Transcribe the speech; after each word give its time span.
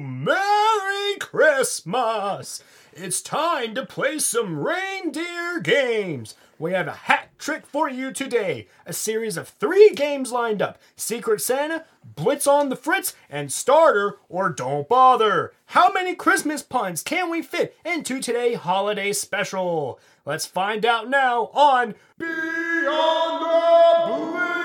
Merry 0.00 1.16
Christmas! 1.18 2.62
It's 2.92 3.20
time 3.20 3.74
to 3.74 3.86
play 3.86 4.18
some 4.18 4.58
reindeer 4.58 5.60
games. 5.60 6.34
We 6.58 6.72
have 6.72 6.86
a 6.86 6.92
hat 6.92 7.30
trick 7.38 7.66
for 7.66 7.88
you 7.90 8.12
today. 8.12 8.68
A 8.86 8.92
series 8.92 9.36
of 9.36 9.48
three 9.48 9.90
games 9.94 10.30
lined 10.30 10.62
up 10.62 10.78
Secret 10.94 11.40
Santa, 11.40 11.84
Blitz 12.04 12.46
on 12.46 12.68
the 12.68 12.76
Fritz, 12.76 13.14
and 13.28 13.52
Starter 13.52 14.18
or 14.28 14.50
Don't 14.50 14.88
Bother. 14.88 15.52
How 15.66 15.92
many 15.92 16.14
Christmas 16.14 16.62
puns 16.62 17.02
can 17.02 17.30
we 17.30 17.42
fit 17.42 17.76
into 17.84 18.20
today's 18.20 18.58
holiday 18.58 19.12
special? 19.12 19.98
Let's 20.24 20.46
find 20.46 20.86
out 20.86 21.08
now 21.08 21.50
on 21.54 21.94
Beyond 22.18 23.42
the 23.42 24.30
Blitz! 24.30 24.61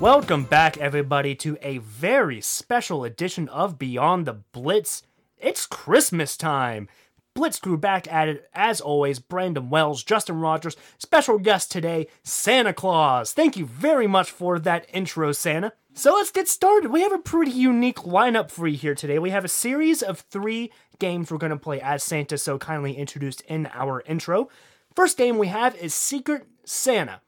Welcome 0.00 0.44
back, 0.44 0.78
everybody, 0.78 1.34
to 1.34 1.58
a 1.60 1.76
very 1.76 2.40
special 2.40 3.04
edition 3.04 3.50
of 3.50 3.78
Beyond 3.78 4.26
the 4.26 4.32
Blitz. 4.32 5.02
It's 5.36 5.66
Christmas 5.66 6.38
time. 6.38 6.88
Blitz 7.34 7.60
crew 7.60 7.76
back 7.76 8.10
at 8.10 8.26
it, 8.26 8.48
as 8.54 8.80
always. 8.80 9.18
Brandon 9.18 9.68
Wells, 9.68 10.02
Justin 10.02 10.40
Rogers, 10.40 10.74
special 10.96 11.38
guest 11.38 11.70
today, 11.70 12.06
Santa 12.22 12.72
Claus. 12.72 13.34
Thank 13.34 13.58
you 13.58 13.66
very 13.66 14.06
much 14.06 14.30
for 14.30 14.58
that 14.60 14.86
intro, 14.90 15.32
Santa. 15.32 15.74
So 15.92 16.14
let's 16.14 16.30
get 16.30 16.48
started. 16.48 16.90
We 16.90 17.02
have 17.02 17.12
a 17.12 17.18
pretty 17.18 17.52
unique 17.52 17.98
lineup 17.98 18.50
for 18.50 18.66
you 18.66 18.78
here 18.78 18.94
today. 18.94 19.18
We 19.18 19.28
have 19.28 19.44
a 19.44 19.48
series 19.48 20.02
of 20.02 20.20
three 20.20 20.72
games 20.98 21.30
we're 21.30 21.36
going 21.36 21.50
to 21.50 21.58
play 21.58 21.78
as 21.78 22.02
Santa 22.02 22.38
so 22.38 22.56
kindly 22.56 22.96
introduced 22.96 23.42
in 23.42 23.68
our 23.74 24.02
intro. 24.06 24.48
First 24.96 25.18
game 25.18 25.36
we 25.36 25.48
have 25.48 25.76
is 25.76 25.92
Secret 25.92 26.46
Santa. 26.64 27.20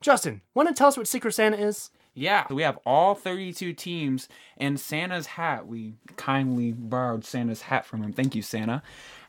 Justin, 0.00 0.42
want 0.54 0.68
to 0.68 0.74
tell 0.74 0.88
us 0.88 0.96
what 0.96 1.06
Secret 1.06 1.32
Santa 1.32 1.56
is? 1.56 1.90
Yeah, 2.18 2.46
we 2.48 2.62
have 2.62 2.78
all 2.86 3.14
32 3.14 3.74
teams 3.74 4.26
and 4.56 4.80
Santa's 4.80 5.26
hat. 5.26 5.66
We 5.66 5.96
kindly 6.16 6.72
borrowed 6.72 7.26
Santa's 7.26 7.60
hat 7.62 7.84
from 7.84 8.02
him. 8.02 8.14
Thank 8.14 8.34
you, 8.34 8.40
Santa. 8.40 8.82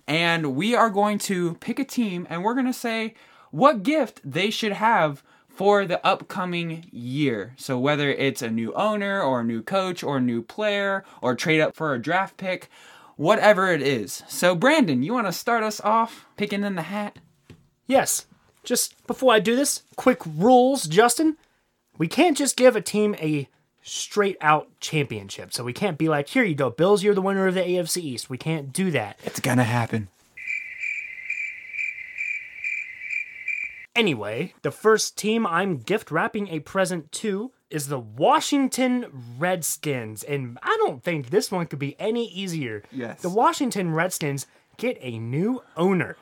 And 0.07 0.55
we 0.55 0.73
are 0.73 0.89
going 0.89 1.17
to 1.19 1.55
pick 1.55 1.79
a 1.79 1.83
team 1.83 2.25
and 2.29 2.43
we're 2.45 2.53
going 2.53 2.65
to 2.65 2.71
say 2.71 3.13
what 3.51 3.83
gift 3.83 4.21
they 4.23 4.49
should 4.49 4.71
have 4.71 5.21
for 5.49 5.85
the 5.85 6.05
upcoming 6.05 6.87
year. 6.89 7.53
So 7.57 7.77
whether 7.77 8.09
it's 8.09 8.41
a 8.41 8.49
new 8.49 8.73
owner 8.73 9.21
or 9.21 9.41
a 9.41 9.43
new 9.43 9.61
coach 9.61 10.01
or 10.01 10.17
a 10.17 10.21
new 10.21 10.41
player 10.41 11.03
or 11.21 11.35
trade 11.35 11.59
up 11.59 11.75
for 11.75 11.93
a 11.93 12.01
draft 12.01 12.37
pick, 12.37 12.69
whatever 13.17 13.69
it 13.69 13.81
is. 13.81 14.23
So 14.29 14.55
Brandon, 14.55 15.03
you 15.03 15.13
want 15.13 15.27
to 15.27 15.33
start 15.33 15.61
us 15.61 15.81
off 15.81 16.25
picking 16.37 16.63
in 16.63 16.75
the 16.75 16.83
hat? 16.83 17.19
Yes. 17.85 18.27
Just 18.63 19.05
before 19.07 19.33
I 19.33 19.39
do 19.39 19.57
this, 19.57 19.83
quick 19.97 20.21
rules, 20.25 20.83
Justin. 20.83 21.35
We 21.97 22.07
can't 22.07 22.37
just 22.37 22.55
give 22.55 22.75
a 22.75 22.81
team 22.81 23.15
a 23.15 23.47
straight 23.81 24.37
out 24.41 24.67
championship. 24.79 25.53
So 25.53 25.63
we 25.63 25.73
can't 25.73 25.97
be 25.97 26.09
like, 26.09 26.27
here 26.29 26.43
you 26.43 26.55
go, 26.55 26.69
Bills, 26.69 27.03
you're 27.03 27.15
the 27.15 27.21
winner 27.21 27.47
of 27.47 27.53
the 27.53 27.61
AFC 27.61 28.01
East. 28.01 28.29
We 28.29 28.37
can't 28.37 28.73
do 28.73 28.91
that. 28.91 29.19
It's 29.23 29.39
going 29.39 29.57
to 29.57 29.63
happen. 29.63 30.09
Anyway, 33.95 34.53
the 34.61 34.71
first 34.71 35.17
team 35.17 35.47
I'm 35.47 35.77
gift 35.77 36.11
wrapping 36.11 36.49
a 36.49 36.59
present 36.59 37.11
to 37.13 37.51
is 37.71 37.87
the 37.87 37.99
Washington 37.99 39.07
Redskins. 39.39 40.23
And 40.23 40.59
I 40.61 40.77
don't 40.85 41.03
think 41.03 41.29
this 41.29 41.51
one 41.51 41.65
could 41.65 41.79
be 41.79 41.99
any 41.99 42.27
easier. 42.27 42.83
Yes. 42.91 43.21
The 43.21 43.29
Washington 43.29 43.93
Redskins 43.93 44.45
get 44.77 44.97
a 45.01 45.17
new 45.17 45.63
owner. 45.75 46.15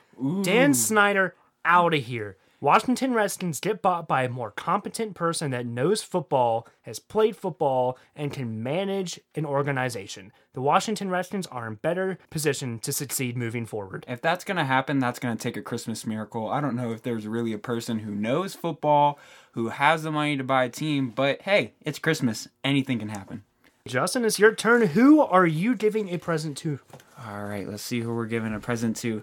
Dan 0.43 0.73
Snyder 0.73 1.35
out 1.65 1.93
of 1.93 2.05
here. 2.05 2.37
Washington 2.65 3.13
Redskins 3.13 3.59
get 3.59 3.83
bought 3.83 4.07
by 4.07 4.23
a 4.23 4.29
more 4.29 4.49
competent 4.49 5.13
person 5.13 5.51
that 5.51 5.67
knows 5.67 6.01
football, 6.01 6.67
has 6.81 6.97
played 6.97 7.35
football, 7.35 7.95
and 8.15 8.33
can 8.33 8.63
manage 8.63 9.19
an 9.35 9.45
organization. 9.45 10.31
The 10.53 10.61
Washington 10.61 11.11
Redskins 11.11 11.45
are 11.45 11.67
in 11.67 11.75
better 11.75 12.17
position 12.31 12.79
to 12.79 12.91
succeed 12.91 13.37
moving 13.37 13.67
forward. 13.67 14.03
If 14.07 14.19
that's 14.19 14.43
going 14.43 14.57
to 14.57 14.63
happen, 14.63 14.97
that's 14.97 15.19
going 15.19 15.37
to 15.37 15.43
take 15.43 15.57
a 15.57 15.61
Christmas 15.61 16.07
miracle. 16.07 16.49
I 16.49 16.59
don't 16.59 16.75
know 16.75 16.91
if 16.91 17.03
there's 17.03 17.27
really 17.27 17.53
a 17.53 17.59
person 17.59 17.99
who 17.99 18.15
knows 18.15 18.55
football, 18.55 19.19
who 19.51 19.69
has 19.69 20.01
the 20.01 20.11
money 20.11 20.35
to 20.35 20.43
buy 20.43 20.63
a 20.63 20.69
team, 20.69 21.11
but 21.11 21.43
hey, 21.43 21.73
it's 21.81 21.99
Christmas. 21.99 22.47
Anything 22.63 22.97
can 22.97 23.09
happen. 23.09 23.43
Justin, 23.87 24.25
it's 24.25 24.39
your 24.39 24.55
turn. 24.55 24.81
Who 24.87 25.21
are 25.21 25.45
you 25.45 25.75
giving 25.75 26.09
a 26.09 26.17
present 26.17 26.57
to? 26.57 26.79
All 27.27 27.43
right, 27.43 27.69
let's 27.69 27.83
see 27.83 27.99
who 27.99 28.15
we're 28.15 28.25
giving 28.25 28.55
a 28.55 28.59
present 28.59 28.95
to. 28.97 29.21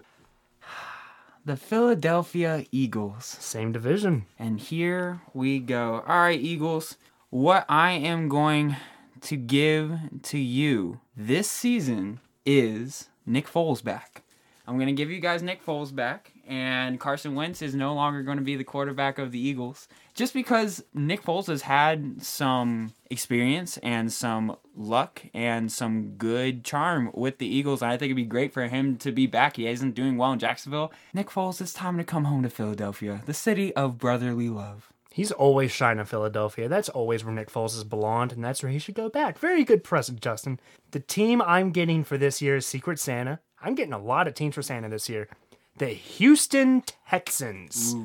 The 1.45 1.57
Philadelphia 1.57 2.65
Eagles. 2.71 3.25
Same 3.25 3.73
division. 3.73 4.25
And 4.39 4.61
here 4.61 5.21
we 5.33 5.59
go. 5.59 6.01
All 6.07 6.19
right, 6.19 6.39
Eagles. 6.39 6.95
What 7.31 7.65
I 7.67 7.91
am 7.91 8.29
going 8.29 8.77
to 9.21 9.35
give 9.35 9.99
to 10.21 10.37
you 10.37 11.01
this 11.17 11.51
season 11.51 12.21
is 12.45 13.09
Nick 13.25 13.47
Foles 13.47 13.83
back. 13.83 14.23
I'm 14.65 14.75
going 14.75 14.87
to 14.87 14.93
give 14.93 15.11
you 15.11 15.19
guys 15.19 15.43
Nick 15.43 15.65
Foles 15.65 15.93
back, 15.93 16.31
and 16.45 16.99
Carson 16.99 17.35
Wentz 17.35 17.61
is 17.61 17.73
no 17.73 17.93
longer 17.93 18.23
going 18.23 18.37
to 18.37 18.43
be 18.43 18.55
the 18.55 18.63
quarterback 18.63 19.17
of 19.17 19.31
the 19.31 19.39
Eagles. 19.39 19.87
Just 20.13 20.33
because 20.33 20.83
Nick 20.93 21.23
Foles 21.23 21.47
has 21.47 21.63
had 21.63 22.21
some 22.21 22.93
experience 23.09 23.77
and 23.77 24.11
some 24.11 24.57
luck 24.75 25.23
and 25.33 25.71
some 25.71 26.15
good 26.17 26.63
charm 26.63 27.11
with 27.13 27.37
the 27.37 27.47
Eagles, 27.47 27.81
I 27.81 27.91
think 27.91 28.09
it'd 28.09 28.15
be 28.15 28.23
great 28.23 28.53
for 28.53 28.67
him 28.67 28.97
to 28.97 29.11
be 29.11 29.25
back. 29.25 29.55
He 29.55 29.67
isn't 29.67 29.95
doing 29.95 30.17
well 30.17 30.33
in 30.33 30.39
Jacksonville. 30.39 30.91
Nick 31.13 31.29
Foles, 31.29 31.61
it's 31.61 31.73
time 31.73 31.97
to 31.97 32.03
come 32.03 32.25
home 32.25 32.43
to 32.43 32.49
Philadelphia, 32.49 33.21
the 33.25 33.33
city 33.33 33.73
of 33.75 33.97
brotherly 33.97 34.49
love. 34.49 34.91
He's 35.13 35.31
always 35.31 35.71
shined 35.71 35.99
in 35.99 36.07
Philadelphia. 36.07 36.67
That's 36.67 36.89
always 36.89 37.23
where 37.23 37.33
Nick 37.33 37.51
Foles 37.51 37.75
has 37.75 37.83
belonged, 37.83 38.31
and 38.31 38.43
that's 38.43 38.63
where 38.63 38.71
he 38.71 38.79
should 38.79 38.95
go 38.95 39.09
back. 39.09 39.37
Very 39.37 39.63
good 39.63 39.83
present, 39.83 40.21
Justin. 40.21 40.59
The 40.89 40.99
team 40.99 41.39
I'm 41.39 41.71
getting 41.71 42.03
for 42.03 42.17
this 42.17 42.41
year 42.41 42.55
is 42.55 42.65
Secret 42.65 42.97
Santa. 42.97 43.39
I'm 43.61 43.75
getting 43.75 43.93
a 43.93 43.99
lot 43.99 44.27
of 44.27 44.33
teams 44.33 44.55
for 44.55 44.63
Santa 44.63 44.89
this 44.89 45.09
year. 45.09 45.29
The 45.77 45.87
Houston 45.87 46.83
Texans. 47.09 47.95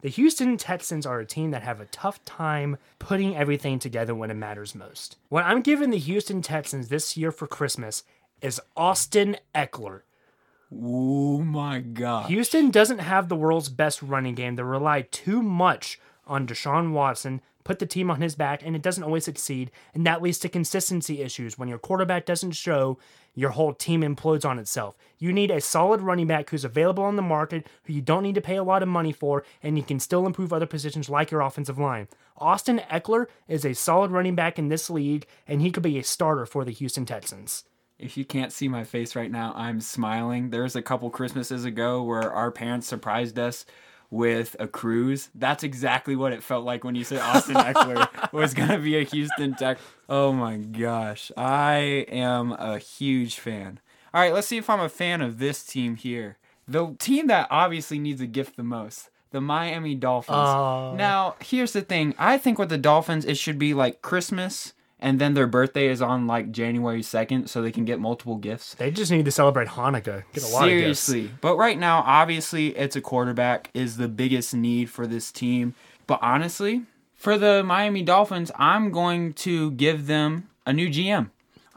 The 0.00 0.08
Houston 0.08 0.56
Texans 0.56 1.06
are 1.06 1.20
a 1.20 1.26
team 1.26 1.52
that 1.52 1.62
have 1.62 1.80
a 1.80 1.86
tough 1.86 2.22
time 2.24 2.76
putting 2.98 3.36
everything 3.36 3.78
together 3.78 4.14
when 4.14 4.30
it 4.30 4.34
matters 4.34 4.74
most. 4.74 5.16
What 5.28 5.44
I'm 5.44 5.62
giving 5.62 5.90
the 5.90 5.98
Houston 5.98 6.42
Texans 6.42 6.88
this 6.88 7.16
year 7.16 7.30
for 7.30 7.46
Christmas 7.46 8.02
is 8.42 8.60
Austin 8.76 9.36
Ekeler. 9.54 10.02
Oh 10.72 11.38
my 11.38 11.80
god. 11.80 12.26
Houston 12.26 12.70
doesn't 12.70 12.98
have 12.98 13.28
the 13.28 13.36
world's 13.36 13.68
best 13.68 14.02
running 14.02 14.34
game. 14.34 14.56
They 14.56 14.62
rely 14.62 15.02
too 15.02 15.40
much 15.40 16.00
on 16.26 16.46
Deshaun 16.46 16.92
Watson, 16.92 17.40
put 17.64 17.78
the 17.78 17.86
team 17.86 18.10
on 18.10 18.20
his 18.20 18.34
back, 18.34 18.62
and 18.64 18.76
it 18.76 18.82
doesn't 18.82 19.02
always 19.02 19.24
succeed. 19.24 19.70
And 19.94 20.06
that 20.06 20.22
leads 20.22 20.38
to 20.40 20.48
consistency 20.48 21.22
issues. 21.22 21.58
When 21.58 21.68
your 21.68 21.78
quarterback 21.78 22.26
doesn't 22.26 22.52
show, 22.52 22.98
your 23.34 23.50
whole 23.50 23.72
team 23.72 24.02
implodes 24.02 24.44
on 24.44 24.58
itself. 24.58 24.96
You 25.18 25.32
need 25.32 25.50
a 25.50 25.60
solid 25.60 26.00
running 26.00 26.26
back 26.26 26.50
who's 26.50 26.64
available 26.64 27.02
on 27.04 27.16
the 27.16 27.22
market, 27.22 27.66
who 27.84 27.92
you 27.92 28.00
don't 28.00 28.22
need 28.22 28.36
to 28.36 28.40
pay 28.40 28.56
a 28.56 28.62
lot 28.62 28.82
of 28.82 28.88
money 28.88 29.12
for, 29.12 29.44
and 29.62 29.76
you 29.76 29.82
can 29.82 29.98
still 29.98 30.26
improve 30.26 30.52
other 30.52 30.66
positions 30.66 31.08
like 31.08 31.30
your 31.30 31.40
offensive 31.40 31.78
line. 31.78 32.08
Austin 32.36 32.80
Ekeler 32.90 33.26
is 33.48 33.64
a 33.64 33.74
solid 33.74 34.10
running 34.10 34.34
back 34.34 34.58
in 34.58 34.68
this 34.68 34.90
league, 34.90 35.26
and 35.48 35.60
he 35.60 35.70
could 35.70 35.82
be 35.82 35.98
a 35.98 36.04
starter 36.04 36.46
for 36.46 36.64
the 36.64 36.72
Houston 36.72 37.04
Texans. 37.04 37.64
If 37.98 38.16
you 38.16 38.24
can't 38.24 38.52
see 38.52 38.68
my 38.68 38.84
face 38.84 39.14
right 39.14 39.30
now, 39.30 39.52
I'm 39.56 39.80
smiling. 39.80 40.50
There 40.50 40.64
was 40.64 40.74
a 40.76 40.82
couple 40.82 41.10
Christmases 41.10 41.64
ago 41.64 42.02
where 42.02 42.32
our 42.32 42.50
parents 42.50 42.88
surprised 42.88 43.38
us 43.38 43.64
with 44.14 44.54
a 44.60 44.68
cruise. 44.68 45.28
That's 45.34 45.64
exactly 45.64 46.14
what 46.14 46.32
it 46.32 46.42
felt 46.42 46.64
like 46.64 46.84
when 46.84 46.94
you 46.94 47.02
said 47.02 47.18
Austin 47.18 47.56
Ekeler 47.56 48.32
was 48.32 48.54
going 48.54 48.70
to 48.70 48.78
be 48.78 48.96
a 48.96 49.02
Houston 49.02 49.54
Tech. 49.54 49.78
Oh 50.08 50.32
my 50.32 50.56
gosh. 50.56 51.32
I 51.36 52.06
am 52.08 52.52
a 52.52 52.78
huge 52.78 53.40
fan. 53.40 53.80
All 54.14 54.20
right, 54.20 54.32
let's 54.32 54.46
see 54.46 54.56
if 54.56 54.70
I'm 54.70 54.80
a 54.80 54.88
fan 54.88 55.20
of 55.20 55.40
this 55.40 55.64
team 55.64 55.96
here. 55.96 56.38
The 56.68 56.94
team 57.00 57.26
that 57.26 57.48
obviously 57.50 57.98
needs 57.98 58.20
a 58.20 58.28
gift 58.28 58.56
the 58.56 58.62
most. 58.62 59.10
The 59.32 59.40
Miami 59.40 59.96
Dolphins. 59.96 60.38
Oh. 60.38 60.94
Now, 60.96 61.34
here's 61.40 61.72
the 61.72 61.82
thing. 61.82 62.14
I 62.16 62.38
think 62.38 62.56
with 62.56 62.68
the 62.68 62.78
Dolphins, 62.78 63.24
it 63.24 63.36
should 63.36 63.58
be 63.58 63.74
like 63.74 64.00
Christmas 64.00 64.74
and 65.00 65.20
then 65.20 65.34
their 65.34 65.46
birthday 65.46 65.88
is 65.88 66.00
on 66.00 66.26
like 66.26 66.50
January 66.50 67.02
2nd 67.02 67.48
so 67.48 67.60
they 67.60 67.72
can 67.72 67.84
get 67.84 68.00
multiple 68.00 68.36
gifts. 68.36 68.74
They 68.74 68.90
just 68.90 69.10
need 69.10 69.24
to 69.24 69.30
celebrate 69.30 69.68
Hanukkah. 69.68 70.24
Get 70.32 70.44
a 70.44 70.48
lot 70.48 70.64
of 70.64 70.70
gifts. 70.70 71.00
Seriously. 71.00 71.30
But 71.40 71.56
right 71.56 71.78
now, 71.78 72.02
obviously, 72.06 72.76
it's 72.76 72.96
a 72.96 73.00
quarterback 73.00 73.70
is 73.74 73.96
the 73.96 74.08
biggest 74.08 74.54
need 74.54 74.90
for 74.90 75.06
this 75.06 75.30
team. 75.30 75.74
But 76.06 76.20
honestly, 76.22 76.82
for 77.14 77.38
the 77.38 77.62
Miami 77.64 78.02
Dolphins, 78.02 78.50
I'm 78.56 78.90
going 78.90 79.32
to 79.34 79.72
give 79.72 80.06
them 80.06 80.48
a 80.66 80.72
new 80.72 80.88
GM. 80.88 81.30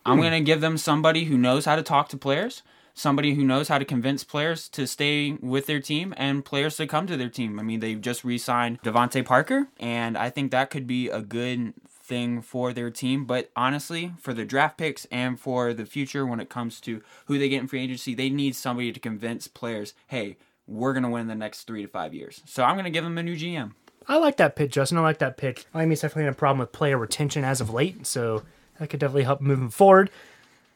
I'm 0.06 0.16
hmm. 0.16 0.22
going 0.22 0.32
to 0.34 0.42
give 0.42 0.62
them 0.62 0.78
somebody 0.78 1.26
who 1.26 1.38
knows 1.38 1.66
how 1.66 1.76
to 1.76 1.84
talk 1.84 2.10
to 2.10 2.18
players, 2.18 2.64
somebody 2.94 3.34
who 3.34 3.44
knows 3.44 3.68
how 3.68 3.78
to 3.78 3.86
convince 3.86 4.24
players 4.24 4.70
to 4.70 4.88
stay 4.88 5.34
with 5.42 5.66
their 5.66 5.80
team 5.80 6.14
and 6.18 6.44
players 6.44 6.78
to 6.78 6.88
come 6.88 7.08
to 7.08 7.18
their 7.18 7.30
team. 7.30 7.60
I 7.60 7.64
mean, 7.64 7.80
they've 7.80 8.00
just 8.00 8.24
re-signed 8.24 8.82
DeVante 8.84 9.26
Parker, 9.26 9.68
and 9.80 10.18
I 10.18 10.30
think 10.30 10.52
that 10.52 10.70
could 10.70 10.88
be 10.88 11.10
a 11.10 11.22
good 11.22 11.74
thing 12.08 12.42
for 12.42 12.74
their 12.74 12.90
team. 12.90 13.26
But 13.26 13.52
honestly, 13.56 14.14
for 14.20 14.34
the 14.34 14.46
draft 14.46 14.78
picks 14.78 15.06
and 15.06 15.40
for 15.40 15.74
the 15.74 15.86
future 15.86 16.26
when 16.26 16.40
it 16.40 16.50
comes 16.50 16.80
to 16.82 17.02
who 17.26 17.38
they 17.38 17.50
get 17.50 17.62
in 17.62 17.68
free 17.68 17.84
agency, 17.84 18.16
they 18.16 18.30
need 18.30 18.56
somebody 18.56 18.92
to 18.92 19.00
convince 19.00 19.48
players, 19.48 19.94
hey, 20.08 20.38
we're 20.66 20.94
going 20.94 21.04
to 21.04 21.10
win 21.10 21.22
in 21.22 21.28
the 21.28 21.36
next 21.36 21.64
three 21.64 21.82
to 21.82 21.88
five 21.88 22.14
years. 22.14 22.42
So 22.46 22.64
I'm 22.64 22.76
going 22.76 22.86
to 22.86 22.90
give 22.90 23.04
them 23.04 23.18
a 23.18 23.24
new 23.24 23.36
GM. 23.36 23.74
I 24.08 24.18
like 24.18 24.38
that 24.38 24.56
pick, 24.56 24.72
Justin. 24.72 24.98
I 24.98 25.02
like 25.02 25.20
that 25.20 25.38
pick. 25.38 25.66
Miami's 25.74 26.02
definitely 26.02 26.24
had 26.24 26.34
a 26.34 26.38
problem 26.38 26.60
with 26.60 26.72
player 26.72 26.98
retention 26.98 27.44
as 27.44 27.60
of 27.60 27.74
late, 27.74 28.08
so 28.08 28.44
that 28.80 28.90
could 28.90 29.02
definitely 29.02 29.24
help 29.24 29.42
moving 29.42 29.70
forward. 29.70 30.10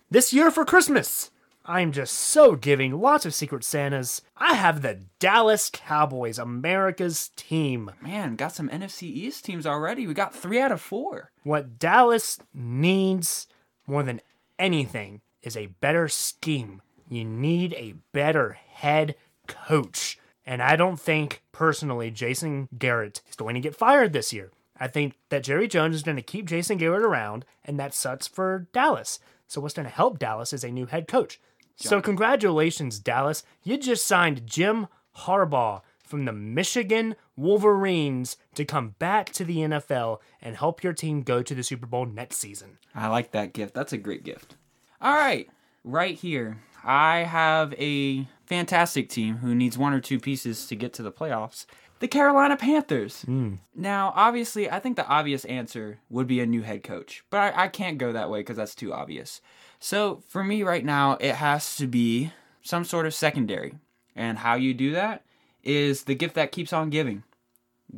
This 0.10 0.34
year 0.34 0.52
for 0.52 0.66
Christmas, 0.66 1.32
I'm 1.66 1.92
just 1.92 2.14
so 2.14 2.56
giving 2.56 3.00
lots 3.00 3.26
of 3.26 3.34
Secret 3.36 3.64
Santas. 3.64 4.22
I 4.36 4.56
have 4.56 4.82
the 4.82 5.02
Dallas 5.20 5.70
Cowboys, 5.72 6.40
America's 6.40 7.30
team. 7.36 7.92
Man, 8.02 8.36
got 8.36 8.54
some 8.54 8.70
NFC 8.70 9.04
East 9.04 9.46
teams 9.46 9.68
already. 9.68 10.08
We 10.08 10.14
got 10.14 10.34
three 10.34 10.60
out 10.60 10.72
of 10.72 10.82
four. 10.82 11.32
What 11.44 11.78
Dallas 11.78 12.40
needs 12.54 13.48
more 13.86 14.02
than 14.04 14.22
anything 14.58 15.22
is 15.44 15.56
a 15.56 15.68
better 15.68 16.08
scheme. 16.08 16.82
You 17.08 17.26
need 17.26 17.74
a 17.74 17.96
better 18.12 18.54
head 18.54 19.16
coach. 19.48 20.18
And 20.46 20.62
I 20.62 20.76
don't 20.76 21.00
think, 21.00 21.44
personally, 21.52 22.10
Jason 22.10 22.70
Garrett 22.78 23.22
is 23.30 23.36
going 23.36 23.54
to 23.54 23.62
get 23.62 23.76
fired 23.76 24.14
this 24.14 24.34
year. 24.34 24.52
I 24.80 24.88
think 24.88 25.20
that 25.30 25.44
Jerry 25.44 25.68
Jones 25.68 25.96
is 25.96 26.04
going 26.04 26.18
to 26.18 26.24
keep 26.24 26.48
Jason 26.48 26.78
Garrett 26.78 27.04
around, 27.04 27.46
and 27.64 27.80
that 27.80 27.94
sucks 27.94 28.28
for 28.28 28.68
Dallas. 28.74 29.20
So, 29.48 29.62
what's 29.62 29.76
going 29.76 29.88
to 29.88 29.94
help 29.94 30.18
Dallas 30.18 30.54
is 30.54 30.64
a 30.64 30.72
new 30.72 30.88
head 30.88 31.08
coach. 31.08 31.40
So, 31.76 32.02
congratulations, 32.02 33.00
Dallas. 33.00 33.44
You 33.64 33.78
just 33.78 34.06
signed 34.06 34.46
Jim 34.46 34.88
Harbaugh 35.20 35.82
from 36.12 36.26
the 36.26 36.34
Michigan 36.34 37.16
Wolverines 37.36 38.36
to 38.56 38.66
come 38.66 38.96
back 39.00 39.32
to 39.32 39.46
the 39.46 39.58
NFL 39.58 40.20
and 40.42 40.58
help 40.58 40.84
your 40.84 40.94
team 40.94 41.24
go 41.24 41.42
to 41.42 41.56
the 41.56 41.64
Super 41.64 41.86
Bowl 41.86 42.06
next 42.06 42.38
season. 42.38 42.78
I 42.94 43.08
like 43.08 43.32
that 43.32 43.54
gift. 43.54 43.74
That's 43.74 43.94
a 43.94 43.98
great 43.98 44.24
gift. 44.24 44.56
All 45.02 45.16
right, 45.16 45.50
right 45.84 46.16
here, 46.16 46.60
I 46.84 47.20
have 47.20 47.74
a 47.78 48.28
fantastic 48.46 49.10
team 49.10 49.38
who 49.38 49.56
needs 49.56 49.78
one 49.78 49.94
or 49.94 50.02
two 50.02 50.20
pieces 50.20 50.68
to 50.68 50.76
get 50.76 50.94
to 50.94 51.04
the 51.04 51.12
playoffs. 51.12 51.66
The 52.00 52.08
Carolina 52.08 52.58
Panthers. 52.58 53.22
Hmm. 53.22 53.56
Now, 53.76 54.12
obviously, 54.16 54.70
I 54.70 54.80
think 54.80 54.98
the 54.98 55.08
obvious 55.08 55.46
answer 55.46 56.00
would 56.10 56.28
be 56.28 56.40
a 56.40 56.46
new 56.46 56.64
head 56.64 56.84
coach, 56.84 57.24
but 57.30 57.38
I, 57.38 57.64
I 57.64 57.68
can't 57.68 58.00
go 58.00 58.12
that 58.12 58.30
way 58.30 58.40
because 58.40 58.58
that's 58.58 58.76
too 58.76 58.92
obvious. 58.92 59.40
So, 59.84 60.22
for 60.28 60.44
me 60.44 60.62
right 60.62 60.86
now, 60.86 61.18
it 61.20 61.34
has 61.36 61.76
to 61.78 61.88
be 61.88 62.32
some 62.62 62.86
sort 62.86 63.08
of 63.08 63.16
secondary. 63.16 63.74
And 64.16 64.38
how 64.38 64.54
you 64.54 64.76
do 64.76 64.92
that 64.92 65.24
is 65.64 66.04
the 66.04 66.14
gift 66.14 66.36
that 66.36 66.52
keeps 66.52 66.72
on 66.72 66.92
giving. 66.92 67.24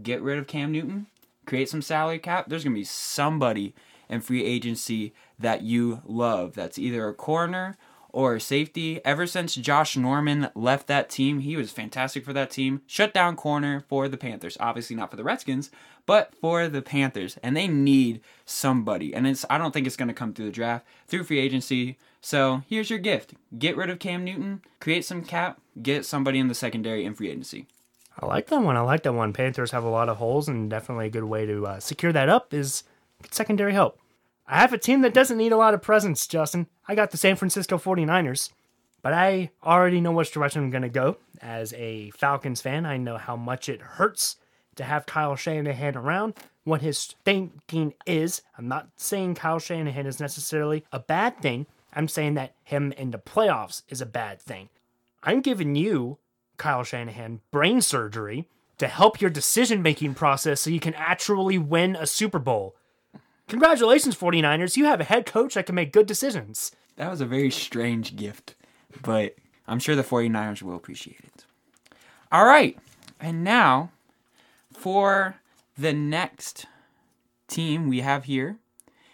Get 0.02 0.22
rid 0.22 0.40
of 0.40 0.48
Cam 0.48 0.72
Newton, 0.72 1.08
create 1.46 1.68
some 1.68 1.82
salary 1.82 2.20
cap. 2.20 2.46
There's 2.48 2.64
going 2.64 2.74
to 2.74 2.80
be 2.80 2.86
somebody 2.86 3.76
in 4.08 4.22
free 4.22 4.46
agency 4.46 5.14
that 5.38 5.64
you 5.64 6.02
love 6.06 6.54
that's 6.54 6.80
either 6.80 7.10
a 7.10 7.14
corner 7.14 7.76
or 8.14 8.40
safety. 8.40 9.04
Ever 9.04 9.28
since 9.28 9.56
Josh 9.56 9.98
Norman 9.98 10.50
left 10.56 10.88
that 10.88 11.10
team, 11.10 11.40
he 11.40 11.58
was 11.58 11.72
fantastic 11.72 12.24
for 12.24 12.32
that 12.32 12.52
team. 12.52 12.82
Shut 12.88 13.14
down 13.14 13.36
corner 13.36 13.84
for 13.90 14.08
the 14.08 14.18
Panthers. 14.18 14.56
Obviously 14.62 14.96
not 14.96 15.12
for 15.12 15.18
the 15.18 15.24
Redskins, 15.24 15.70
but 16.06 16.34
for 16.40 16.70
the 16.70 16.82
Panthers. 16.82 17.38
And 17.44 17.58
they 17.58 17.68
need 17.68 18.22
somebody. 18.46 19.14
And 19.14 19.28
it's 19.28 19.44
I 19.50 19.58
don't 19.58 19.74
think 19.74 19.88
it's 19.88 19.98
going 19.98 20.08
to 20.08 20.14
come 20.14 20.34
through 20.34 20.46
the 20.46 20.52
draft, 20.52 20.86
through 21.08 21.26
free 21.26 21.40
agency. 21.40 21.98
So 22.22 22.64
here's 22.70 22.90
your 22.90 23.00
gift. 23.00 23.34
Get 23.58 23.76
rid 23.76 23.90
of 23.90 24.00
Cam 24.00 24.24
Newton, 24.24 24.62
create 24.80 25.04
some 25.04 25.26
cap, 25.26 25.60
get 25.82 26.06
somebody 26.06 26.40
in 26.40 26.48
the 26.48 26.56
secondary 26.56 27.04
in 27.04 27.16
free 27.16 27.30
agency. 27.30 27.68
I 28.20 28.28
like 28.28 28.48
that 28.48 28.62
one. 28.62 28.78
I 28.78 28.82
like 28.82 29.04
that 29.04 29.14
one. 29.14 29.34
Panthers 29.34 29.72
have 29.72 29.84
a 29.84 29.90
lot 29.90 30.08
of 30.08 30.18
holes, 30.18 30.48
and 30.48 30.70
definitely 30.70 31.08
a 31.08 31.10
good 31.10 31.24
way 31.24 31.48
to 31.48 31.66
uh, 31.66 31.80
secure 31.80 32.14
that 32.14 32.30
up 32.30 32.54
is 32.54 32.84
secondary 33.32 33.74
help. 33.74 34.00
I 34.48 34.60
have 34.60 34.74
a 34.74 34.78
team 34.78 35.02
that 35.02 35.14
doesn't 35.14 35.38
need 35.38 35.52
a 35.52 35.58
lot 35.58 35.74
of 35.74 35.82
presence, 35.82 36.28
Justin. 36.28 36.68
I 36.88 36.96
got 36.96 37.12
the 37.12 37.18
San 37.18 37.36
Francisco 37.36 37.78
49ers, 37.78 38.52
but 39.02 39.14
I 39.14 39.52
already 39.64 40.02
know 40.02 40.12
which 40.12 40.32
direction 40.32 40.64
I'm 40.64 40.70
going 40.70 40.84
to 40.84 40.90
go. 40.90 41.18
As 41.42 41.74
a 41.74 42.12
Falcons 42.12 42.62
fan, 42.62 42.86
I 42.86 42.98
know 42.98 43.18
how 43.18 43.36
much 43.36 43.70
it 43.70 43.82
hurts 43.82 44.38
to 44.76 44.84
have 44.84 45.06
Kyle 45.06 45.36
Shanahan 45.36 45.96
around, 45.96 46.34
what 46.64 46.82
his 46.82 47.16
thinking 47.24 47.94
is. 48.06 48.42
I'm 48.58 48.68
not 48.68 48.90
saying 48.98 49.36
Kyle 49.36 49.60
Shanahan 49.60 50.06
is 50.06 50.20
necessarily 50.20 50.84
a 50.92 51.00
bad 51.00 51.40
thing. 51.42 51.66
I'm 51.94 52.08
saying 52.08 52.34
that 52.34 52.56
him 52.64 52.92
in 52.94 53.12
the 53.12 53.20
playoffs 53.20 53.84
is 53.88 54.02
a 54.02 54.06
bad 54.06 54.42
thing. 54.42 54.70
I'm 55.24 55.42
giving 55.42 55.76
you, 55.76 56.18
Kyle 56.58 56.84
Shanahan, 56.84 57.42
brain 57.52 57.82
surgery 57.82 58.48
to 58.78 58.88
help 58.88 59.22
your 59.22 59.30
decision 59.30 59.82
making 59.82 60.16
process 60.16 60.62
so 60.62 60.70
you 60.70 60.80
can 60.80 60.96
actually 60.96 61.58
win 61.58 61.96
a 61.96 62.08
Super 62.08 62.40
Bowl. 62.40 62.76
Congratulations, 63.54 64.16
49ers. 64.16 64.78
You 64.78 64.86
have 64.86 65.00
a 65.00 65.04
head 65.04 65.28
coach 65.28 65.54
that 65.54 65.68
can 65.68 65.76
make 65.76 65.94
good 65.94 66.08
decisions. 66.08 66.72
That 66.96 67.12
was 67.12 67.22
a 67.22 67.26
very 67.28 67.52
strange 67.52 68.16
gift, 68.16 68.56
but 69.04 69.36
I'm 69.68 69.78
sure 69.78 69.96
the 69.96 70.02
49ers 70.02 70.64
will 70.64 70.76
appreciate 70.76 71.20
it. 71.20 71.46
All 72.32 72.46
right. 72.46 72.76
And 73.20 73.44
now 73.44 73.92
for 74.76 75.36
the 75.78 75.94
next 75.94 76.66
team 77.48 77.88
we 77.88 78.00
have 78.00 78.24
here, 78.24 78.58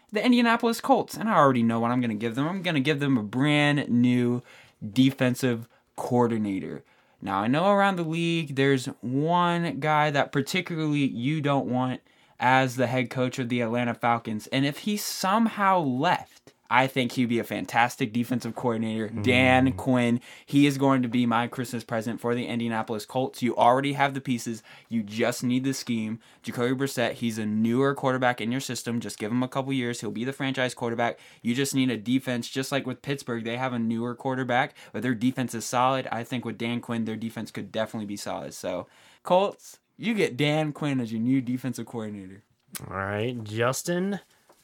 the 0.09 0.25
Indianapolis 0.25 0.79
Colts. 0.79 1.17
And 1.17 1.27
I 1.27 1.35
already 1.35 1.61
know 1.61 1.81
what 1.81 1.91
I'm 1.91 1.99
going 1.99 2.09
to 2.09 2.15
give 2.15 2.35
them. 2.35 2.47
I'm 2.47 2.61
going 2.61 2.75
to 2.75 2.79
give 2.79 3.01
them 3.01 3.17
a 3.17 3.23
brand 3.23 3.89
new 3.89 4.41
defensive 4.89 5.67
coordinator. 5.97 6.85
Now, 7.21 7.41
I 7.41 7.47
know 7.47 7.69
around 7.71 7.97
the 7.97 8.03
league 8.03 8.55
there's 8.55 8.85
one 9.01 9.81
guy 9.81 10.11
that 10.11 10.31
particularly 10.31 11.05
you 11.05 11.41
don't 11.41 11.65
want 11.65 11.99
as 12.39 12.75
the 12.75 12.87
head 12.87 13.09
coach 13.09 13.39
of 13.39 13.49
the 13.49 13.61
Atlanta 13.61 13.93
Falcons. 13.93 14.47
And 14.47 14.65
if 14.65 14.79
he 14.79 14.97
somehow 14.97 15.79
left, 15.79 16.53
I 16.71 16.85
think 16.85 17.13
he'd 17.13 17.29
be 17.29 17.39
a 17.39 17.43
fantastic 17.43 18.13
defensive 18.13 18.55
coordinator. 18.55 19.07
Mm-hmm. 19.07 19.21
Dan 19.23 19.71
Quinn, 19.73 20.21
he 20.45 20.67
is 20.67 20.77
going 20.77 21.01
to 21.01 21.07
be 21.07 21.25
my 21.25 21.47
Christmas 21.47 21.83
present 21.83 22.21
for 22.21 22.35
the 22.35 22.45
Indianapolis 22.45 23.07
Colts. 23.07 23.41
You 23.41 23.55
already 23.55 23.93
have 23.93 24.13
the 24.13 24.21
pieces, 24.21 24.61
you 24.87 25.01
just 25.01 25.43
need 25.43 25.63
the 25.63 25.73
scheme. 25.73 26.19
Jacoby 26.43 26.75
Brissett, 26.75 27.13
he's 27.13 27.39
a 27.39 27.45
newer 27.45 27.95
quarterback 27.95 28.39
in 28.39 28.51
your 28.51 28.61
system. 28.61 28.99
Just 28.99 29.17
give 29.17 29.31
him 29.31 29.41
a 29.41 29.47
couple 29.47 29.73
years, 29.73 30.01
he'll 30.01 30.11
be 30.11 30.25
the 30.25 30.33
franchise 30.33 30.75
quarterback. 30.75 31.19
You 31.41 31.55
just 31.55 31.73
need 31.73 31.89
a 31.89 31.97
defense, 31.97 32.47
just 32.47 32.71
like 32.71 32.85
with 32.85 33.01
Pittsburgh, 33.01 33.43
they 33.43 33.57
have 33.57 33.73
a 33.73 33.79
newer 33.79 34.13
quarterback, 34.13 34.75
but 34.93 35.01
their 35.01 35.15
defense 35.15 35.55
is 35.55 35.65
solid. 35.65 36.07
I 36.11 36.23
think 36.23 36.45
with 36.45 36.59
Dan 36.59 36.81
Quinn, 36.81 37.05
their 37.05 37.15
defense 37.15 37.49
could 37.49 37.71
definitely 37.71 38.05
be 38.05 38.17
solid. 38.17 38.53
So, 38.53 38.85
Colts, 39.23 39.79
you 39.99 40.13
get 40.13 40.37
Dan 40.37 40.71
Quinn 40.71 41.01
as 41.01 41.11
your 41.11 41.21
new 41.21 41.41
defensive 41.41 41.85
coordinator. 41.85 42.41
All 42.89 42.95
right, 42.95 43.43
Justin, 43.43 44.21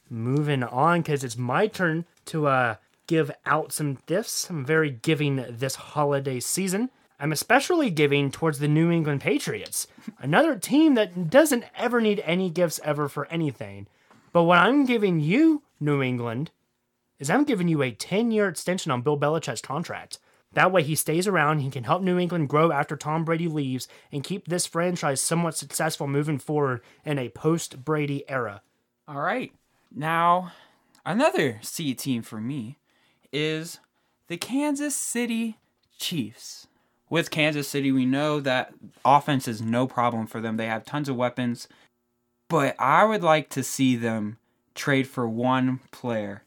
moving 0.08 0.62
on 0.62 1.02
because 1.02 1.22
it's 1.22 1.36
my 1.36 1.66
turn 1.66 2.06
to 2.26 2.46
uh, 2.46 2.76
give 3.06 3.30
out 3.44 3.70
some 3.70 3.98
gifts. 4.06 4.48
I'm 4.48 4.64
very 4.64 4.90
giving 4.90 5.44
this 5.50 5.74
holiday 5.74 6.40
season. 6.40 6.90
I'm 7.20 7.32
especially 7.32 7.90
giving 7.90 8.30
towards 8.30 8.58
the 8.58 8.68
New 8.68 8.90
England 8.90 9.20
Patriots, 9.20 9.86
another 10.18 10.56
team 10.56 10.94
that 10.94 11.30
doesn't 11.30 11.64
ever 11.76 12.00
need 12.00 12.22
any 12.24 12.50
gifts 12.50 12.80
ever 12.82 13.08
for 13.08 13.26
anything. 13.26 13.86
But 14.32 14.44
what 14.44 14.58
I'm 14.58 14.84
giving 14.86 15.20
you, 15.20 15.62
New 15.80 16.02
England, 16.02 16.50
is 17.18 17.30
I'm 17.30 17.44
giving 17.44 17.68
you 17.68 17.82
a 17.82 17.90
10 17.90 18.30
year 18.30 18.48
extension 18.48 18.90
on 18.90 19.02
Bill 19.02 19.18
Belichick's 19.18 19.62
contract. 19.62 20.18
That 20.56 20.72
way 20.72 20.82
he 20.82 20.94
stays 20.94 21.28
around, 21.28 21.58
he 21.58 21.68
can 21.68 21.84
help 21.84 22.00
New 22.00 22.18
England 22.18 22.48
grow 22.48 22.72
after 22.72 22.96
Tom 22.96 23.26
Brady 23.26 23.46
leaves, 23.46 23.88
and 24.10 24.24
keep 24.24 24.48
this 24.48 24.64
franchise 24.64 25.20
somewhat 25.20 25.54
successful 25.54 26.06
moving 26.06 26.38
forward 26.38 26.80
in 27.04 27.18
a 27.18 27.28
post 27.28 27.84
Brady 27.84 28.24
era. 28.26 28.62
All 29.06 29.20
right. 29.20 29.52
Now, 29.94 30.52
another 31.04 31.58
C 31.60 31.92
team 31.92 32.22
for 32.22 32.40
me 32.40 32.78
is 33.30 33.80
the 34.28 34.38
Kansas 34.38 34.96
City 34.96 35.58
Chiefs. 35.98 36.68
With 37.10 37.30
Kansas 37.30 37.68
City, 37.68 37.92
we 37.92 38.06
know 38.06 38.40
that 38.40 38.72
offense 39.04 39.46
is 39.46 39.60
no 39.60 39.86
problem 39.86 40.26
for 40.26 40.40
them. 40.40 40.56
They 40.56 40.68
have 40.68 40.86
tons 40.86 41.10
of 41.10 41.16
weapons. 41.16 41.68
But 42.48 42.76
I 42.80 43.04
would 43.04 43.22
like 43.22 43.50
to 43.50 43.62
see 43.62 43.94
them 43.94 44.38
trade 44.74 45.06
for 45.06 45.28
one 45.28 45.80
player, 45.90 46.44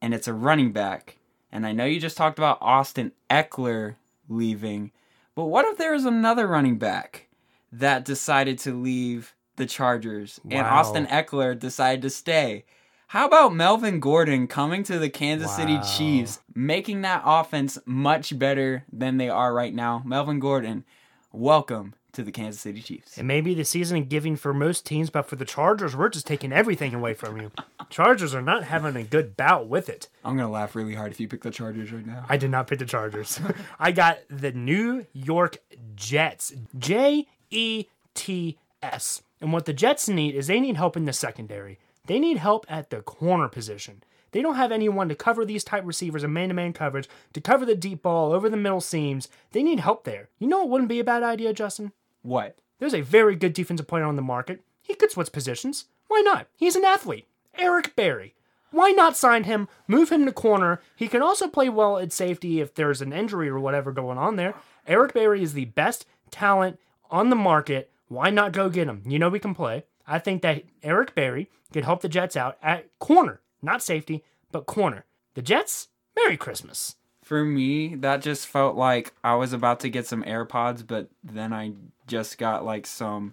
and 0.00 0.14
it's 0.14 0.28
a 0.28 0.32
running 0.32 0.72
back. 0.72 1.18
And 1.52 1.66
I 1.66 1.72
know 1.72 1.84
you 1.84 2.00
just 2.00 2.16
talked 2.16 2.38
about 2.38 2.58
Austin 2.60 3.12
Ekeler 3.28 3.96
leaving, 4.28 4.92
but 5.34 5.46
what 5.46 5.66
if 5.66 5.78
there 5.78 5.92
was 5.92 6.04
another 6.04 6.46
running 6.46 6.78
back 6.78 7.28
that 7.72 8.04
decided 8.04 8.58
to 8.60 8.80
leave 8.80 9.34
the 9.56 9.66
Chargers 9.66 10.40
and 10.50 10.66
Austin 10.66 11.06
Ekeler 11.06 11.58
decided 11.58 12.02
to 12.02 12.10
stay? 12.10 12.64
How 13.08 13.26
about 13.26 13.54
Melvin 13.54 13.98
Gordon 13.98 14.46
coming 14.46 14.84
to 14.84 14.98
the 14.98 15.10
Kansas 15.10 15.54
City 15.56 15.80
Chiefs, 15.96 16.40
making 16.54 17.02
that 17.02 17.22
offense 17.24 17.76
much 17.84 18.38
better 18.38 18.84
than 18.92 19.16
they 19.16 19.28
are 19.28 19.52
right 19.52 19.74
now? 19.74 20.02
Melvin 20.04 20.38
Gordon, 20.38 20.84
welcome 21.32 21.94
to 22.12 22.22
the 22.22 22.32
Kansas 22.32 22.60
City 22.60 22.80
Chiefs. 22.80 23.18
It 23.18 23.24
may 23.24 23.40
be 23.40 23.54
the 23.54 23.64
season 23.64 23.98
of 23.98 24.08
giving 24.08 24.36
for 24.36 24.52
most 24.52 24.86
teams, 24.86 25.10
but 25.10 25.28
for 25.28 25.36
the 25.36 25.44
Chargers, 25.44 25.96
we're 25.96 26.08
just 26.08 26.26
taking 26.26 26.52
everything 26.52 26.94
away 26.94 27.14
from 27.14 27.40
you. 27.40 27.50
Chargers 27.90 28.34
are 28.34 28.42
not 28.42 28.64
having 28.64 28.96
a 28.96 29.02
good 29.02 29.36
bout 29.36 29.68
with 29.68 29.88
it. 29.88 30.08
I'm 30.24 30.36
gonna 30.36 30.50
laugh 30.50 30.74
really 30.74 30.94
hard 30.94 31.12
if 31.12 31.20
you 31.20 31.28
pick 31.28 31.42
the 31.42 31.50
Chargers 31.50 31.92
right 31.92 32.06
now. 32.06 32.24
I 32.28 32.36
did 32.36 32.50
not 32.50 32.66
pick 32.66 32.78
the 32.78 32.86
Chargers. 32.86 33.40
I 33.78 33.92
got 33.92 34.18
the 34.28 34.52
New 34.52 35.06
York 35.12 35.58
Jets. 35.96 36.52
J 36.78 37.26
E 37.50 37.86
T 38.14 38.58
S. 38.82 39.22
And 39.40 39.52
what 39.52 39.64
the 39.64 39.72
Jets 39.72 40.08
need 40.08 40.34
is 40.34 40.46
they 40.46 40.60
need 40.60 40.76
help 40.76 40.96
in 40.96 41.04
the 41.04 41.12
secondary. 41.12 41.78
They 42.06 42.18
need 42.18 42.38
help 42.38 42.66
at 42.68 42.90
the 42.90 43.02
corner 43.02 43.48
position. 43.48 44.02
They 44.32 44.42
don't 44.42 44.54
have 44.56 44.72
anyone 44.72 45.08
to 45.08 45.14
cover 45.14 45.44
these 45.44 45.64
type 45.64 45.82
receivers 45.84 46.22
in 46.22 46.32
man-to-man 46.32 46.72
coverage, 46.72 47.08
to 47.32 47.40
cover 47.40 47.66
the 47.66 47.74
deep 47.74 48.02
ball 48.02 48.32
over 48.32 48.48
the 48.48 48.56
middle 48.56 48.80
seams. 48.80 49.28
They 49.52 49.62
need 49.62 49.80
help 49.80 50.04
there. 50.04 50.28
You 50.38 50.46
know 50.46 50.62
it 50.62 50.68
wouldn't 50.68 50.88
be 50.88 51.00
a 51.00 51.04
bad 51.04 51.22
idea, 51.22 51.52
Justin? 51.52 51.92
What? 52.22 52.58
There's 52.78 52.94
a 52.94 53.02
very 53.02 53.36
good 53.36 53.52
defensive 53.52 53.86
player 53.86 54.04
on 54.04 54.16
the 54.16 54.22
market. 54.22 54.62
He 54.82 54.94
could 54.94 55.10
switch 55.10 55.32
positions. 55.32 55.86
Why 56.08 56.22
not? 56.24 56.48
He's 56.56 56.76
an 56.76 56.84
athlete. 56.84 57.26
Eric 57.56 57.94
Berry. 57.94 58.34
Why 58.70 58.90
not 58.90 59.16
sign 59.16 59.44
him, 59.44 59.68
move 59.88 60.10
him 60.10 60.24
to 60.26 60.32
corner? 60.32 60.80
He 60.94 61.08
can 61.08 61.22
also 61.22 61.48
play 61.48 61.68
well 61.68 61.98
at 61.98 62.12
safety 62.12 62.60
if 62.60 62.74
there's 62.74 63.02
an 63.02 63.12
injury 63.12 63.48
or 63.48 63.58
whatever 63.58 63.90
going 63.92 64.18
on 64.18 64.36
there. 64.36 64.54
Eric 64.86 65.12
Berry 65.12 65.42
is 65.42 65.54
the 65.54 65.64
best 65.66 66.06
talent 66.30 66.78
on 67.10 67.30
the 67.30 67.36
market. 67.36 67.90
Why 68.08 68.30
not 68.30 68.52
go 68.52 68.68
get 68.68 68.88
him? 68.88 69.02
You 69.06 69.18
know 69.18 69.28
we 69.28 69.40
can 69.40 69.54
play. 69.54 69.84
I 70.06 70.18
think 70.18 70.42
that 70.42 70.64
Eric 70.82 71.14
Berry 71.14 71.50
could 71.72 71.84
help 71.84 72.00
the 72.00 72.08
Jets 72.08 72.36
out 72.36 72.58
at 72.62 72.86
corner, 72.98 73.40
not 73.62 73.82
safety, 73.82 74.24
but 74.50 74.66
corner. 74.66 75.04
The 75.34 75.42
Jets, 75.42 75.88
Merry 76.16 76.36
Christmas. 76.36 76.96
For 77.22 77.44
me, 77.44 77.94
that 77.96 78.22
just 78.22 78.46
felt 78.46 78.76
like 78.76 79.12
I 79.22 79.34
was 79.36 79.52
about 79.52 79.80
to 79.80 79.90
get 79.90 80.06
some 80.06 80.24
AirPods, 80.24 80.84
but 80.84 81.10
then 81.22 81.52
I 81.52 81.72
just 82.10 82.36
got 82.36 82.64
like 82.64 82.86
some 82.86 83.32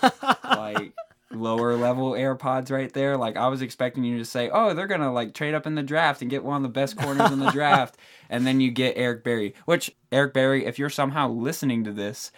like 0.44 0.92
lower 1.32 1.74
level 1.74 2.12
AirPods 2.12 2.70
right 2.70 2.92
there. 2.92 3.16
Like 3.16 3.36
I 3.36 3.48
was 3.48 3.62
expecting 3.62 4.04
you 4.04 4.18
to 4.18 4.24
say, 4.24 4.50
"Oh, 4.50 4.74
they're 4.74 4.86
gonna 4.86 5.12
like 5.12 5.34
trade 5.34 5.54
up 5.54 5.66
in 5.66 5.74
the 5.74 5.82
draft 5.82 6.22
and 6.22 6.30
get 6.30 6.44
one 6.44 6.56
of 6.56 6.62
the 6.62 6.68
best 6.68 6.96
corners 6.96 7.32
in 7.32 7.40
the 7.40 7.50
draft," 7.50 7.96
and 8.30 8.46
then 8.46 8.60
you 8.60 8.70
get 8.70 8.96
Eric 8.96 9.24
Berry. 9.24 9.54
Which 9.64 9.94
Eric 10.12 10.34
Berry, 10.34 10.66
if 10.66 10.78
you're 10.78 10.90
somehow 10.90 11.28
listening 11.30 11.82
to 11.84 11.92
this, 11.92 12.30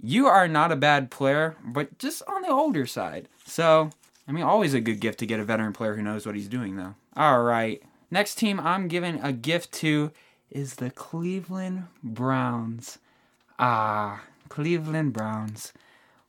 you 0.00 0.26
are 0.26 0.48
not 0.48 0.72
a 0.72 0.76
bad 0.76 1.10
player, 1.10 1.56
but 1.64 1.98
just 1.98 2.22
on 2.28 2.42
the 2.42 2.48
older 2.48 2.86
side. 2.86 3.28
So 3.44 3.90
I 4.26 4.32
mean, 4.32 4.44
always 4.44 4.74
a 4.74 4.80
good 4.80 5.00
gift 5.00 5.18
to 5.18 5.26
get 5.26 5.40
a 5.40 5.44
veteran 5.44 5.72
player 5.72 5.96
who 5.96 6.02
knows 6.02 6.24
what 6.24 6.34
he's 6.34 6.48
doing, 6.48 6.76
though. 6.76 6.94
All 7.16 7.42
right. 7.42 7.82
Next 8.10 8.36
team 8.36 8.60
I'm 8.60 8.88
giving 8.88 9.20
a 9.20 9.32
gift 9.32 9.72
to 9.72 10.12
is 10.50 10.76
the 10.76 10.90
Cleveland 10.90 11.88
Browns. 12.02 12.98
Ah, 13.58 14.22
Cleveland 14.54 15.12
Browns. 15.12 15.72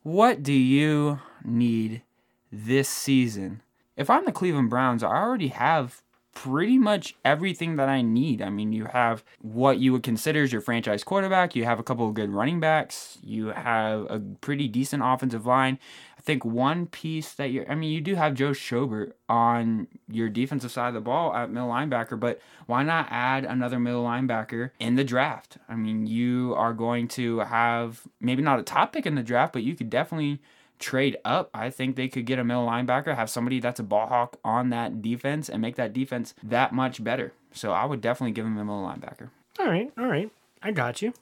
What 0.02 0.42
do 0.42 0.52
you 0.52 1.20
need 1.44 2.02
this 2.50 2.88
season? 2.88 3.62
If 3.96 4.10
I'm 4.10 4.24
the 4.24 4.32
Cleveland 4.32 4.68
Browns, 4.68 5.04
I 5.04 5.10
already 5.10 5.46
have 5.46 6.02
pretty 6.36 6.76
much 6.76 7.16
everything 7.24 7.76
that 7.76 7.88
I 7.88 8.02
need. 8.02 8.42
I 8.42 8.50
mean, 8.50 8.70
you 8.74 8.84
have 8.84 9.24
what 9.40 9.78
you 9.78 9.92
would 9.92 10.02
consider 10.02 10.42
as 10.42 10.52
your 10.52 10.60
franchise 10.60 11.02
quarterback, 11.02 11.56
you 11.56 11.64
have 11.64 11.80
a 11.80 11.82
couple 11.82 12.06
of 12.06 12.12
good 12.12 12.28
running 12.28 12.60
backs, 12.60 13.16
you 13.22 13.46
have 13.48 14.02
a 14.10 14.20
pretty 14.42 14.68
decent 14.68 15.02
offensive 15.02 15.46
line. 15.46 15.78
I 16.18 16.20
think 16.20 16.44
one 16.44 16.88
piece 16.88 17.32
that 17.32 17.52
you're, 17.52 17.68
I 17.70 17.74
mean, 17.74 17.90
you 17.90 18.02
do 18.02 18.16
have 18.16 18.34
Joe 18.34 18.50
Schobert 18.50 19.12
on 19.30 19.88
your 20.08 20.28
defensive 20.28 20.70
side 20.70 20.88
of 20.88 20.94
the 20.94 21.00
ball 21.00 21.34
at 21.34 21.50
middle 21.50 21.70
linebacker, 21.70 22.20
but 22.20 22.38
why 22.66 22.82
not 22.82 23.08
add 23.10 23.46
another 23.46 23.80
middle 23.80 24.04
linebacker 24.04 24.72
in 24.78 24.96
the 24.96 25.04
draft? 25.04 25.56
I 25.70 25.74
mean, 25.74 26.06
you 26.06 26.52
are 26.54 26.74
going 26.74 27.08
to 27.08 27.38
have 27.38 28.02
maybe 28.20 28.42
not 28.42 28.60
a 28.60 28.62
top 28.62 28.92
pick 28.92 29.06
in 29.06 29.14
the 29.14 29.22
draft, 29.22 29.54
but 29.54 29.62
you 29.62 29.74
could 29.74 29.88
definitely 29.88 30.42
trade 30.78 31.16
up. 31.24 31.50
I 31.54 31.70
think 31.70 31.96
they 31.96 32.08
could 32.08 32.26
get 32.26 32.38
a 32.38 32.44
middle 32.44 32.66
linebacker, 32.66 33.14
have 33.14 33.30
somebody 33.30 33.60
that's 33.60 33.80
a 33.80 33.82
ball 33.82 34.06
hawk 34.08 34.38
on 34.44 34.70
that 34.70 35.02
defense, 35.02 35.48
and 35.48 35.62
make 35.62 35.76
that 35.76 35.92
defense 35.92 36.34
that 36.42 36.72
much 36.72 37.02
better. 37.02 37.32
So 37.52 37.72
I 37.72 37.84
would 37.84 38.00
definitely 38.00 38.32
give 38.32 38.46
him 38.46 38.58
a 38.58 38.64
middle 38.64 38.84
linebacker. 38.84 39.30
All 39.58 39.66
right, 39.66 39.90
all 39.98 40.06
right. 40.06 40.30
I 40.62 40.72
got 40.72 41.02
you. 41.02 41.14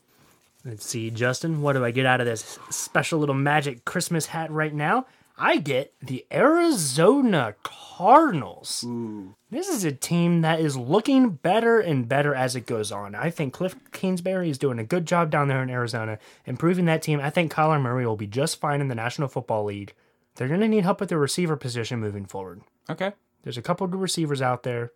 Let's 0.65 0.87
see, 0.87 1.11
Justin, 1.11 1.61
what 1.61 1.75
do 1.75 1.85
I 1.85 1.91
get 1.91 2.07
out 2.07 2.21
of 2.21 2.27
this 2.27 2.59
special 2.71 3.19
little 3.19 3.35
magic 3.35 3.85
Christmas 3.85 4.27
hat 4.27 4.51
right 4.51 4.73
now? 4.73 5.07
I 5.37 5.57
get 5.57 5.95
the 6.01 6.25
Arizona 6.33 7.57
Cardinals. 7.63 8.85
Ooh. 8.87 9.35
This 9.51 9.69
is 9.69 9.85
a 9.85 9.93
team 9.93 10.43
that 10.43 10.61
is 10.61 10.77
looking 10.77 11.31
better 11.31 11.81
and 11.81 12.09
better 12.09 12.35
as 12.35 12.55
it 12.55 12.67
goes 12.67 12.93
on. 12.93 13.15
I 13.15 13.31
think 13.31 13.53
Cliff 13.53 13.75
Kingsbury 13.93 14.51
is 14.51 14.59
doing 14.59 14.79
a 14.79 14.85
good 14.85 15.07
job 15.07 15.31
down 15.31 15.49
there 15.49 15.63
in 15.63 15.71
Arizona, 15.71 16.19
improving 16.47 16.85
that 16.87 17.03
team. 17.03 17.21
I 17.21 17.31
think 17.31 17.53
Kyler 17.53 17.81
Murray 17.81 18.07
will 18.07 18.17
be 18.17 18.27
just 18.27 18.61
fine 18.61 18.81
in 18.81 18.89
the 18.89 18.95
National 18.95 19.29
Football 19.29 19.65
League. 19.65 19.95
They're 20.37 20.49
going 20.49 20.61
to 20.61 20.69
need 20.69 20.85
help 20.85 21.03
at 21.03 21.09
the 21.09 21.19
receiver 21.19 21.57
position 21.57 22.01
moving 22.01 22.27
forward. 22.27 22.63
Okay. 22.89 23.13
There's 23.43 23.59
a 23.59 23.63
couple 23.63 23.87
good 23.87 24.01
receivers 24.01 24.43
out 24.43 24.63
there. 24.63 24.93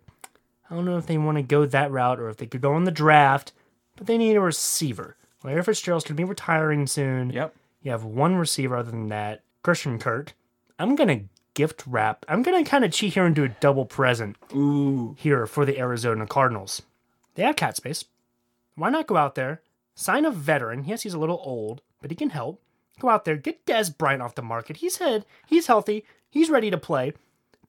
I 0.69 0.75
don't 0.75 0.85
know 0.85 0.97
if 0.97 1.07
they 1.07 1.17
want 1.17 1.37
to 1.37 1.41
go 1.41 1.65
that 1.65 1.91
route 1.91 2.19
or 2.19 2.29
if 2.29 2.37
they 2.37 2.45
could 2.45 2.61
go 2.61 2.77
in 2.77 2.83
the 2.83 2.91
draft, 2.91 3.53
but 3.95 4.07
they 4.07 4.17
need 4.17 4.35
a 4.35 4.41
receiver. 4.41 5.17
Larry 5.43 5.63
Fitzgerald's 5.63 6.03
going 6.03 6.15
to 6.15 6.21
be 6.21 6.25
retiring 6.25 6.85
soon. 6.87 7.29
Yep. 7.29 7.55
You 7.81 7.91
have 7.91 8.03
one 8.03 8.35
receiver 8.35 8.75
other 8.75 8.91
than 8.91 9.07
that, 9.07 9.43
Christian 9.69 9.99
Kirk. 9.99 10.33
I'm 10.79 10.95
to 10.95 11.25
gift 11.53 11.83
wrap. 11.85 12.25
I'm 12.27 12.41
to 12.41 12.63
kind 12.63 12.83
of 12.83 12.91
cheat 12.91 13.13
here 13.13 13.27
and 13.27 13.35
do 13.35 13.43
a 13.43 13.49
double 13.49 13.85
present 13.85 14.35
Ooh. 14.55 15.15
here 15.19 15.45
for 15.45 15.63
the 15.63 15.77
Arizona 15.77 16.25
Cardinals. 16.25 16.81
They 17.35 17.43
have 17.43 17.55
cap 17.55 17.75
space. 17.75 18.05
Why 18.73 18.89
not 18.89 19.05
go 19.05 19.15
out 19.15 19.35
there, 19.35 19.61
sign 19.93 20.25
a 20.25 20.31
veteran? 20.31 20.85
Yes, 20.85 21.03
he's 21.03 21.13
a 21.13 21.19
little 21.19 21.39
old, 21.43 21.83
but 22.01 22.09
he 22.09 22.15
can 22.15 22.31
help. 22.31 22.63
Go 22.99 23.09
out 23.09 23.25
there, 23.25 23.37
get 23.37 23.63
Dez 23.67 23.95
Bryant 23.95 24.23
off 24.23 24.33
the 24.33 24.41
market. 24.41 24.77
He's 24.77 24.97
head, 24.97 25.23
he's 25.45 25.67
healthy, 25.67 26.03
he's 26.31 26.49
ready 26.49 26.71
to 26.71 26.77
play. 26.79 27.13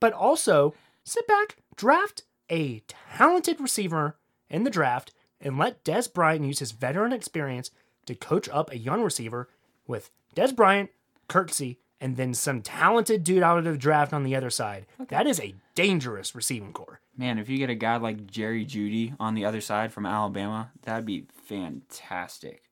But 0.00 0.14
also, 0.14 0.72
sit 1.04 1.28
back, 1.28 1.58
draft 1.76 2.22
a 2.50 2.82
talented 2.88 3.60
receiver 3.60 4.16
in 4.48 4.64
the 4.64 4.70
draft, 4.70 5.12
and 5.38 5.58
let 5.58 5.84
Dez 5.84 6.10
Bryant 6.10 6.46
use 6.46 6.60
his 6.60 6.72
veteran 6.72 7.12
experience 7.12 7.70
to 8.06 8.14
coach 8.14 8.48
up 8.48 8.70
a 8.70 8.78
young 8.78 9.02
receiver 9.02 9.50
with 9.86 10.10
Dez 10.34 10.56
Bryant, 10.56 10.88
Kirksey, 11.28 11.76
and 12.00 12.16
then 12.16 12.32
some 12.34 12.62
talented 12.62 13.22
dude 13.24 13.42
out 13.42 13.58
of 13.58 13.64
the 13.64 13.76
draft 13.76 14.12
on 14.12 14.22
the 14.22 14.34
other 14.34 14.50
side. 14.50 14.86
That 15.08 15.26
is 15.26 15.38
a 15.40 15.54
dangerous 15.74 16.34
receiving 16.34 16.72
core. 16.72 17.00
Man, 17.16 17.38
if 17.38 17.48
you 17.48 17.58
get 17.58 17.70
a 17.70 17.74
guy 17.74 17.96
like 17.96 18.26
Jerry 18.26 18.64
Jeudy 18.64 19.14
on 19.20 19.34
the 19.34 19.44
other 19.44 19.60
side 19.60 19.92
from 19.92 20.06
Alabama, 20.06 20.72
that'd 20.82 21.04
be 21.04 21.26
fantastic. 21.44 22.62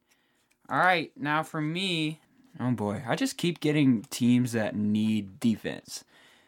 All 0.70 0.78
right, 0.78 1.12
now 1.16 1.42
for 1.42 1.60
me, 1.60 2.20
oh 2.58 2.70
boy, 2.72 3.02
I 3.06 3.14
just 3.16 3.36
keep 3.36 3.60
getting 3.60 4.02
teams 4.10 4.52
that 4.52 4.74
need 4.74 5.40
defense. 5.40 6.04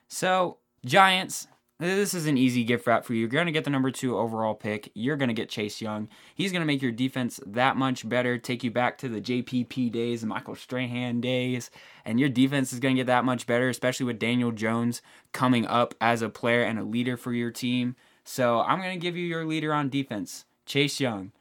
So, 0.09 0.59
Giants, 0.85 1.47
this 1.81 2.15
is 2.15 2.27
an 2.27 2.37
easy 2.37 2.63
gift 2.63 2.87
wrap 2.87 3.05
for 3.05 3.15
you. 3.15 3.21
You're 3.21 3.29
going 3.29 3.47
to 3.47 3.53
get 3.53 3.65
the 3.65 3.71
number 3.71 3.91
two 3.91 4.17
overall 4.17 4.55
pick. 4.55 4.91
You're 4.95 5.17
going 5.17 5.29
to 5.29 5.35
get 5.35 5.49
Chase 5.49 5.81
Young. 5.81 6.09
He's 6.35 6.53
going 6.53 6.61
to 6.61 6.67
make 6.67 6.83
your 6.83 6.93
defense 6.93 7.41
that 7.47 7.77
much 7.77 8.07
better, 8.09 8.37
take 8.37 8.63
you 8.63 8.71
back 8.71 8.99
to 8.99 9.09
the 9.09 9.21
JPP 9.21 9.91
days, 9.91 10.25
Michael 10.25 10.55
Strahan 10.55 11.21
days, 11.21 11.71
and 12.05 12.21
your 12.21 12.29
defense 12.29 12.73
is 12.73 12.81
going 12.81 12.97
to 12.97 13.01
get 13.01 13.07
that 13.07 13.25
much 13.25 13.47
better, 13.47 13.69
especially 13.69 14.07
with 14.07 14.19
Daniel 14.19 14.53
Jones 14.53 15.01
coming 15.33 15.67
up 15.67 15.95
as 16.01 16.21
a 16.21 16.29
player 16.29 16.63
and 16.63 16.79
a 16.79 16.85
leader 16.85 17.17
for 17.17 17.33
your 17.33 17.51
team. 17.51 17.97
So 18.25 18.61
I'm 18.61 18.81
going 18.81 18.99
to 18.99 19.03
give 19.03 19.17
you 19.17 19.27
your 19.27 19.47
leader 19.47 19.73
on 19.73 19.89
defense, 19.89 20.45
Chase 20.67 21.01
Young, 21.01 21.33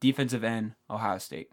defensive 0.00 0.44
end, 0.44 0.74
Ohio 0.90 1.18
State. 1.18 1.50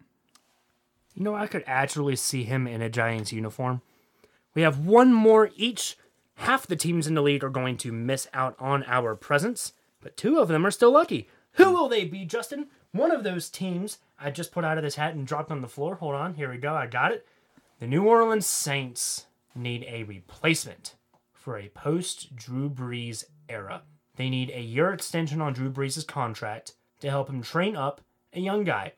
You 1.14 1.24
know, 1.24 1.36
I 1.36 1.48
could 1.48 1.64
actually 1.66 2.18
see 2.18 2.44
him 2.44 2.68
in 2.68 2.82
a 2.82 2.90
Giants 2.90 3.32
uniform. 3.32 3.82
We 4.54 4.62
have 4.64 4.80
one 4.80 5.14
more 5.14 5.50
each. 5.56 5.98
Half 6.36 6.68
the 6.68 6.76
teams 6.76 7.08
in 7.08 7.14
the 7.14 7.22
league 7.22 7.44
are 7.44 7.50
going 7.50 7.78
to 7.78 7.92
miss 7.92 8.28
out 8.34 8.56
on 8.60 8.84
our 8.86 9.16
presence, 9.16 9.74
but 10.02 10.18
two 10.18 10.38
of 10.40 10.48
them 10.48 10.66
are 10.66 10.72
still 10.72 10.92
lucky. 10.92 11.30
Who 11.54 11.72
will 11.72 11.88
they 11.88 12.06
be, 12.06 12.26
Justin? 12.26 12.68
One 12.92 13.12
of 13.12 13.24
those 13.24 13.50
teams 13.50 14.00
I 14.20 14.32
just 14.32 14.52
put 14.52 14.66
out 14.66 14.78
of 14.78 14.84
this 14.84 14.96
hat 14.96 15.16
and 15.16 15.26
dropped 15.26 15.52
on 15.52 15.62
the 15.62 15.68
floor. 15.68 15.96
Hold 15.96 16.16
on, 16.16 16.36
here 16.36 16.52
we 16.52 16.58
go. 16.58 16.74
I 16.74 16.88
got 16.88 17.12
it. 17.12 17.26
The 17.80 17.88
New 17.88 18.06
Orleans 18.08 18.46
Saints 18.46 19.26
need 19.56 19.86
a 19.88 20.04
replacement 20.04 20.96
for 21.34 21.58
a 21.58 21.70
post 21.70 22.36
Drew 22.36 22.70
Brees 22.70 23.26
era. 23.50 23.84
They 24.16 24.30
need 24.30 24.50
a 24.52 24.62
year 24.62 24.92
extension 24.94 25.42
on 25.42 25.54
Drew 25.54 25.70
Brees' 25.70 26.08
contract 26.08 26.74
to 27.02 27.10
help 27.10 27.30
him 27.30 27.42
train 27.42 27.76
up 27.76 28.02
a 28.34 28.40
young 28.40 28.64
guy. 28.64 28.94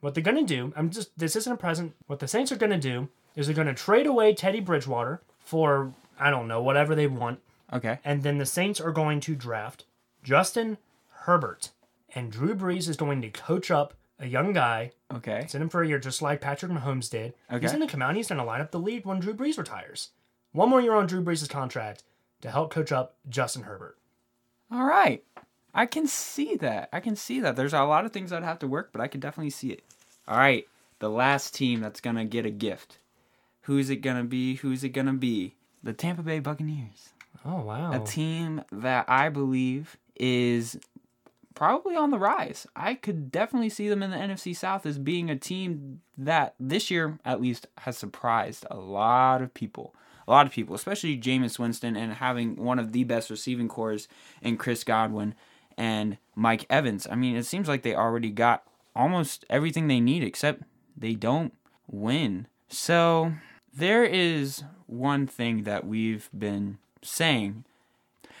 What 0.00 0.14
they're 0.14 0.22
gonna 0.22 0.44
do, 0.44 0.72
I'm 0.76 0.90
just 0.90 1.16
this 1.18 1.36
isn't 1.36 1.52
a 1.52 1.56
present. 1.56 1.94
What 2.06 2.20
the 2.20 2.28
Saints 2.28 2.50
are 2.52 2.56
gonna 2.56 2.78
do 2.78 3.08
is 3.36 3.46
they're 3.46 3.54
gonna 3.54 3.74
trade 3.74 4.06
away 4.06 4.34
Teddy 4.34 4.60
Bridgewater 4.60 5.22
for 5.38 5.92
I 6.20 6.30
don't 6.30 6.46
know 6.48 6.62
whatever 6.62 6.94
they 6.94 7.06
want, 7.06 7.40
Okay. 7.72 7.98
and 8.04 8.22
then 8.22 8.38
the 8.38 8.46
Saints 8.46 8.80
are 8.80 8.92
going 8.92 9.20
to 9.20 9.34
draft 9.34 9.84
Justin 10.22 10.78
Herbert, 11.24 11.70
and 12.14 12.30
Drew 12.30 12.54
Brees 12.54 12.88
is 12.88 12.96
going 12.96 13.22
to 13.22 13.30
coach 13.30 13.70
up 13.70 13.94
a 14.18 14.26
young 14.26 14.52
guy, 14.52 14.92
Okay. 15.10 15.46
sit 15.48 15.62
him 15.62 15.68
for 15.70 15.82
a 15.82 15.88
year, 15.88 15.98
just 15.98 16.20
like 16.20 16.40
Patrick 16.40 16.70
Mahomes 16.70 17.08
did. 17.10 17.34
He's 17.48 17.56
Okay. 17.56 17.66
going 17.68 17.80
to 17.80 17.86
come 17.86 18.02
out. 18.02 18.10
and 18.10 18.16
He's 18.18 18.28
going 18.28 18.38
to 18.38 18.44
line 18.44 18.60
up 18.60 18.70
the 18.70 18.78
lead 18.78 19.04
when 19.06 19.18
Drew 19.20 19.32
Brees 19.34 19.56
retires. 19.58 20.10
One 20.52 20.68
more 20.68 20.80
year 20.80 20.94
on 20.94 21.06
Drew 21.06 21.22
Brees' 21.22 21.48
contract 21.48 22.02
to 22.42 22.50
help 22.50 22.70
coach 22.70 22.92
up 22.92 23.16
Justin 23.28 23.62
Herbert. 23.62 23.96
All 24.70 24.84
right. 24.84 25.24
I 25.72 25.86
can 25.86 26.06
see 26.06 26.56
that. 26.56 26.88
I 26.92 27.00
can 27.00 27.16
see 27.16 27.40
that. 27.40 27.54
There's 27.56 27.72
a 27.72 27.82
lot 27.84 28.04
of 28.04 28.12
things 28.12 28.30
that 28.30 28.42
have 28.42 28.58
to 28.58 28.66
work, 28.66 28.90
but 28.92 29.00
I 29.00 29.06
can 29.08 29.20
definitely 29.20 29.50
see 29.50 29.70
it. 29.70 29.84
All 30.28 30.36
right. 30.36 30.66
The 30.98 31.08
last 31.08 31.54
team 31.54 31.80
that's 31.80 32.00
going 32.00 32.16
to 32.16 32.24
get 32.24 32.44
a 32.44 32.50
gift. 32.50 32.98
Who's 33.62 33.88
it 33.88 33.96
going 33.96 34.16
to 34.16 34.24
be? 34.24 34.56
Who's 34.56 34.82
it 34.84 34.90
going 34.90 35.06
to 35.06 35.12
be? 35.12 35.54
The 35.82 35.92
Tampa 35.92 36.22
Bay 36.22 36.40
Buccaneers. 36.40 37.10
Oh 37.44 37.62
wow! 37.62 37.92
A 37.92 38.04
team 38.04 38.62
that 38.70 39.06
I 39.08 39.28
believe 39.30 39.96
is 40.16 40.78
probably 41.54 41.96
on 41.96 42.10
the 42.10 42.18
rise. 42.18 42.66
I 42.76 42.94
could 42.94 43.32
definitely 43.32 43.70
see 43.70 43.88
them 43.88 44.02
in 44.02 44.10
the 44.10 44.16
NFC 44.16 44.54
South 44.54 44.84
as 44.86 44.98
being 44.98 45.30
a 45.30 45.36
team 45.36 46.00
that 46.16 46.54
this 46.60 46.90
year, 46.90 47.18
at 47.24 47.40
least, 47.40 47.66
has 47.78 47.98
surprised 47.98 48.66
a 48.70 48.76
lot 48.76 49.42
of 49.42 49.52
people. 49.52 49.94
a 50.26 50.30
lot 50.30 50.46
of 50.46 50.52
people, 50.52 50.76
especially 50.76 51.18
Jameis 51.18 51.58
Winston, 51.58 51.96
and 51.96 52.14
having 52.14 52.54
one 52.54 52.78
of 52.78 52.92
the 52.92 53.02
best 53.02 53.30
receiving 53.30 53.68
cores 53.68 54.06
in 54.40 54.56
Chris 54.56 54.84
Godwin 54.84 55.34
and 55.76 56.18
Mike 56.36 56.66
Evans. 56.70 57.08
I 57.10 57.16
mean, 57.16 57.34
it 57.34 57.46
seems 57.46 57.66
like 57.66 57.82
they 57.82 57.96
already 57.96 58.30
got 58.30 58.62
almost 58.94 59.44
everything 59.50 59.88
they 59.88 59.98
need, 59.98 60.22
except 60.22 60.62
they 60.96 61.14
don't 61.14 61.52
win. 61.88 62.46
So 62.68 63.32
there 63.72 64.04
is 64.04 64.64
one 64.86 65.26
thing 65.26 65.62
that 65.64 65.86
we've 65.86 66.28
been 66.36 66.78
saying. 67.02 67.64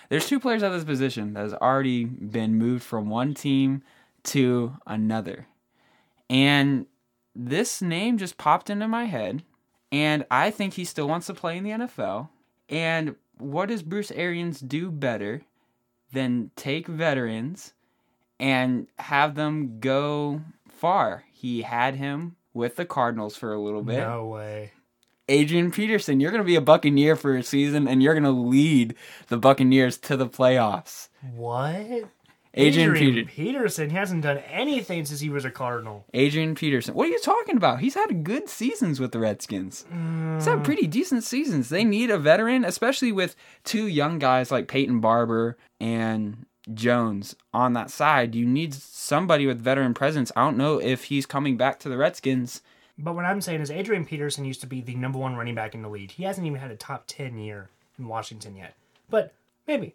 There's 0.08 0.26
two 0.26 0.40
players 0.40 0.62
at 0.62 0.70
this 0.70 0.84
position 0.84 1.34
that 1.34 1.40
has 1.40 1.54
already 1.54 2.04
been 2.04 2.56
moved 2.56 2.82
from 2.82 3.08
one 3.08 3.34
team 3.34 3.82
to 4.24 4.76
another. 4.86 5.46
And 6.28 6.86
this 7.34 7.80
name 7.80 8.18
just 8.18 8.36
popped 8.36 8.70
into 8.70 8.88
my 8.88 9.04
head. 9.04 9.44
And 9.92 10.24
I 10.30 10.50
think 10.50 10.74
he 10.74 10.84
still 10.84 11.08
wants 11.08 11.26
to 11.26 11.34
play 11.34 11.56
in 11.56 11.64
the 11.64 11.70
NFL. 11.70 12.28
And 12.68 13.16
what 13.38 13.68
does 13.68 13.82
Bruce 13.82 14.10
Arians 14.10 14.60
do 14.60 14.90
better 14.90 15.42
than 16.12 16.50
take 16.56 16.86
veterans 16.86 17.72
and 18.38 18.88
have 18.98 19.34
them 19.34 19.80
go 19.80 20.42
far? 20.68 21.24
He 21.32 21.62
had 21.62 21.96
him 21.96 22.36
with 22.52 22.76
the 22.76 22.84
Cardinals 22.84 23.36
for 23.36 23.52
a 23.52 23.60
little 23.60 23.82
bit. 23.82 23.98
No 23.98 24.26
way. 24.26 24.72
Adrian 25.30 25.70
Peterson, 25.70 26.20
you're 26.20 26.32
going 26.32 26.42
to 26.42 26.46
be 26.46 26.56
a 26.56 26.60
Buccaneer 26.60 27.16
for 27.16 27.36
a 27.36 27.42
season 27.42 27.86
and 27.86 28.02
you're 28.02 28.14
going 28.14 28.24
to 28.24 28.30
lead 28.30 28.94
the 29.28 29.38
Buccaneers 29.38 29.96
to 29.98 30.16
the 30.16 30.26
playoffs. 30.26 31.08
What? 31.34 32.10
Adrian, 32.52 32.90
Adrian 32.90 32.94
Peterson. 32.94 33.26
Peterson 33.28 33.90
hasn't 33.90 34.22
done 34.22 34.38
anything 34.38 35.04
since 35.04 35.20
he 35.20 35.28
was 35.28 35.44
a 35.44 35.50
Cardinal. 35.52 36.04
Adrian 36.12 36.56
Peterson. 36.56 36.94
What 36.94 37.06
are 37.06 37.12
you 37.12 37.20
talking 37.20 37.56
about? 37.56 37.78
He's 37.78 37.94
had 37.94 38.24
good 38.24 38.48
seasons 38.48 38.98
with 38.98 39.12
the 39.12 39.20
Redskins. 39.20 39.84
He's 39.88 40.46
had 40.46 40.58
mm. 40.58 40.64
pretty 40.64 40.88
decent 40.88 41.22
seasons. 41.22 41.68
They 41.68 41.84
need 41.84 42.10
a 42.10 42.18
veteran, 42.18 42.64
especially 42.64 43.12
with 43.12 43.36
two 43.62 43.86
young 43.86 44.18
guys 44.18 44.50
like 44.50 44.66
Peyton 44.66 44.98
Barber 44.98 45.56
and 45.80 46.44
Jones 46.74 47.36
on 47.54 47.74
that 47.74 47.90
side. 47.90 48.34
You 48.34 48.46
need 48.46 48.74
somebody 48.74 49.46
with 49.46 49.60
veteran 49.60 49.94
presence. 49.94 50.32
I 50.34 50.44
don't 50.44 50.56
know 50.56 50.80
if 50.80 51.04
he's 51.04 51.26
coming 51.26 51.56
back 51.56 51.78
to 51.80 51.88
the 51.88 51.96
Redskins. 51.96 52.62
But 53.02 53.14
what 53.14 53.24
I'm 53.24 53.40
saying 53.40 53.60
is 53.60 53.70
Adrian 53.70 54.04
Peterson 54.04 54.44
used 54.44 54.60
to 54.60 54.66
be 54.66 54.80
the 54.80 54.94
number 54.94 55.18
one 55.18 55.36
running 55.36 55.54
back 55.54 55.74
in 55.74 55.82
the 55.82 55.88
league. 55.88 56.12
He 56.12 56.24
hasn't 56.24 56.46
even 56.46 56.60
had 56.60 56.70
a 56.70 56.76
top 56.76 57.04
10 57.06 57.38
year 57.38 57.70
in 57.98 58.06
Washington 58.08 58.56
yet. 58.56 58.74
But 59.08 59.34
maybe. 59.66 59.94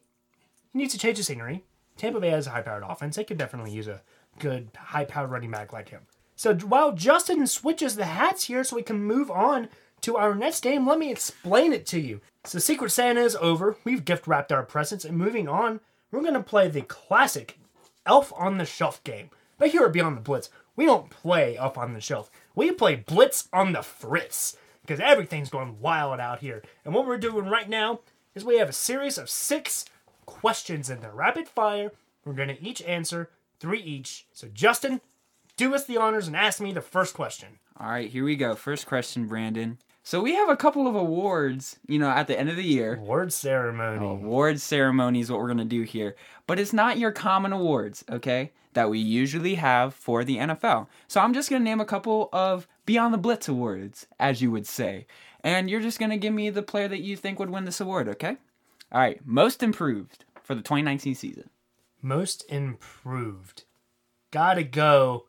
He 0.74 0.80
needs 0.80 0.94
to 0.94 1.00
change 1.00 1.18
the 1.18 1.24
scenery. 1.24 1.64
Tampa 1.98 2.20
Bay 2.20 2.30
has 2.30 2.48
a 2.48 2.52
high 2.52 2.62
powered 2.62 2.84
offense. 2.84 3.16
They 3.16 3.24
could 3.24 3.38
definitely 3.38 3.72
use 3.72 3.88
a 3.88 4.02
good 4.40 4.70
high 4.76 5.06
powered 5.06 5.32
running 5.32 5.52
back 5.52 5.72
like 5.72 5.90
him. 5.90 6.02
So 6.36 6.54
while 6.56 6.92
Justin 6.92 7.48
switches 7.48 7.96
the 7.96 8.06
hats 8.06 8.46
here 8.46 8.64
so 8.64 8.76
we 8.76 8.82
can 8.84 9.02
move 9.02 9.32
on 9.32 9.70
to 10.02 10.18
our 10.18 10.36
next 10.36 10.62
game, 10.62 10.86
let 10.86 11.00
me 11.00 11.12
explain 11.12 11.72
it 11.72 11.86
to 11.88 12.00
you. 12.00 12.20
So 12.44 12.60
Secret 12.60 12.92
Santa 12.92 13.22
is 13.22 13.38
over. 13.38 13.78
We've 13.86 14.04
gift 14.04 14.28
wrapped 14.28 14.52
our 14.52 14.64
presents 14.64 15.06
and 15.06 15.18
moving 15.18 15.48
on, 15.48 15.80
we're 16.12 16.22
going 16.22 16.34
to 16.34 16.44
play 16.44 16.68
the 16.68 16.82
classic 16.82 17.58
Elf 18.06 18.32
on 18.38 18.58
the 18.58 18.66
Shelf 18.66 19.04
game. 19.04 19.30
But 19.58 19.70
here 19.70 19.84
at 19.84 19.94
Beyond 19.94 20.18
the 20.18 20.22
Blitz, 20.22 20.50
we 20.76 20.86
don't 20.86 21.10
play 21.10 21.58
Elf 21.58 21.78
on 21.78 21.94
the 21.94 22.02
Shelf. 22.02 22.30
We 22.56 22.72
play 22.72 22.96
Blitz 22.96 23.50
on 23.52 23.74
the 23.74 23.84
Fritz 23.84 24.58
because 24.82 25.00
everything's 25.00 25.50
going 25.50 25.80
wild 25.82 26.20
out 26.20 26.40
here. 26.40 26.64
And 26.84 26.94
what 26.94 27.06
we're 27.06 27.18
doing 27.18 27.46
right 27.46 27.68
now 27.70 28.00
is 28.34 28.46
we 28.46 28.58
have 28.58 28.70
a 28.70 28.74
series 28.74 29.18
of 29.18 29.30
six 29.30 29.86
questions 30.26 30.90
in 30.90 31.02
the 31.02 31.12
rapid 31.12 31.48
fire. 31.48 31.92
We're 32.24 32.34
going 32.34 32.50
to 32.50 32.64
each 32.64 32.82
answer 32.84 33.30
three 33.60 33.82
each. 33.82 34.28
So, 34.32 34.48
Justin, 34.48 35.02
do 35.58 35.76
us 35.76 35.86
the 35.86 35.98
honors 35.98 36.28
and 36.28 36.36
ask 36.36 36.62
me 36.62 36.72
the 36.72 36.82
first 36.82 37.14
question. 37.14 37.60
All 37.80 37.90
right, 37.90 38.10
here 38.10 38.24
we 38.24 38.36
go. 38.36 38.56
First 38.56 38.88
question, 38.88 39.28
Brandon. 39.28 39.78
So 40.08 40.22
we 40.22 40.36
have 40.36 40.50
a 40.50 40.56
couple 40.56 40.88
of 40.88 40.94
awards, 40.94 41.80
you 41.88 41.98
know, 41.98 42.10
at 42.12 42.28
the 42.28 42.40
end 42.40 42.48
of 42.48 42.58
the 42.58 42.64
year. 42.64 43.00
Word 43.00 43.34
ceremony. 43.34 44.06
Award 44.06 44.62
ceremony 44.62 45.20
is 45.20 45.32
what 45.32 45.40
we're 45.40 45.48
going 45.48 45.58
to 45.58 45.66
do 45.66 45.82
here. 45.82 46.16
But 46.46 46.60
it's 46.60 46.74
not 46.74 47.00
your 47.00 47.12
common 47.12 47.52
awards, 47.52 48.06
okay, 48.12 48.52
that 48.74 48.92
we 48.92 49.00
usually 49.00 49.56
have 49.56 49.96
for 49.96 50.24
the 50.24 50.38
NFL. 50.38 50.86
So 51.08 51.22
I'm 51.22 51.34
just 51.34 51.50
going 51.50 51.64
to 51.64 51.68
name 51.68 51.82
a 51.82 51.86
couple 51.86 52.30
of 52.32 52.68
Beyond 52.86 53.16
the 53.16 53.18
Blitz 53.18 53.48
awards, 53.48 54.06
as 54.20 54.44
you 54.44 54.52
would 54.52 54.68
say. 54.68 55.08
And 55.44 55.72
you're 55.72 55.82
just 55.82 55.98
going 55.98 56.12
to 56.12 56.18
give 56.18 56.36
me 56.36 56.52
the 56.52 56.62
player 56.62 56.88
that 56.88 57.02
you 57.02 57.18
think 57.18 57.40
would 57.40 57.50
win 57.50 57.66
this 57.66 57.82
award, 57.82 58.08
okay? 58.08 58.38
All 58.92 59.02
right, 59.02 59.20
most 59.26 59.64
improved 59.64 60.24
for 60.44 60.54
the 60.54 60.62
2019 60.62 61.16
season. 61.16 61.50
Most 62.04 62.46
improved. 62.48 63.64
Gotta 64.30 64.64
go 64.64 65.26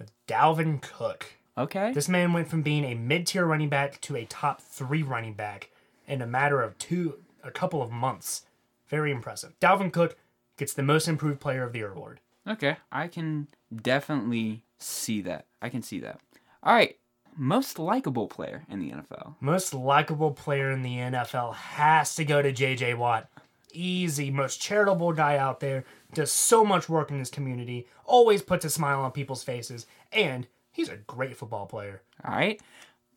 with 0.00 0.10
Dalvin 0.26 0.82
Cook. 0.82 1.26
Okay. 1.60 1.92
This 1.92 2.08
man 2.08 2.32
went 2.32 2.48
from 2.48 2.62
being 2.62 2.84
a 2.86 2.94
mid-tier 2.94 3.44
running 3.44 3.68
back 3.68 4.00
to 4.02 4.16
a 4.16 4.24
top 4.24 4.62
three 4.62 5.02
running 5.02 5.34
back 5.34 5.70
in 6.08 6.22
a 6.22 6.26
matter 6.26 6.62
of 6.62 6.78
two, 6.78 7.18
a 7.44 7.50
couple 7.50 7.82
of 7.82 7.90
months. 7.90 8.46
Very 8.88 9.12
impressive. 9.12 9.52
Dalvin 9.60 9.92
Cook 9.92 10.16
gets 10.56 10.72
the 10.72 10.82
most 10.82 11.06
improved 11.06 11.38
player 11.38 11.62
of 11.62 11.72
the 11.72 11.80
year 11.80 11.92
award. 11.92 12.20
Okay, 12.48 12.78
I 12.90 13.08
can 13.08 13.48
definitely 13.82 14.62
see 14.78 15.20
that. 15.20 15.44
I 15.60 15.68
can 15.68 15.82
see 15.82 16.00
that. 16.00 16.18
All 16.62 16.74
right, 16.74 16.96
most 17.36 17.78
likable 17.78 18.26
player 18.26 18.64
in 18.70 18.80
the 18.80 18.90
NFL. 18.90 19.34
Most 19.40 19.74
likable 19.74 20.30
player 20.30 20.70
in 20.70 20.82
the 20.82 20.96
NFL 20.96 21.54
has 21.54 22.14
to 22.14 22.24
go 22.24 22.40
to 22.40 22.52
JJ 22.52 22.96
Watt. 22.96 23.28
Easy, 23.72 24.30
most 24.30 24.62
charitable 24.62 25.12
guy 25.12 25.36
out 25.36 25.60
there, 25.60 25.84
does 26.14 26.32
so 26.32 26.64
much 26.64 26.88
work 26.88 27.10
in 27.10 27.18
his 27.18 27.30
community, 27.30 27.86
always 28.04 28.42
puts 28.42 28.64
a 28.64 28.70
smile 28.70 29.02
on 29.02 29.12
people's 29.12 29.44
faces, 29.44 29.86
and 30.10 30.46
he's 30.72 30.88
a 30.88 30.96
great 30.96 31.36
football 31.36 31.66
player. 31.66 32.02
All 32.24 32.34
right, 32.34 32.60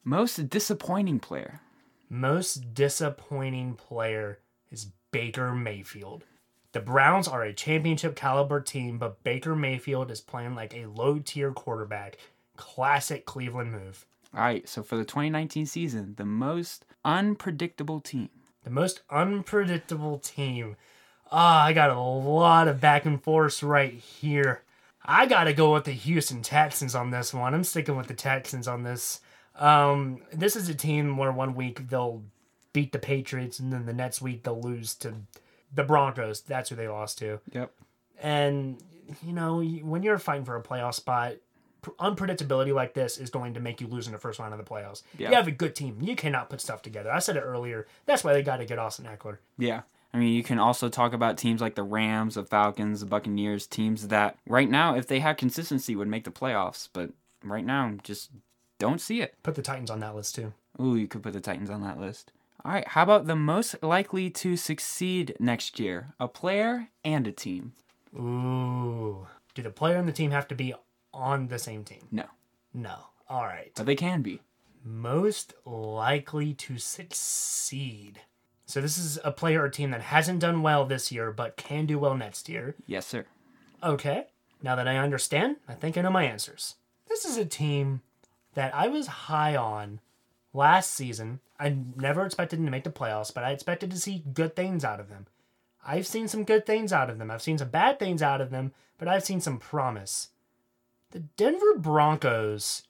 most 0.04 0.50
disappointing 0.50 1.20
player. 1.20 1.62
Most 2.10 2.74
disappointing 2.74 3.76
player 3.76 4.40
is 4.72 4.88
Baker 5.12 5.54
Mayfield. 5.54 6.26
The 6.74 6.80
Browns 6.80 7.28
are 7.28 7.44
a 7.44 7.54
championship 7.54 8.16
caliber 8.16 8.60
team, 8.60 8.98
but 8.98 9.24
Baker 9.24 9.56
Mayfield 9.56 10.10
is 10.10 10.22
playing 10.22 10.56
like 10.56 10.76
a 10.76 10.88
low 10.88 11.20
tier 11.20 11.52
quarterback. 11.52 12.18
Classic 12.58 13.26
Cleveland 13.26 13.72
move. 13.72 14.06
All 14.34 14.42
right, 14.42 14.68
so 14.68 14.82
for 14.82 14.96
the 14.96 15.06
2019 15.06 15.68
season, 15.68 16.16
the 16.18 16.26
most 16.26 16.86
unpredictable 17.06 18.00
team. 18.00 18.30
The 18.64 18.72
most 18.72 19.02
unpredictable 19.10 20.18
team. 20.18 20.76
Ah, 21.32 21.66
I 21.66 21.74
got 21.74 21.92
a 21.92 22.00
lot 22.00 22.68
of 22.68 22.82
back 22.82 23.06
and 23.06 23.22
forth 23.22 23.62
right 23.62 23.94
here. 23.94 24.64
I 25.06 25.26
gotta 25.26 25.54
go 25.54 25.74
with 25.74 25.86
the 25.86 25.92
Houston 25.92 26.42
Texans 26.42 26.96
on 26.96 27.12
this 27.12 27.34
one. 27.34 27.54
I'm 27.54 27.64
sticking 27.64 27.96
with 27.98 28.08
the 28.08 28.14
Texans 28.14 28.68
on 28.68 28.84
this. 28.84 29.22
Um, 29.56 30.22
this 30.32 30.56
is 30.56 30.70
a 30.70 30.74
team 30.74 31.18
where 31.18 31.32
one 31.32 31.56
week 31.56 31.90
they'll 31.90 32.24
beat 32.72 32.92
the 32.92 33.00
Patriots, 33.00 33.60
and 33.60 33.72
then 33.72 33.86
the 33.86 33.94
next 33.94 34.22
week 34.22 34.44
they'll 34.44 34.62
lose 34.62 34.96
to 34.96 35.14
the 35.74 35.84
Broncos. 35.84 36.42
That's 36.42 36.70
who 36.70 36.76
they 36.76 36.88
lost 36.88 37.20
to. 37.20 37.40
Yep. 37.52 37.72
And 38.22 38.82
you 39.22 39.34
know, 39.34 39.62
when 39.62 40.04
you're 40.04 40.18
fighting 40.18 40.46
for 40.46 40.56
a 40.56 40.64
playoff 40.64 40.94
spot, 40.96 41.34
unpredictability 42.00 42.74
like 42.74 42.94
this 42.94 43.18
is 43.18 43.30
going 43.30 43.54
to 43.54 43.60
make 43.60 43.82
you 43.82 43.88
lose 43.88 44.08
in 44.08 44.14
the 44.14 44.20
first 44.20 44.40
round 44.40 44.54
of 44.54 44.58
the 44.58 44.66
playoffs. 44.66 45.04
Yeah. 45.18 45.30
You 45.30 45.36
have 45.36 45.48
a 45.48 45.52
good 45.52 45.76
team. 45.76 45.98
You 46.02 46.16
cannot 46.16 46.50
put 46.50 46.62
stuff 46.62 46.82
together. 46.82 47.12
I 47.12 47.20
said 47.20 47.36
it 47.36 47.42
earlier. 47.42 47.88
That's 48.06 48.24
why 48.24 48.34
they 48.34 48.42
got 48.42 48.58
to 48.58 48.66
get 48.66 48.80
Austin 48.80 49.06
Ekeler. 49.06 49.38
Yeah. 49.58 49.82
I 50.14 50.20
mean, 50.20 50.34
you 50.34 50.44
can 50.44 50.60
also 50.60 50.90
talk 50.90 51.14
about 51.14 51.38
teams 51.38 51.60
like 51.60 51.76
the 51.76 51.84
Rams, 51.84 52.36
the 52.36 52.44
Falcons, 52.44 53.00
the 53.00 53.06
Buccaneers, 53.08 53.66
teams 53.66 54.10
that 54.10 54.38
right 54.48 54.70
now, 54.70 54.96
if 54.96 55.08
they 55.08 55.20
had 55.20 55.38
consistency, 55.38 55.96
would 55.96 56.08
make 56.08 56.24
the 56.24 56.32
playoffs. 56.32 56.88
But 56.94 57.12
right 57.44 57.66
now, 57.66 57.92
just 58.04 58.30
don't 58.78 59.02
see 59.02 59.22
it. 59.22 59.34
Put 59.42 59.56
the 59.56 59.62
Titans 59.64 59.90
on 59.90 60.00
that 60.02 60.16
list 60.16 60.36
too. 60.36 60.54
Ooh, 60.80 60.96
you 60.96 61.08
could 61.08 61.24
put 61.24 61.34
the 61.34 61.40
Titans 61.42 61.70
on 61.70 61.82
that 61.82 62.00
list. 62.00 62.32
All 62.66 62.72
right, 62.72 62.88
how 62.88 63.04
about 63.04 63.26
the 63.28 63.36
most 63.36 63.82
likely 63.84 64.30
to 64.30 64.56
succeed 64.56 65.36
next 65.40 65.80
year? 65.80 66.14
A 66.20 66.28
player 66.28 66.90
and 67.04 67.28
a 67.28 67.32
team. 67.32 67.74
Ooh. 68.16 69.28
Do 69.54 69.62
the 69.62 69.70
player 69.70 69.98
and 69.98 70.08
the 70.08 70.14
team 70.14 70.32
have 70.32 70.48
to 70.48 70.56
be 70.56 70.74
on 71.14 71.48
the 71.48 71.60
same 71.60 71.84
team? 71.84 72.08
No, 72.12 72.26
No. 72.74 72.96
All 73.30 73.44
right. 73.44 73.72
but 73.76 73.86
they 73.86 73.96
can 73.96 74.22
be. 74.22 74.42
Most 74.86 75.54
likely 75.66 76.54
to 76.56 76.78
succeed. 76.78 78.22
So 78.74 78.82
this 78.82 78.98
is 78.98 79.20
a 79.24 79.32
player 79.32 79.62
or 79.62 79.70
team 79.70 79.92
that 79.92 80.02
hasn't 80.02 80.40
done 80.40 80.64
well 80.64 80.84
this 80.84 81.12
year 81.12 81.32
but 81.32 81.58
can 81.58 81.86
do 81.86 82.00
well 82.00 82.18
next 82.18 82.50
year. 82.50 82.74
Yes, 82.88 83.06
sir. 83.06 83.28
Okay. 83.84 84.26
Now 84.64 84.76
that 84.76 84.88
I 84.88 84.98
understand, 84.98 85.58
I 85.68 85.76
think 85.76 85.96
I 85.96 86.02
know 86.02 86.10
my 86.10 86.24
answers. 86.24 86.74
This 87.08 87.24
is 87.24 87.38
a 87.38 87.46
team 87.46 88.02
that 88.56 88.74
I 88.74 88.88
was 88.88 89.06
high 89.06 89.56
on 89.56 90.00
last 90.54 90.90
season. 90.90 91.40
I 91.60 91.76
never 91.96 92.26
expected 92.26 92.58
them 92.58 92.66
to 92.66 92.72
make 92.72 92.84
the 92.84 92.90
playoffs, 92.90 93.32
but 93.32 93.44
I 93.44 93.52
expected 93.52 93.92
to 93.92 94.00
see 94.00 94.24
good 94.34 94.56
things 94.56 94.84
out 94.84 95.00
of 95.00 95.08
them. 95.08 95.28
I've 95.86 96.08
seen 96.08 96.28
some 96.28 96.44
good 96.44 96.66
things 96.66 96.92
out 96.92 97.12
of 97.12 97.20
them. 97.20 97.30
I've 97.30 97.44
seen 97.44 97.60
some 97.60 97.70
bad 97.70 98.00
things 98.00 98.24
out 98.24 98.42
of 98.42 98.50
them, 98.50 98.72
but 98.98 99.08
I've 99.08 99.24
seen 99.24 99.40
some 99.40 99.60
promise. 99.60 100.30
The 101.12 101.20
Denver 101.38 101.76
Broncos 101.78 102.88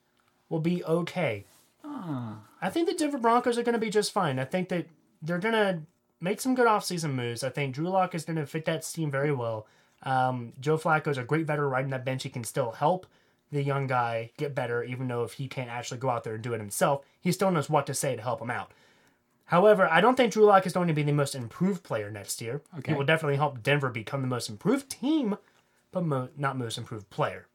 will 0.47 0.61
be 0.61 0.81
okay. 0.85 1.43
Ah. 1.83 2.37
I 2.61 2.69
think 2.69 2.87
the 2.87 2.95
Denver 2.95 3.17
Broncos 3.17 3.57
are 3.57 3.63
going 3.63 3.73
to 3.73 3.79
be 3.79 3.89
just 3.89 4.13
fine. 4.13 4.39
I 4.39 4.45
think 4.45 4.69
that 4.69 4.87
they're 5.23 5.39
going 5.39 5.53
to 5.53 5.81
make 6.21 6.39
some 6.39 6.53
good 6.53 6.67
offseason 6.67 7.13
moves. 7.13 7.43
I 7.43 7.49
think 7.49 7.73
Drew 7.73 7.89
Lock 7.89 8.13
is 8.13 8.25
going 8.25 8.35
to 8.35 8.45
fit 8.45 8.65
that 8.65 8.83
team 8.83 9.09
very 9.09 9.31
well. 9.31 9.65
Um, 10.03 10.53
Joe 10.59 10.75
is 10.75 11.17
a 11.17 11.23
great 11.23 11.47
veteran 11.47 11.71
riding 11.71 11.91
that 11.91 12.05
bench. 12.05 12.23
He 12.23 12.29
can 12.29 12.43
still 12.43 12.71
help 12.71 13.07
the 13.53 13.63
young 13.63 13.87
guy 13.87 14.31
get 14.37 14.55
better, 14.55 14.83
even 14.83 15.07
though 15.07 15.23
if 15.23 15.33
he 15.33 15.47
can't 15.47 15.69
actually 15.69 15.99
go 15.99 16.09
out 16.09 16.23
there 16.23 16.33
and 16.33 16.43
do 16.43 16.53
it 16.53 16.59
himself, 16.59 17.05
he 17.21 17.31
still 17.31 17.51
knows 17.51 17.69
what 17.69 17.85
to 17.87 17.93
say 17.93 18.15
to 18.15 18.21
help 18.21 18.41
him 18.41 18.49
out. 18.49 18.71
However, 19.45 19.87
I 19.89 20.01
don't 20.01 20.15
think 20.15 20.33
Drew 20.33 20.45
Lock 20.45 20.65
is 20.65 20.73
going 20.73 20.87
to 20.87 20.93
be 20.93 21.03
the 21.03 21.11
most 21.11 21.35
improved 21.35 21.83
player 21.83 22.09
next 22.09 22.41
year. 22.41 22.61
Okay. 22.79 22.91
He 22.91 22.97
will 22.97 23.05
definitely 23.05 23.37
help 23.37 23.61
Denver 23.61 23.89
become 23.89 24.21
the 24.21 24.27
most 24.27 24.49
improved 24.49 24.89
team, 24.89 25.37
but 25.91 26.03
mo- 26.03 26.29
not 26.35 26.57
most 26.57 26.77
improved 26.77 27.09
player. 27.09 27.45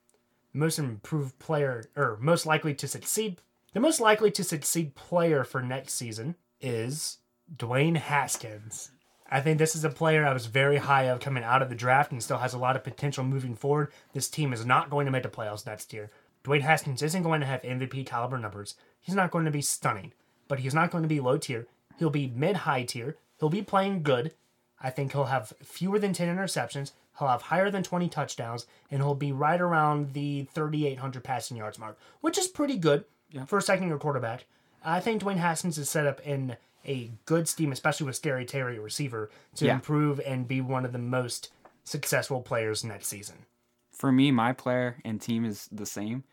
Most 0.52 0.78
improved 0.78 1.38
player, 1.38 1.84
or 1.96 2.16
most 2.20 2.46
likely 2.46 2.74
to 2.74 2.86
succeed. 2.86 3.40
The 3.72 3.80
most 3.80 4.00
likely 4.00 4.30
to 4.32 4.44
succeed 4.44 4.94
player 4.94 5.44
for 5.44 5.62
next 5.62 5.94
season 5.94 6.36
is 6.60 7.18
Dwayne 7.56 7.96
Haskins. 7.96 8.90
I 9.30 9.40
think 9.40 9.58
this 9.58 9.76
is 9.76 9.84
a 9.84 9.90
player 9.90 10.24
I 10.24 10.32
was 10.32 10.46
very 10.46 10.78
high 10.78 11.04
of 11.04 11.20
coming 11.20 11.44
out 11.44 11.60
of 11.60 11.68
the 11.68 11.74
draft 11.74 12.12
and 12.12 12.22
still 12.22 12.38
has 12.38 12.54
a 12.54 12.58
lot 12.58 12.76
of 12.76 12.84
potential 12.84 13.24
moving 13.24 13.54
forward. 13.54 13.92
This 14.12 14.28
team 14.28 14.52
is 14.52 14.64
not 14.64 14.90
going 14.90 15.04
to 15.06 15.12
make 15.12 15.22
the 15.22 15.28
playoffs 15.28 15.66
next 15.66 15.92
year. 15.92 16.10
Dwayne 16.44 16.62
Haskins 16.62 17.02
isn't 17.02 17.22
going 17.22 17.40
to 17.40 17.46
have 17.46 17.62
MVP 17.62 18.06
caliber 18.06 18.38
numbers. 18.38 18.74
He's 19.00 19.14
not 19.14 19.30
going 19.30 19.44
to 19.44 19.50
be 19.50 19.60
stunning, 19.60 20.12
but 20.46 20.60
he's 20.60 20.74
not 20.74 20.90
going 20.90 21.02
to 21.02 21.08
be 21.08 21.20
low 21.20 21.36
tier. 21.36 21.66
He'll 21.98 22.10
be 22.10 22.32
mid 22.34 22.56
high 22.56 22.84
tier. 22.84 23.16
He'll 23.38 23.48
be 23.50 23.62
playing 23.62 24.02
good. 24.02 24.32
I 24.80 24.90
think 24.90 25.12
he'll 25.12 25.24
have 25.24 25.52
fewer 25.62 25.98
than 25.98 26.12
10 26.12 26.34
interceptions. 26.34 26.92
He'll 27.18 27.28
have 27.28 27.42
higher 27.42 27.70
than 27.70 27.82
20 27.82 28.08
touchdowns, 28.08 28.66
and 28.90 29.02
he'll 29.02 29.14
be 29.14 29.32
right 29.32 29.60
around 29.60 30.14
the 30.14 30.46
3,800 30.54 31.24
passing 31.24 31.56
yards 31.56 31.78
mark, 31.78 31.98
which 32.20 32.38
is 32.38 32.46
pretty 32.46 32.76
good 32.76 33.04
for 33.46 33.58
a 33.58 33.62
second 33.62 33.88
year 33.88 33.98
quarterback. 33.98 34.46
I 34.84 35.00
think 35.00 35.22
Dwayne 35.22 35.38
Haskins 35.38 35.76
is 35.76 35.90
set 35.90 36.06
up 36.06 36.20
in 36.20 36.56
a 36.88 37.10
good 37.26 37.48
steam, 37.48 37.70
especially 37.72 38.06
with 38.06 38.16
Scary 38.16 38.44
Terry 38.44 38.78
receiver, 38.78 39.30
to 39.56 39.66
Yeah. 39.66 39.74
improve 39.74 40.20
and 40.20 40.48
be 40.48 40.60
one 40.60 40.84
of 40.84 40.92
the 40.92 40.98
most 40.98 41.50
successful 41.84 42.40
players 42.40 42.84
next 42.84 43.08
season. 43.08 43.46
For 43.92 44.12
me, 44.12 44.30
my 44.30 44.52
player 44.52 44.98
and 45.04 45.20
team 45.20 45.44
is 45.44 45.68
the 45.72 45.86
same. 45.86 46.24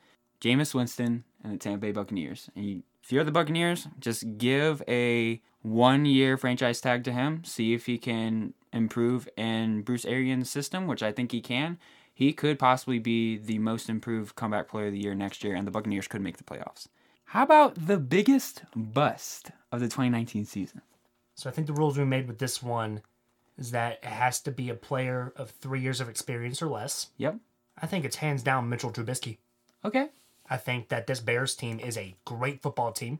Jameis 0.42 0.74
Winston 0.74 1.24
and 1.44 1.54
the 1.54 1.58
Tampa 1.58 1.80
Bay 1.80 1.92
Buccaneers. 1.92 2.50
And 2.56 2.66
you, 2.66 2.84
if 3.04 3.12
you're 3.12 3.24
the 3.24 3.32
Buccaneers, 3.32 3.88
just 4.00 4.38
give 4.38 4.82
a 4.88 5.42
one 5.62 6.06
year 6.06 6.38
franchise 6.38 6.82
tag 6.82 7.04
to 7.06 7.12
him. 7.12 7.44
See 7.44 7.74
if 7.74 7.86
he 7.88 7.98
can 7.98 8.54
improve 8.72 9.28
in 9.38 9.82
Bruce 9.82 10.06
Arians' 10.06 10.50
system, 10.50 10.86
which 10.88 11.02
I 11.02 11.12
think 11.12 11.32
he 11.32 11.42
can. 11.42 11.80
He 12.14 12.34
could 12.34 12.60
possibly 12.60 13.00
be 13.00 13.38
the 13.38 13.60
most 13.60 13.90
improved 13.90 14.36
comeback 14.36 14.68
player 14.68 14.88
of 14.88 14.94
the 14.94 15.00
year 15.00 15.16
next 15.16 15.44
year, 15.44 15.56
and 15.56 15.66
the 15.66 15.72
Buccaneers 15.72 16.08
could 16.08 16.22
make 16.22 16.38
the 16.38 16.44
playoffs. 16.44 16.88
How 17.26 17.44
about 17.44 17.88
the 17.88 17.98
biggest 17.98 18.64
bust 18.76 19.52
of 19.72 19.80
the 19.80 19.88
2019 19.88 20.46
season? 20.46 20.82
So 21.36 21.50
I 21.50 21.54
think 21.54 21.68
the 21.68 21.74
rules 21.74 21.98
we 21.98 22.06
made 22.06 22.28
with 22.28 22.40
this 22.40 22.64
one 22.64 23.02
is 23.58 23.72
that 23.72 24.00
it 24.04 24.06
has 24.06 24.40
to 24.42 24.52
be 24.52 24.70
a 24.70 24.76
player 24.76 25.34
of 25.36 25.50
three 25.50 25.82
years 25.82 26.00
of 26.00 26.10
experience 26.10 26.62
or 26.62 26.68
less. 26.68 27.10
Yep. 27.18 27.38
I 27.82 27.88
think 27.88 28.06
it's 28.06 28.18
hands 28.18 28.44
down 28.44 28.70
Mitchell 28.70 28.92
Trubisky. 28.92 29.38
Okay. 29.84 30.08
I 30.50 30.58
think 30.58 30.90
that 30.90 31.08
this 31.08 31.20
Bears 31.20 31.56
team 31.56 31.80
is 31.80 31.98
a 31.98 32.16
great 32.24 32.62
football 32.62 32.92
team 32.92 33.20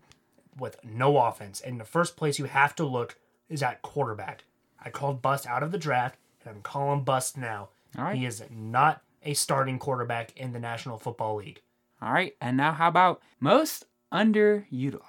with 0.58 0.78
no 0.84 1.18
offense. 1.18 1.60
And 1.60 1.80
the 1.80 1.86
first 1.86 2.16
place 2.16 2.40
you 2.40 2.46
have 2.46 2.76
to 2.76 2.86
look 2.86 3.18
is 3.50 3.64
at 3.64 3.82
quarterback. 3.82 4.44
I 4.84 4.90
called 4.90 5.22
Bust 5.22 5.48
out 5.48 5.64
of 5.64 5.72
the 5.72 5.78
draft, 5.78 6.18
and 6.44 6.56
I'm 6.56 6.62
calling 6.62 7.04
Bust 7.04 7.38
now. 7.38 7.70
All 7.98 8.06
right. 8.06 8.16
He 8.16 8.26
is 8.26 8.44
not 8.50 9.02
a 9.24 9.34
starting 9.34 9.80
quarterback 9.80 10.32
in 10.38 10.54
the 10.54 10.60
National 10.60 10.98
Football 10.98 11.36
League. 11.38 11.62
All 12.02 12.14
right. 12.14 12.36
And 12.40 12.56
now, 12.56 12.72
how 12.74 12.88
about 12.88 13.22
most 13.40 13.86
underutilized? 14.16 15.02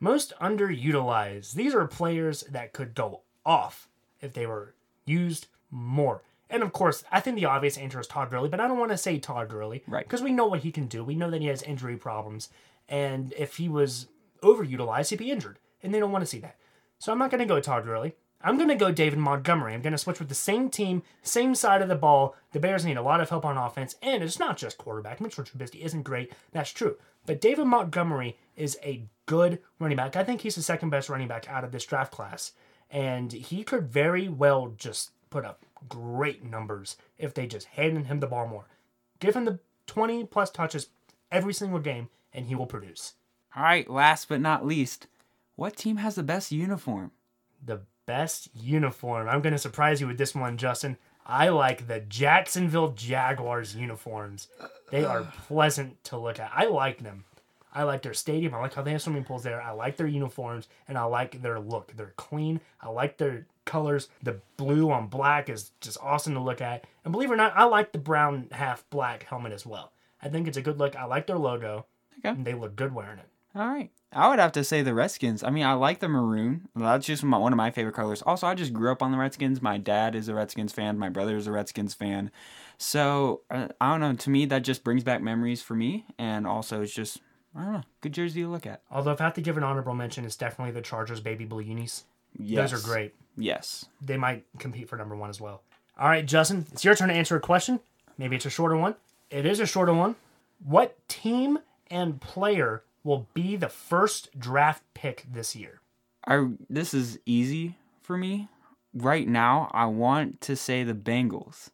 Most 0.00 0.32
underutilized. 0.40 1.54
These 1.54 1.74
are 1.74 1.86
players 1.86 2.42
that 2.42 2.72
could 2.72 2.94
go 2.94 3.22
off 3.44 3.88
if 4.20 4.32
they 4.32 4.46
were 4.46 4.74
used 5.04 5.48
more. 5.70 6.22
And 6.50 6.62
of 6.62 6.72
course, 6.72 7.04
I 7.10 7.20
think 7.20 7.36
the 7.36 7.46
obvious 7.46 7.76
answer 7.76 8.00
is 8.00 8.06
Todd 8.06 8.30
Gurley, 8.30 8.48
but 8.48 8.60
I 8.60 8.68
don't 8.68 8.78
want 8.78 8.90
to 8.92 8.98
say 8.98 9.18
Todd 9.18 9.48
Gurley. 9.48 9.82
Right. 9.86 10.04
Because 10.04 10.22
we 10.22 10.32
know 10.32 10.46
what 10.46 10.60
he 10.60 10.70
can 10.70 10.86
do. 10.86 11.02
We 11.02 11.14
know 11.14 11.30
that 11.30 11.40
he 11.40 11.48
has 11.48 11.62
injury 11.62 11.96
problems. 11.96 12.48
And 12.88 13.32
if 13.36 13.56
he 13.56 13.68
was 13.68 14.06
overutilized, 14.42 15.10
he'd 15.10 15.18
be 15.18 15.30
injured. 15.30 15.58
And 15.82 15.92
they 15.92 16.00
don't 16.00 16.12
want 16.12 16.22
to 16.22 16.30
see 16.30 16.38
that. 16.40 16.56
So 16.98 17.12
I'm 17.12 17.18
not 17.18 17.30
going 17.30 17.40
to 17.40 17.46
go 17.46 17.60
Todd 17.60 17.84
Gurley. 17.84 18.14
I'm 18.44 18.58
going 18.58 18.68
to 18.68 18.74
go 18.74 18.92
David 18.92 19.18
Montgomery. 19.18 19.72
I'm 19.72 19.80
going 19.80 19.92
to 19.92 19.98
switch 19.98 20.18
with 20.18 20.28
the 20.28 20.34
same 20.34 20.68
team, 20.68 21.02
same 21.22 21.54
side 21.54 21.80
of 21.80 21.88
the 21.88 21.94
ball. 21.94 22.36
The 22.52 22.60
Bears 22.60 22.84
need 22.84 22.98
a 22.98 23.02
lot 23.02 23.22
of 23.22 23.30
help 23.30 23.46
on 23.46 23.56
offense, 23.56 23.96
and 24.02 24.22
it's 24.22 24.38
not 24.38 24.58
just 24.58 24.76
quarterback. 24.76 25.18
Mitchell 25.18 25.44
Trubisky 25.44 25.80
isn't 25.80 26.02
great. 26.02 26.30
That's 26.52 26.70
true. 26.70 26.98
But 27.24 27.40
David 27.40 27.64
Montgomery 27.64 28.36
is 28.54 28.78
a 28.82 29.04
good 29.24 29.60
running 29.80 29.96
back. 29.96 30.14
I 30.14 30.24
think 30.24 30.42
he's 30.42 30.56
the 30.56 30.62
second 30.62 30.90
best 30.90 31.08
running 31.08 31.26
back 31.26 31.48
out 31.48 31.64
of 31.64 31.72
this 31.72 31.86
draft 31.86 32.12
class. 32.12 32.52
And 32.90 33.32
he 33.32 33.64
could 33.64 33.88
very 33.88 34.28
well 34.28 34.74
just 34.76 35.12
put 35.30 35.46
up 35.46 35.64
great 35.88 36.44
numbers 36.44 36.98
if 37.16 37.32
they 37.32 37.46
just 37.46 37.68
handed 37.68 38.06
him 38.06 38.20
the 38.20 38.26
ball 38.26 38.46
more. 38.46 38.66
Give 39.20 39.34
him 39.34 39.46
the 39.46 39.58
20 39.86 40.24
plus 40.24 40.50
touches 40.50 40.88
every 41.32 41.54
single 41.54 41.80
game, 41.80 42.10
and 42.34 42.46
he 42.46 42.54
will 42.54 42.66
produce. 42.66 43.14
All 43.56 43.62
right, 43.62 43.88
last 43.88 44.28
but 44.28 44.42
not 44.42 44.66
least, 44.66 45.06
what 45.56 45.76
team 45.76 45.96
has 45.96 46.14
the 46.14 46.22
best 46.22 46.52
uniform? 46.52 47.10
the 47.66 47.80
best 48.06 48.48
uniform. 48.54 49.28
I'm 49.28 49.40
going 49.40 49.52
to 49.52 49.58
surprise 49.58 50.00
you 50.00 50.06
with 50.06 50.18
this 50.18 50.34
one, 50.34 50.56
Justin. 50.56 50.96
I 51.26 51.48
like 51.48 51.88
the 51.88 52.00
Jacksonville 52.00 52.92
Jaguars 52.92 53.74
uniforms. 53.74 54.48
They 54.90 55.04
are 55.04 55.22
pleasant 55.46 56.02
to 56.04 56.18
look 56.18 56.38
at. 56.38 56.50
I 56.54 56.66
like 56.66 57.02
them. 57.02 57.24
I 57.74 57.82
like 57.82 58.02
their 58.02 58.14
stadium. 58.14 58.54
I 58.54 58.60
like 58.60 58.74
how 58.74 58.82
they 58.82 58.92
have 58.92 59.02
swimming 59.02 59.24
pools 59.24 59.42
there. 59.42 59.60
I 59.60 59.72
like 59.72 59.96
their 59.96 60.06
uniforms 60.06 60.68
and 60.86 60.96
I 60.96 61.04
like 61.04 61.42
their 61.42 61.58
look. 61.58 61.92
They're 61.96 62.12
clean. 62.16 62.60
I 62.80 62.88
like 62.88 63.16
their 63.16 63.46
colors. 63.64 64.08
The 64.22 64.40
blue 64.56 64.92
on 64.92 65.08
black 65.08 65.48
is 65.48 65.72
just 65.80 65.98
awesome 66.00 66.34
to 66.34 66.40
look 66.40 66.60
at. 66.60 66.84
And 67.04 67.10
believe 67.10 67.30
it 67.30 67.34
or 67.34 67.36
not, 67.36 67.56
I 67.56 67.64
like 67.64 67.90
the 67.90 67.98
brown 67.98 68.48
half 68.52 68.88
black 68.90 69.24
helmet 69.24 69.52
as 69.52 69.66
well. 69.66 69.92
I 70.22 70.28
think 70.28 70.46
it's 70.46 70.56
a 70.56 70.62
good 70.62 70.78
look. 70.78 70.94
I 70.94 71.04
like 71.06 71.26
their 71.26 71.38
logo. 71.38 71.86
Okay. 72.20 72.28
And 72.28 72.44
they 72.44 72.54
look 72.54 72.76
good 72.76 72.94
wearing 72.94 73.18
it. 73.18 73.28
All 73.54 73.68
right. 73.68 73.90
I 74.12 74.28
would 74.28 74.38
have 74.38 74.52
to 74.52 74.64
say 74.64 74.82
the 74.82 74.94
Redskins. 74.94 75.42
I 75.42 75.50
mean, 75.50 75.64
I 75.64 75.72
like 75.74 75.98
the 75.98 76.08
maroon. 76.08 76.68
That's 76.76 77.06
just 77.06 77.24
my, 77.24 77.36
one 77.36 77.52
of 77.52 77.56
my 77.56 77.70
favorite 77.70 77.94
colors. 77.94 78.22
Also, 78.22 78.46
I 78.46 78.54
just 78.54 78.72
grew 78.72 78.92
up 78.92 79.02
on 79.02 79.10
the 79.12 79.18
Redskins. 79.18 79.60
My 79.60 79.76
dad 79.78 80.14
is 80.14 80.28
a 80.28 80.34
Redskins 80.34 80.72
fan. 80.72 80.98
My 80.98 81.08
brother 81.08 81.36
is 81.36 81.46
a 81.46 81.52
Redskins 81.52 81.94
fan. 81.94 82.30
So, 82.78 83.40
uh, 83.50 83.68
I 83.80 83.90
don't 83.90 84.00
know. 84.00 84.14
To 84.14 84.30
me, 84.30 84.46
that 84.46 84.62
just 84.62 84.84
brings 84.84 85.02
back 85.02 85.20
memories 85.20 85.62
for 85.62 85.74
me. 85.74 86.06
And 86.16 86.46
also, 86.46 86.82
it's 86.82 86.92
just, 86.94 87.18
I 87.56 87.62
don't 87.64 87.72
know, 87.72 87.82
good 88.02 88.12
jersey 88.12 88.42
to 88.42 88.48
look 88.48 88.66
at. 88.66 88.82
Although 88.90 89.12
if 89.12 89.20
I 89.20 89.24
have 89.24 89.34
to 89.34 89.40
give 89.40 89.56
an 89.56 89.64
honorable 89.64 89.94
mention, 89.94 90.24
it's 90.24 90.36
definitely 90.36 90.72
the 90.72 90.82
Chargers 90.82 91.20
baby 91.20 91.44
blue 91.44 91.62
unis. 91.62 92.04
Yes. 92.36 92.70
Those 92.70 92.84
are 92.84 92.86
great. 92.86 93.14
Yes. 93.36 93.86
they 94.00 94.16
might 94.16 94.44
compete 94.58 94.88
for 94.88 94.96
number 94.96 95.16
one 95.16 95.28
as 95.30 95.40
well. 95.40 95.62
All 95.98 96.08
right, 96.08 96.24
Justin, 96.24 96.66
it's 96.72 96.84
your 96.84 96.94
turn 96.94 97.08
to 97.08 97.14
answer 97.14 97.34
a 97.34 97.40
question. 97.40 97.80
Maybe 98.16 98.36
it's 98.36 98.46
a 98.46 98.50
shorter 98.50 98.76
one. 98.76 98.94
It 99.30 99.44
is 99.44 99.58
a 99.58 99.66
shorter 99.66 99.92
one. 99.92 100.14
What 100.64 100.96
team 101.08 101.58
and 101.90 102.20
player 102.20 102.83
will 103.04 103.28
be 103.34 103.54
the 103.56 103.68
first 103.68 104.36
draft 104.38 104.82
pick 104.94 105.24
this 105.32 105.54
year? 105.54 105.80
I 106.26 106.48
this 106.68 106.92
is 106.94 107.18
easy 107.26 107.76
for 108.02 108.16
me. 108.16 108.48
Right 108.92 109.26
now, 109.28 109.70
I 109.74 109.86
want 109.86 110.40
to 110.42 110.56
say 110.56 110.82
the 110.84 110.94
Bengals. 110.94 111.70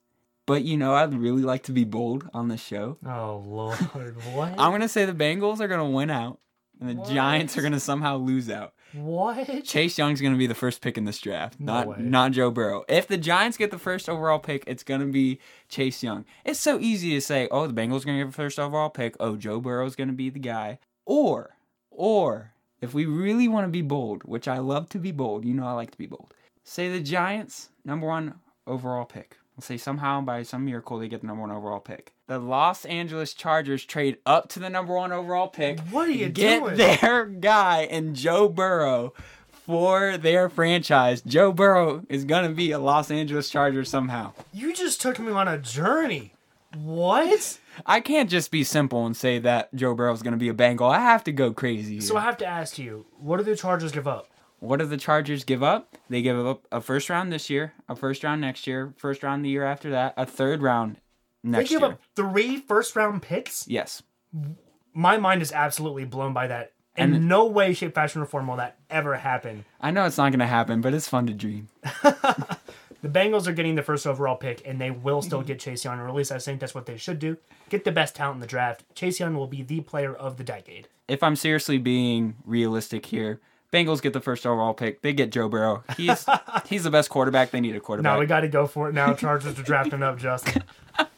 But 0.47 0.65
you 0.65 0.77
know, 0.77 0.95
I'd 0.95 1.15
really 1.15 1.43
like 1.43 1.63
to 1.65 1.73
be 1.73 1.85
bold 1.85 2.29
on 2.35 2.49
this 2.49 2.61
show. 2.63 2.99
Oh 3.07 3.43
Lord, 3.47 3.77
what? 4.35 4.51
I'm 4.59 4.73
gonna 4.73 4.89
say 4.89 5.05
the 5.05 5.13
Bengals 5.13 5.61
are 5.61 5.69
gonna 5.69 5.89
win 5.89 6.11
out, 6.11 6.41
and 6.81 6.91
the 6.91 6.95
What? 6.95 7.09
Giants 7.11 7.57
are 7.57 7.63
gonna 7.63 7.79
somehow 7.79 8.17
lose 8.17 8.51
out. 8.51 8.73
what? 8.93 9.63
Chase 9.65 9.97
Young's 9.99 10.21
gonna 10.21 10.37
be 10.39 10.49
the 10.49 10.55
first 10.55 10.81
pick 10.81 10.99
in 10.99 11.05
this 11.05 11.21
draft, 11.21 11.61
No 11.61 11.75
not 11.75 11.87
way. 11.87 11.97
not 12.01 12.33
Joe 12.33 12.51
Burrow. 12.51 12.85
If 12.89 13.07
the 13.07 13.19
Giants 13.19 13.57
get 13.57 13.71
the 13.71 13.79
first 13.79 14.09
overall 14.09 14.41
pick, 14.41 14.65
it's 14.67 14.83
gonna 14.83 15.07
be 15.07 15.39
Chase 15.69 16.03
Young. 16.03 16.25
It's 16.45 16.59
so 16.59 16.81
easy 16.81 17.11
to 17.15 17.21
say, 17.21 17.47
oh, 17.53 17.69
the 17.69 17.75
Bengals 17.75 18.03
are 18.03 18.07
gonna 18.07 18.19
get 18.19 18.27
the 18.29 18.33
first 18.33 18.59
overall 18.59 18.91
pick. 18.91 19.15
Oh, 19.21 19.37
Joe 19.37 19.61
Burrow's 19.61 19.95
gonna 19.95 20.13
be 20.15 20.31
the 20.31 20.41
guy. 20.41 20.81
Or, 21.07 21.57
or 21.91 22.53
if 22.81 22.95
we 22.95 23.07
really 23.07 23.49
want 23.49 23.67
to 23.67 23.71
be 23.71 23.83
bold, 23.83 24.23
which 24.25 24.49
I 24.49 24.59
love 24.59 24.89
to 24.91 24.99
be 24.99 25.13
bold, 25.13 25.45
you 25.45 25.55
know 25.55 25.67
I 25.67 25.73
like 25.73 25.91
to 25.93 25.99
be 25.99 26.07
bold. 26.07 26.33
Say 26.65 26.89
the 26.91 27.01
Giants 27.01 27.71
number 27.85 28.07
one 28.07 28.35
overall 28.67 29.05
pick. 29.05 29.37
Let's 29.57 29.67
say 29.67 29.77
somehow 29.77 30.21
by 30.23 30.43
some 30.43 30.65
miracle 30.65 30.99
they 30.99 31.09
get 31.09 31.21
the 31.21 31.27
number 31.27 31.43
one 31.43 31.51
overall 31.51 31.81
pick. 31.81 32.13
The 32.29 32.39
Los 32.39 32.85
Angeles 32.85 33.35
Chargers 33.35 33.85
trade 33.85 34.19
up 34.25 34.49
to 34.51 34.61
the 34.61 34.71
number 34.71 34.95
one 34.95 35.13
overall 35.13 35.49
pick 35.49 35.81
What 35.91 36.09
are 36.09 36.13
you 36.13 36.29
get 36.29 36.61
doing? 36.61 36.77
their 36.77 37.27
guy 37.27 37.83
and 37.91 38.15
Joe 38.17 38.49
Burrow 38.49 39.13
for 39.51 40.17
their 40.17 40.49
franchise. 40.49 41.21
Joe 41.23 41.53
Burrow 41.53 42.05
is 42.09 42.25
gonna 42.25 42.51
be 42.51 42.71
a 42.71 42.79
Los 42.79 43.11
Angeles 43.11 43.51
Charger 43.51 43.85
somehow. 43.85 44.33
You 44.53 44.73
just 44.73 45.01
took 45.01 45.19
me 45.19 45.33
on 45.33 45.49
a 45.49 45.59
journey. 45.59 46.33
What? 46.77 47.59
I 47.87 48.01
can't 48.01 48.31
just 48.31 48.51
be 48.51 48.63
simple 48.65 49.05
and 49.07 49.17
say 49.17 49.39
that 49.41 49.75
Joe 49.75 49.95
Burrow's 49.95 50.23
gonna 50.23 50.37
be 50.37 50.49
a 50.49 50.55
Bengal. 50.55 50.89
I 50.89 51.01
have 51.01 51.25
to 51.25 51.33
go 51.33 51.53
crazy. 51.53 51.95
Here. 51.95 52.01
So 52.03 52.17
I 52.17 52.21
have 52.21 52.37
to 52.39 52.47
ask 52.47 52.79
you, 52.79 53.07
what 53.19 53.39
do 53.39 53.43
the 53.43 53.57
Chargers 53.57 53.93
give 53.93 54.07
up? 54.09 54.27
what 54.61 54.79
do 54.79 54.85
the 54.85 54.99
Chargers 54.99 55.43
give 55.43 55.63
up? 55.63 55.97
They 56.11 56.21
give 56.21 56.39
up 56.39 56.67
a 56.71 56.83
first 56.83 57.09
round 57.09 57.33
this 57.33 57.49
year, 57.49 57.73
a 57.89 57.97
first 57.97 58.23
round 58.23 58.43
next 58.43 58.67
year, 58.67 58.93
first 58.99 59.23
round 59.23 59.43
the 59.43 59.49
year 59.49 59.65
after 59.65 59.89
that, 59.91 60.13
a 60.19 60.27
third 60.27 60.61
round 60.61 60.99
next 61.43 61.71
year. 61.71 61.81
They 61.81 61.87
give 61.87 61.89
year. 61.89 61.93
up 61.93 62.01
three 62.15 62.57
first 62.59 62.95
round 62.95 63.23
picks? 63.23 63.67
Yes. 63.67 64.03
My 64.93 65.17
mind 65.17 65.41
is 65.41 65.51
absolutely 65.51 66.05
blown 66.05 66.35
by 66.35 66.47
that. 66.49 66.73
In 66.95 67.15
And- 67.15 67.27
no 67.29 67.47
way, 67.47 67.73
shape, 67.73 67.95
fashion, 67.95 68.21
or 68.21 68.27
form 68.27 68.49
will 68.49 68.57
that 68.57 68.77
ever 68.91 69.15
happen. 69.17 69.65
I 69.81 69.91
know 69.93 70.05
it's 70.05 70.19
not 70.19 70.31
gonna 70.31 70.47
happen, 70.47 70.83
but 70.83 70.93
it's 70.93 71.09
fun 71.09 71.27
to 71.29 71.33
dream. 71.33 71.69
The 73.03 73.09
Bengals 73.09 73.47
are 73.47 73.53
getting 73.53 73.77
the 73.77 73.83
first 73.83 74.07
overall 74.07 74.37
pick, 74.37 74.63
and 74.67 74.81
they 74.81 74.91
will 74.91 75.23
still 75.23 75.43
mhm. 75.43 75.47
get 75.47 75.59
Chase 75.59 75.85
Young, 75.85 75.99
or 75.99 76.09
at 76.09 76.15
least 76.15 76.33
I 76.33 76.39
think 76.39 76.61
that's 76.61 76.75
what 76.75 76.87
they 76.87 76.97
should 76.97 77.19
do. 77.19 77.39
Get 77.71 77.85
the 77.85 77.93
best 77.93 78.15
talent 78.15 78.37
in 78.37 78.41
the 78.41 78.47
draft. 78.47 78.85
Chase 78.95 79.21
Young 79.21 79.35
will 79.35 79.47
be 79.47 79.63
the 79.63 79.81
player 79.81 80.15
of 80.15 80.37
the 80.37 80.45
decade. 80.45 80.89
if 81.09 81.23
I'm 81.23 81.35
seriously 81.35 81.79
being 81.79 82.37
realistic 82.45 83.07
here, 83.07 83.41
Bengals 83.73 84.03
get 84.03 84.13
the 84.13 84.21
first 84.21 84.47
overall 84.47 84.75
pick. 84.75 85.03
They 85.03 85.13
get 85.13 85.31
Joe 85.33 85.49
Burrow. 85.49 85.83
He's 85.97 86.27
he's 86.67 86.85
the 86.85 86.91
best 86.91 87.09
quarterback. 87.11 87.51
They 87.51 87.61
need 87.61 87.75
a 87.77 87.81
quarterback. 87.81 88.13
Now 88.13 88.21
we 88.21 88.27
got 88.27 88.41
to 88.41 88.49
go 88.49 88.67
for 88.67 88.89
it 88.89 88.93
now. 88.95 89.15
Chargers 89.15 89.59
are 89.59 89.63
drafting 89.63 90.03
up, 90.03 90.19
Justin. 90.19 90.63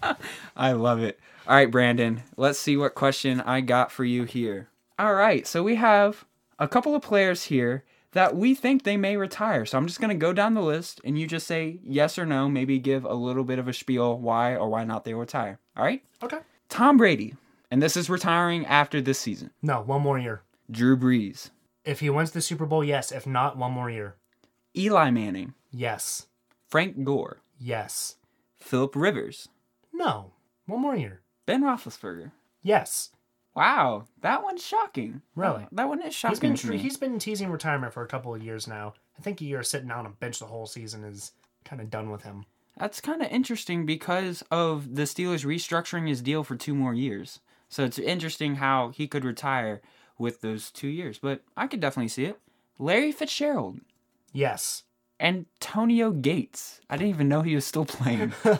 I 0.56 0.72
love 0.72 1.00
it. 1.00 1.18
All 1.46 1.56
right, 1.56 1.70
Brandon, 1.70 2.22
let's 2.36 2.58
see 2.58 2.76
what 2.76 2.94
question 2.94 3.40
I 3.40 3.60
got 3.62 3.90
for 3.90 4.04
you 4.04 4.24
here. 4.24 4.68
All 4.98 5.14
right, 5.14 5.46
so 5.46 5.62
we 5.62 5.74
have 5.74 6.24
a 6.58 6.68
couple 6.68 6.94
of 6.94 7.02
players 7.02 7.44
here 7.44 7.84
that 8.12 8.36
we 8.36 8.54
think 8.54 8.82
they 8.82 8.96
may 8.96 9.16
retire. 9.16 9.64
So 9.66 9.76
I'm 9.78 9.86
just 9.86 10.00
going 10.00 10.10
to 10.10 10.20
go 10.20 10.32
down 10.32 10.54
the 10.54 10.62
list 10.62 11.00
and 11.04 11.18
you 11.18 11.26
just 11.26 11.46
say 11.46 11.78
yes 11.82 12.18
or 12.18 12.26
no, 12.26 12.48
maybe 12.48 12.78
give 12.78 13.04
a 13.04 13.14
little 13.14 13.44
bit 13.44 13.58
of 13.58 13.68
a 13.68 13.72
spiel 13.72 14.18
why 14.18 14.54
or 14.54 14.68
why 14.68 14.84
not 14.84 15.04
they 15.04 15.14
retire. 15.14 15.58
All 15.76 15.84
right? 15.84 16.02
Okay. 16.22 16.38
Tom 16.68 16.96
Brady, 16.96 17.34
and 17.70 17.82
this 17.82 17.96
is 17.96 18.08
retiring 18.10 18.64
after 18.66 19.00
this 19.00 19.18
season. 19.18 19.50
No, 19.62 19.80
one 19.82 20.02
more 20.02 20.18
year. 20.18 20.42
Drew 20.70 20.96
Brees, 20.96 21.50
If 21.84 22.00
he 22.00 22.08
wins 22.10 22.30
the 22.30 22.40
Super 22.40 22.64
Bowl, 22.66 22.84
yes. 22.84 23.12
If 23.12 23.26
not, 23.26 23.56
one 23.58 23.72
more 23.72 23.90
year. 23.90 24.16
Eli 24.76 25.10
Manning, 25.10 25.54
Yes. 25.70 26.26
Frank 26.68 27.04
Gore, 27.04 27.40
Yes. 27.58 28.16
Philip 28.56 28.94
Rivers, 28.96 29.48
No. 29.92 30.32
One 30.66 30.80
more 30.80 30.96
year. 30.96 31.20
Ben 31.44 31.62
Roethlisberger. 31.62 32.30
Yes. 32.62 33.10
Wow, 33.54 34.04
that 34.22 34.42
one's 34.42 34.64
shocking. 34.64 35.20
Really? 35.36 35.66
That 35.72 35.88
one 35.88 36.00
is 36.00 36.06
He's 36.06 36.14
shocking 36.14 36.40
been 36.40 36.56
to 36.56 36.66
tre- 36.66 36.76
me. 36.76 36.82
he's 36.82 36.96
been 36.96 37.18
teasing 37.18 37.50
retirement 37.50 37.92
for 37.92 38.02
a 38.02 38.06
couple 38.08 38.34
of 38.34 38.42
years 38.42 38.66
now. 38.66 38.94
I 39.18 39.22
think 39.22 39.40
a 39.40 39.44
year 39.44 39.62
sitting 39.62 39.88
down 39.88 40.00
on 40.00 40.06
a 40.06 40.10
bench 40.10 40.38
the 40.38 40.46
whole 40.46 40.66
season 40.66 41.04
is 41.04 41.32
kind 41.64 41.82
of 41.82 41.90
done 41.90 42.10
with 42.10 42.22
him. 42.22 42.46
That's 42.78 43.00
kind 43.02 43.20
of 43.20 43.28
interesting 43.30 43.84
because 43.84 44.42
of 44.50 44.94
the 44.94 45.02
Steelers 45.02 45.44
restructuring 45.44 46.08
his 46.08 46.22
deal 46.22 46.42
for 46.42 46.56
two 46.56 46.74
more 46.74 46.94
years. 46.94 47.40
So 47.68 47.84
it's 47.84 47.98
interesting 47.98 48.54
how 48.56 48.88
he 48.88 49.06
could 49.06 49.24
retire 49.24 49.82
with 50.18 50.40
those 50.40 50.70
two 50.70 50.88
years. 50.88 51.18
But 51.18 51.42
I 51.56 51.66
could 51.66 51.80
definitely 51.80 52.08
see 52.08 52.24
it. 52.24 52.38
Larry 52.78 53.12
Fitzgerald, 53.12 53.80
Yes. 54.32 54.84
Antonio 55.20 56.10
Gates. 56.10 56.80
I 56.88 56.96
didn't 56.96 57.10
even 57.10 57.28
know 57.28 57.42
he 57.42 57.54
was 57.54 57.66
still 57.66 57.84
playing. 57.84 58.32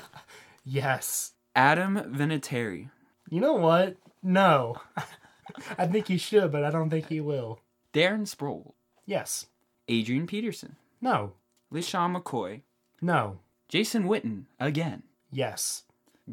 Yes. 0.65 1.33
Adam 1.57 1.97
Vinatieri, 2.15 2.91
You 3.29 3.41
know 3.41 3.55
what? 3.55 3.97
No. 4.23 4.77
I 5.79 5.87
think 5.87 6.09
he 6.09 6.17
should, 6.19 6.53
but 6.53 6.65
I 6.65 6.71
don't 6.71 6.91
think 6.91 7.09
he 7.09 7.21
will. 7.21 7.61
Darren 7.93 8.27
Sproul, 8.27 8.75
Yes. 9.05 9.47
Adrian 9.89 10.27
Peterson, 10.27 10.77
No. 11.01 11.33
LeSean 11.73 12.17
McCoy, 12.17 12.61
No. 13.01 13.41
Jason 13.69 14.05
Witten 14.05 14.45
again, 14.61 15.03
Yes. 15.31 15.83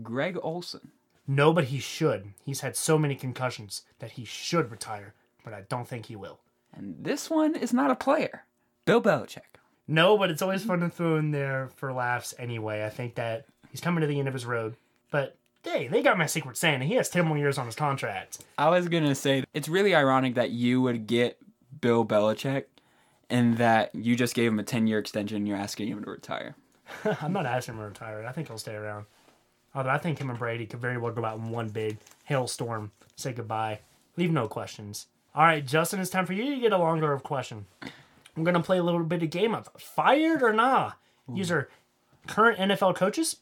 Greg 0.04 0.38
Olsen, 0.41 0.91
No, 1.28 1.52
but 1.54 1.65
he 1.65 1.80
should. 1.80 2.34
He's 2.45 2.62
had 2.62 2.75
so 2.75 2.97
many 2.97 3.15
concussions 3.15 3.84
that 3.99 4.12
he 4.12 4.23
should 4.25 4.71
retire, 4.71 5.13
but 5.43 5.54
I 5.54 5.62
don't 5.67 5.88
think 5.88 6.06
he 6.06 6.15
will. 6.15 6.39
and 6.71 7.04
this 7.04 7.30
one 7.30 7.56
is 7.56 7.73
not 7.73 7.89
a 7.91 7.95
player. 7.95 8.45
Bill 8.86 9.02
Belichick. 9.02 9.58
No, 9.88 10.17
but 10.17 10.30
it's 10.30 10.41
always 10.43 10.63
fun 10.63 10.82
to 10.82 10.89
throw 10.89 11.15
in 11.17 11.32
there 11.32 11.69
for 11.75 11.91
laughs 11.91 12.36
anyway. 12.38 12.86
I 12.86 12.89
think 12.89 13.15
that 13.15 13.45
he's 13.71 13.82
coming 13.82 14.02
to 14.02 14.08
the 14.08 14.19
end 14.19 14.28
of 14.28 14.36
his 14.36 14.45
road. 14.45 14.75
But 15.10 15.36
hey, 15.63 15.88
they 15.88 16.02
got 16.02 16.17
my 16.17 16.26
secret 16.26 16.58
Santa. 16.58 16.86
He 16.86 16.95
has 16.95 17.10
10 17.10 17.26
more 17.26 17.38
years 17.38 17.58
on 17.58 17.65
his 17.65 17.76
contract. 17.76 18.39
I 18.58 18.69
was 18.69 18.88
gonna 18.88 19.15
say 19.15 19.43
it's 19.54 19.69
really 19.69 19.93
ironic 19.95 20.36
that 20.36 20.52
you 20.52 20.82
would 20.82 21.08
get 21.08 21.38
Bill 21.82 22.06
Belichick 22.06 22.65
and 23.30 23.58
that 23.58 23.93
you 23.93 24.15
just 24.15 24.36
gave 24.36 24.52
him 24.52 24.60
a 24.60 24.63
ten 24.63 24.88
year 24.88 25.00
extension 25.00 25.38
and 25.38 25.48
you're 25.48 25.58
asking 25.58 25.88
him 25.88 26.04
to 26.04 26.10
retire. 26.10 26.56
I'm 27.22 27.34
not 27.34 27.45
asking 27.45 27.76
him 27.76 27.82
to 27.82 27.88
retire. 27.88 28.26
I 28.28 28.32
think 28.32 28.48
he'll 28.48 28.58
stay 28.58 28.76
around. 28.76 29.06
Although 29.76 29.91
I 29.91 30.00
think 30.00 30.19
him 30.19 30.30
and 30.30 30.39
Brady 30.39 30.65
could 30.65 30.80
very 30.80 30.98
well 30.98 31.13
go 31.13 31.24
out 31.24 31.38
in 31.38 31.50
one 31.50 31.69
big 31.69 31.98
hailstorm, 32.24 32.91
say 33.15 33.34
goodbye, 33.34 33.80
leave 34.17 34.32
no 34.32 34.48
questions. 34.48 35.08
All 35.36 35.43
right, 35.43 35.63
Justin, 35.63 36.00
it's 36.00 36.10
time 36.10 36.26
for 36.26 36.34
you 36.34 36.56
to 36.56 36.60
get 36.60 36.74
a 36.74 36.78
longer 36.78 37.13
of 37.13 37.22
question. 37.22 37.67
I'm 38.36 38.43
gonna 38.43 38.63
play 38.63 38.80
a 38.80 38.84
little 38.84 39.04
bit 39.04 39.22
of 39.22 39.30
game 39.30 39.54
of 39.54 39.69
fired 39.78 40.41
or 40.41 40.54
nah. 40.54 40.93
These 41.28 41.52
are 41.52 41.69
current 42.26 42.58
NFL 42.58 42.95
coaches 42.95 43.36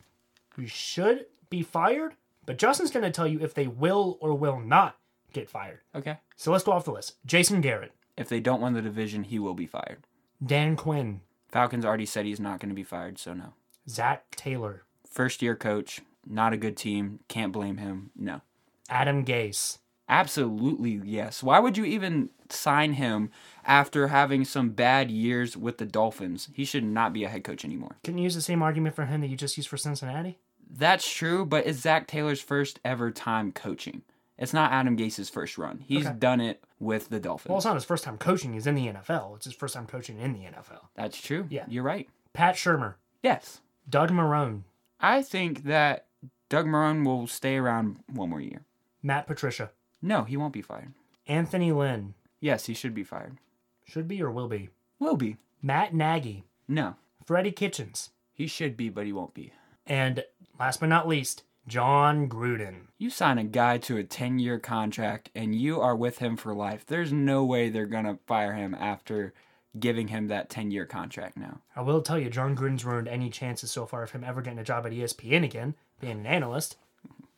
who 0.56 0.68
should 0.68 1.26
be 1.50 1.62
fired, 1.62 2.14
but 2.46 2.58
Justin's 2.58 2.92
gonna 2.92 3.12
tell 3.12 3.28
you 3.28 3.40
if 3.42 3.54
they 3.54 3.68
will 3.68 4.18
or 4.22 4.34
will 4.34 4.60
not 4.60 4.98
get 5.34 5.50
fired. 5.50 5.80
Okay. 5.96 6.18
So 6.36 6.52
let's 6.52 6.64
go 6.64 6.72
off 6.72 6.86
the 6.86 6.92
list. 6.92 7.16
Jason 7.26 7.62
Garrett, 7.62 7.92
If 8.18 8.30
they 8.30 8.40
don't 8.40 8.62
win 8.62 8.74
the 8.74 8.82
division, 8.82 9.24
he 9.24 9.40
will 9.40 9.54
be 9.54 9.68
fired. 9.68 10.06
Dan 10.44 10.76
Quinn, 10.76 11.22
Falcons 11.50 11.86
already 11.86 12.06
said 12.06 12.26
he's 12.26 12.40
not 12.40 12.60
going 12.60 12.70
to 12.70 12.76
be 12.76 12.84
fired, 12.84 13.18
so 13.18 13.34
no. 13.34 13.54
Zac 13.90 14.36
Taylor, 14.36 14.84
First 15.10 15.42
year 15.42 15.56
coach, 15.56 16.02
not 16.26 16.54
a 16.54 16.58
good 16.58 16.78
team, 16.78 17.20
can't 17.28 17.54
blame 17.54 17.78
him. 17.78 18.12
No. 18.16 18.42
Adam 18.90 19.26
Gase, 19.26 19.80
Absolutely, 20.10 21.02
yes. 21.04 21.44
Why 21.44 21.60
would 21.60 21.78
you 21.78 21.84
even 21.84 22.30
sign 22.50 22.94
him 22.94 23.30
after 23.66 24.08
having 24.08 24.46
some 24.46 24.70
bad 24.70 25.12
years 25.12 25.58
with 25.58 25.80
the 25.80 25.86
Dolphins? 25.86 26.48
He 26.54 26.64
should 26.64 26.86
not 26.86 27.12
be 27.12 27.26
a 27.26 27.30
head 27.30 27.44
coach 27.44 27.66
anymore. 27.66 27.98
Can 28.04 28.18
you 28.18 28.24
use 28.24 28.36
the 28.36 28.42
same 28.42 28.62
argument 28.62 28.96
for 28.96 29.06
him 29.06 29.20
that 29.22 29.28
you 29.28 29.36
just 29.36 29.58
used 29.58 29.68
for 29.68 29.76
Cincinnati? 29.78 30.40
That's 30.70 31.10
true, 31.12 31.46
but 31.46 31.66
it's 31.66 31.80
Zac 31.80 32.08
Taylor's 32.08 32.42
first 32.42 32.80
ever 32.84 33.12
time 33.12 33.52
coaching. 33.52 34.02
It's 34.38 34.54
not 34.54 34.72
Adam 34.72 34.96
Gase's 34.96 35.30
first 35.30 35.58
run. 35.58 35.80
He's 35.88 36.06
Okay. 36.06 36.16
done 36.18 36.40
it 36.42 36.64
with 36.80 37.10
the 37.10 37.20
Dolphins. 37.20 37.50
Well, 37.50 37.58
it's 37.58 37.66
not 37.66 37.76
his 37.76 37.86
first 37.86 38.04
time 38.04 38.18
coaching. 38.18 38.54
He's 38.54 38.68
in 38.68 38.76
the 38.76 38.88
NFL. 38.88 39.36
It's 39.36 39.46
his 39.46 39.56
first 39.56 39.74
time 39.74 39.88
coaching 39.88 40.20
in 40.20 40.34
the 40.34 40.46
NFL. 40.46 40.90
That's 40.96 41.20
true. 41.20 41.48
Yeah. 41.50 41.66
You're 41.68 41.84
right. 41.84 42.08
Pat 42.34 42.56
Shurmur, 42.56 42.96
Yes. 43.24 43.62
Doug 43.90 44.12
Marrone, 44.12 44.64
I 45.00 45.22
think 45.24 45.64
that 45.64 46.06
Doug 46.50 46.66
Marrone 46.68 47.04
will 47.06 47.26
stay 47.26 47.56
around 47.58 48.04
one 48.12 48.30
more 48.30 48.42
year. 48.42 48.62
Matt 49.02 49.26
Patricia, 49.28 49.72
No, 50.02 50.24
he 50.24 50.38
won't 50.38 50.54
be 50.54 50.62
fired. 50.62 50.94
Anthony 51.26 51.72
Lynn, 51.72 52.14
Yes, 52.40 52.66
he 52.68 52.74
should 52.76 52.94
be 52.94 53.04
fired. 53.04 53.38
should 53.86 54.08
be 54.08 54.22
or 54.22 54.30
will 54.30 54.48
be, 54.50 54.70
Will 55.00 55.16
be. 55.18 55.38
Matt 55.64 55.94
Nagy, 55.96 56.44
No. 56.68 56.96
Freddie 57.26 57.52
Kitchens, 57.52 58.12
He 58.34 58.46
should 58.46 58.78
be, 58.78 58.90
but 58.90 59.06
he 59.08 59.14
won't 59.14 59.34
be. 59.34 59.52
And 59.88 60.24
last 60.60 60.80
but 60.80 60.90
not 60.90 61.08
least, 61.08 61.44
Jon 61.68 62.30
Gruden. 62.30 62.88
You 62.98 63.10
sign 63.10 63.38
a 63.38 63.44
guy 63.44 63.78
to 63.80 63.98
a 63.98 64.04
10 64.04 64.40
year 64.40 64.60
contract 64.60 65.30
and 65.36 65.54
you 65.56 65.82
are 65.82 65.96
with 65.96 66.20
him 66.20 66.38
for 66.38 66.54
life. 66.54 66.86
There's 66.86 67.12
no 67.12 67.44
way 67.44 67.70
they're 67.70 67.86
going 67.86 68.06
to 68.06 68.20
fire 68.26 68.54
him 68.54 68.76
after 68.76 69.34
giving 69.78 70.08
him 70.08 70.28
that 70.28 70.50
10 70.50 70.72
year 70.72 70.86
contract 70.86 71.38
now. 71.38 71.60
I 71.76 71.82
will 71.82 72.02
tell 72.02 72.18
you, 72.18 72.30
Jon 72.30 72.56
Gruden's 72.56 72.86
ruined 72.86 73.08
any 73.08 73.30
chances 73.30 73.72
so 73.72 73.86
far 73.86 74.04
of 74.04 74.12
him 74.12 74.24
ever 74.24 74.42
getting 74.42 74.60
a 74.60 74.64
job 74.64 74.86
at 74.86 74.92
ESPN 74.92 75.44
again, 75.44 75.76
being 76.00 76.20
an 76.20 76.26
analyst. 76.26 76.78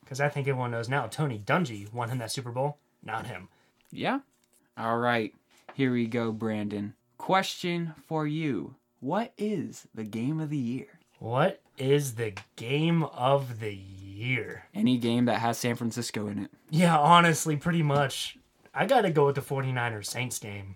Because 0.03 0.19
I 0.19 0.29
think 0.29 0.47
everyone 0.47 0.71
knows 0.71 0.89
now 0.89 1.07
Tony 1.07 1.39
Dungy 1.39 1.91
won 1.93 2.09
him 2.09 2.17
that 2.19 2.31
Super 2.31 2.51
Bowl, 2.51 2.77
not 3.03 3.27
him. 3.27 3.49
Yeah? 3.91 4.19
All 4.77 4.97
right. 4.97 5.33
Here 5.73 5.91
we 5.91 6.07
go, 6.07 6.31
Brandon. 6.31 6.93
Question 7.17 7.93
for 8.07 8.25
you 8.25 8.75
What 8.99 9.33
is 9.37 9.87
the 9.93 10.03
game 10.03 10.39
of 10.39 10.49
the 10.49 10.57
year? 10.57 10.99
What 11.19 11.61
is 11.79 12.15
the 12.15 12.33
game 12.55 13.03
of 13.03 13.59
the 13.59 13.73
year? 13.73 14.65
Any 14.73 14.97
game 14.97 15.25
that 15.25 15.39
has 15.39 15.57
San 15.57 15.75
Francisco 15.75 16.27
in 16.27 16.39
it. 16.39 16.51
Yeah, 16.69 16.97
honestly, 16.97 17.55
pretty 17.55 17.83
much. 17.83 18.37
I 18.73 18.85
gotta 18.85 19.09
go 19.09 19.25
with 19.25 19.35
the 19.35 19.41
49ers 19.41 20.05
Saints 20.05 20.37
game. 20.39 20.75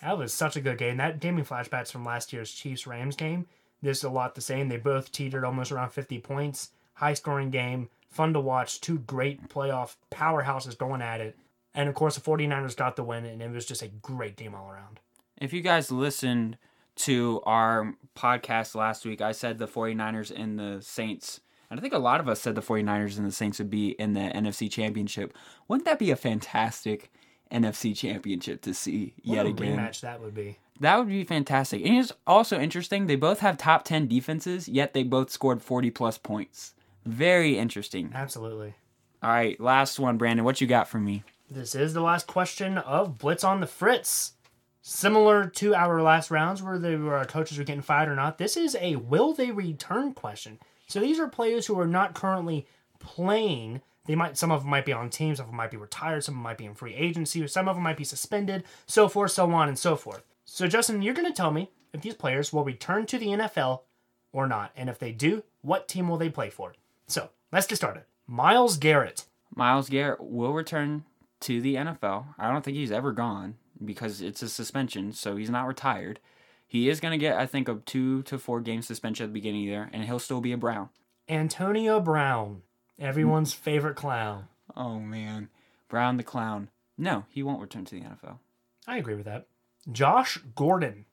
That 0.00 0.16
was 0.16 0.32
such 0.32 0.56
a 0.56 0.60
good 0.60 0.78
game. 0.78 0.96
That 0.96 1.20
gave 1.20 1.34
me 1.34 1.42
flashbacks 1.42 1.90
from 1.90 2.04
last 2.04 2.32
year's 2.32 2.52
Chiefs 2.52 2.86
Rams 2.86 3.16
game. 3.16 3.46
This 3.82 3.98
is 3.98 4.04
a 4.04 4.10
lot 4.10 4.34
the 4.34 4.40
same. 4.40 4.68
They 4.68 4.76
both 4.76 5.12
teetered 5.12 5.44
almost 5.44 5.72
around 5.72 5.90
50 5.90 6.18
points. 6.20 6.70
High 6.94 7.14
scoring 7.14 7.50
game. 7.50 7.88
Fun 8.08 8.32
to 8.32 8.40
watch. 8.40 8.80
Two 8.80 8.98
great 9.00 9.48
playoff 9.48 9.96
powerhouses 10.10 10.78
going 10.78 11.02
at 11.02 11.20
it. 11.20 11.36
And 11.74 11.88
of 11.88 11.94
course, 11.94 12.14
the 12.16 12.20
49ers 12.20 12.76
got 12.76 12.96
the 12.96 13.04
win, 13.04 13.24
and 13.24 13.42
it 13.42 13.50
was 13.50 13.66
just 13.66 13.82
a 13.82 13.88
great 13.88 14.36
game 14.36 14.54
all 14.54 14.70
around. 14.70 15.00
If 15.40 15.52
you 15.52 15.60
guys 15.60 15.92
listened 15.92 16.58
to 16.98 17.42
our 17.44 17.94
podcast 18.16 18.74
last 18.74 19.04
week, 19.04 19.20
I 19.20 19.32
said 19.32 19.58
the 19.58 19.68
49ers 19.68 20.30
and 20.34 20.58
the 20.58 20.82
Saints. 20.82 21.40
And 21.70 21.78
I 21.78 21.82
think 21.82 21.92
a 21.94 21.98
lot 21.98 22.20
of 22.20 22.28
us 22.28 22.40
said 22.40 22.54
the 22.54 22.62
49ers 22.62 23.18
and 23.18 23.26
the 23.26 23.32
Saints 23.32 23.58
would 23.58 23.70
be 23.70 23.90
in 23.90 24.14
the 24.14 24.20
NFC 24.20 24.70
Championship. 24.70 25.34
Wouldn't 25.68 25.84
that 25.84 25.98
be 25.98 26.10
a 26.10 26.16
fantastic 26.16 27.12
NFC 27.52 27.96
Championship 27.96 28.62
to 28.62 28.74
see 28.74 29.14
What 29.24 29.34
yet 29.34 29.46
a 29.46 29.50
again? 29.50 29.76
rematch 29.78 30.00
that 30.00 30.20
would 30.20 30.34
be. 30.34 30.58
That 30.80 30.98
would 30.98 31.08
be 31.08 31.24
fantastic. 31.24 31.84
And 31.84 31.98
it's 31.98 32.12
also 32.26 32.58
interesting, 32.58 33.06
they 33.06 33.16
both 33.16 33.40
have 33.40 33.58
top 33.58 33.84
10 33.84 34.06
defenses, 34.06 34.68
yet 34.68 34.94
they 34.94 35.02
both 35.02 35.30
scored 35.30 35.62
40 35.62 35.90
plus 35.90 36.18
points. 36.18 36.74
Very 37.04 37.58
interesting. 37.58 38.12
Absolutely. 38.14 38.74
All 39.22 39.30
right, 39.30 39.60
last 39.60 39.98
one, 39.98 40.16
Brandon. 40.16 40.44
What 40.44 40.60
you 40.60 40.66
got 40.66 40.88
for 40.88 40.98
me? 40.98 41.24
This 41.50 41.74
is 41.74 41.94
the 41.94 42.00
last 42.02 42.26
question 42.26 42.78
of 42.78 43.18
Blitz 43.18 43.42
on 43.42 43.60
the 43.60 43.66
Fritz. 43.66 44.32
Similar 44.82 45.48
to 45.56 45.74
our 45.74 46.00
last 46.02 46.30
rounds 46.30 46.62
where 46.62 46.78
the 46.78 46.96
where 46.96 47.16
our 47.16 47.22
uh, 47.22 47.24
coaches 47.24 47.58
are 47.58 47.64
getting 47.64 47.82
fired 47.82 48.08
or 48.08 48.14
not, 48.14 48.38
this 48.38 48.56
is 48.56 48.76
a 48.80 48.96
will 48.96 49.32
they 49.32 49.50
return 49.50 50.14
question. 50.14 50.58
So 50.86 51.00
these 51.00 51.18
are 51.18 51.28
players 51.28 51.66
who 51.66 51.78
are 51.78 51.86
not 51.86 52.14
currently 52.14 52.66
playing. 52.98 53.82
They 54.06 54.14
might 54.14 54.38
some 54.38 54.50
of 54.50 54.62
them 54.62 54.70
might 54.70 54.86
be 54.86 54.92
on 54.92 55.10
teams, 55.10 55.38
some 55.38 55.46
of 55.46 55.50
them 55.50 55.56
might 55.56 55.70
be 55.70 55.76
retired, 55.76 56.24
some 56.24 56.34
of 56.34 56.36
them 56.36 56.42
might 56.44 56.58
be 56.58 56.64
in 56.64 56.74
free 56.74 56.94
agency, 56.94 57.42
or 57.42 57.48
some 57.48 57.68
of 57.68 57.76
them 57.76 57.82
might 57.82 57.96
be 57.96 58.04
suspended, 58.04 58.64
so 58.86 59.08
forth, 59.08 59.32
so 59.32 59.50
on 59.50 59.68
and 59.68 59.78
so 59.78 59.96
forth. 59.96 60.22
So 60.44 60.66
Justin, 60.66 61.02
you're 61.02 61.14
gonna 61.14 61.32
tell 61.32 61.50
me 61.50 61.70
if 61.92 62.00
these 62.00 62.14
players 62.14 62.52
will 62.52 62.64
return 62.64 63.04
to 63.06 63.18
the 63.18 63.28
NFL 63.28 63.80
or 64.32 64.46
not, 64.46 64.72
and 64.76 64.88
if 64.88 64.98
they 64.98 65.12
do, 65.12 65.42
what 65.62 65.88
team 65.88 66.08
will 66.08 66.16
they 66.16 66.30
play 66.30 66.50
for? 66.50 66.74
So 67.06 67.30
let's 67.52 67.66
get 67.66 67.76
started. 67.76 68.04
Myles 68.26 68.76
Garrett. 68.76 69.24
Myles 69.54 69.88
Garrett 69.88 70.22
will 70.22 70.52
return 70.52 71.04
to 71.40 71.60
the 71.60 71.76
NFL. 71.76 72.26
I 72.38 72.50
don't 72.50 72.64
think 72.64 72.76
he's 72.76 72.92
ever 72.92 73.12
gone. 73.12 73.56
Because 73.84 74.20
it's 74.20 74.42
a 74.42 74.48
suspension, 74.48 75.12
so 75.12 75.36
he's 75.36 75.50
not 75.50 75.66
retired. 75.66 76.20
He 76.66 76.88
is 76.88 77.00
going 77.00 77.12
to 77.12 77.18
get, 77.18 77.36
I 77.36 77.46
think, 77.46 77.68
a 77.68 77.76
two 77.86 78.22
to 78.24 78.38
four 78.38 78.60
game 78.60 78.82
suspension 78.82 79.24
at 79.24 79.28
the 79.28 79.34
beginning 79.34 79.68
there, 79.68 79.90
and 79.92 80.04
he'll 80.04 80.18
still 80.18 80.40
be 80.40 80.52
a 80.52 80.58
Brown. 80.58 80.90
Antonio 81.28 82.00
Brown, 82.00 82.62
everyone's 82.98 83.54
favorite 83.54 83.96
clown. 83.96 84.48
Oh, 84.76 84.98
man. 84.98 85.48
Brown 85.88 86.18
the 86.18 86.22
Clown. 86.22 86.68
No, 86.96 87.24
he 87.28 87.42
won't 87.42 87.60
return 87.60 87.84
to 87.86 87.94
the 87.94 88.02
NFL. 88.02 88.38
I 88.86 88.98
agree 88.98 89.14
with 89.14 89.24
that. 89.24 89.46
Josh 89.90 90.38
Gordon. 90.54 91.06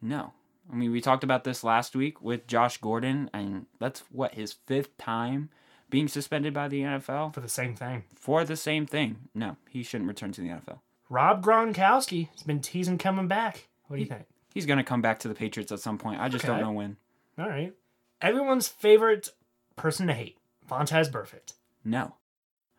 No. 0.00 0.32
I 0.70 0.76
mean, 0.76 0.92
we 0.92 1.00
talked 1.00 1.24
about 1.24 1.44
this 1.44 1.64
last 1.64 1.96
week 1.96 2.22
with 2.22 2.46
Josh 2.46 2.78
Gordon, 2.78 3.28
and 3.32 3.66
that's 3.80 4.04
what, 4.12 4.34
his 4.34 4.52
fifth 4.52 4.96
time 4.96 5.50
being 5.90 6.08
suspended 6.08 6.54
by 6.54 6.68
the 6.68 6.82
NFL? 6.82 7.34
For 7.34 7.40
the 7.40 7.48
same 7.48 7.74
thing. 7.74 8.04
For 8.14 8.44
the 8.44 8.56
same 8.56 8.86
thing. 8.86 9.28
No, 9.34 9.56
he 9.68 9.82
shouldn't 9.82 10.08
return 10.08 10.32
to 10.32 10.40
the 10.40 10.48
NFL. 10.48 10.78
Rob 11.10 11.44
Gronkowski 11.44 12.28
has 12.30 12.44
been 12.44 12.60
teasing 12.60 12.96
coming 12.96 13.26
back. 13.28 13.66
What 13.88 13.96
do 13.96 14.02
you 14.02 14.08
think? 14.08 14.26
He's 14.54 14.64
going 14.64 14.78
to 14.78 14.84
come 14.84 15.02
back 15.02 15.18
to 15.18 15.28
the 15.28 15.34
Patriots 15.34 15.72
at 15.72 15.80
some 15.80 15.98
point. 15.98 16.20
I 16.20 16.28
just 16.28 16.46
don't 16.46 16.60
know 16.60 16.72
when. 16.72 16.96
All 17.36 17.48
right. 17.48 17.74
Everyone's 18.22 18.68
favorite 18.68 19.30
person 19.76 20.06
to 20.06 20.14
hate. 20.14 20.38
Vontaze 20.68 21.10
Burfict. 21.10 21.54
No. 21.84 22.14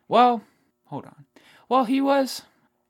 Well, 0.07 0.43
hold 0.85 1.05
on. 1.05 1.25
Well, 1.67 1.85
he 1.85 1.99
was 1.99 2.43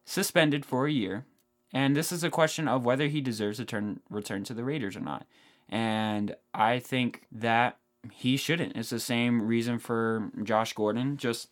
suspended 0.05 0.63
for 0.63 0.85
a 0.85 0.91
year, 0.91 1.25
and 1.73 1.95
this 1.95 2.11
is 2.11 2.23
a 2.23 2.29
question 2.29 2.67
of 2.67 2.85
whether 2.85 3.07
he 3.07 3.21
deserves 3.21 3.57
to 3.57 3.65
turn 3.65 3.99
return 4.09 4.43
to 4.43 4.53
the 4.53 4.63
Raiders 4.63 4.95
or 4.95 5.01
not. 5.01 5.25
And 5.69 6.35
I 6.53 6.79
think 6.79 7.23
that 7.31 7.77
he 8.11 8.37
shouldn't. 8.37 8.75
It's 8.75 8.89
the 8.89 8.99
same 8.99 9.47
reason 9.47 9.79
for 9.79 10.29
Josh 10.43 10.73
Gordon, 10.73 11.17
just 11.17 11.49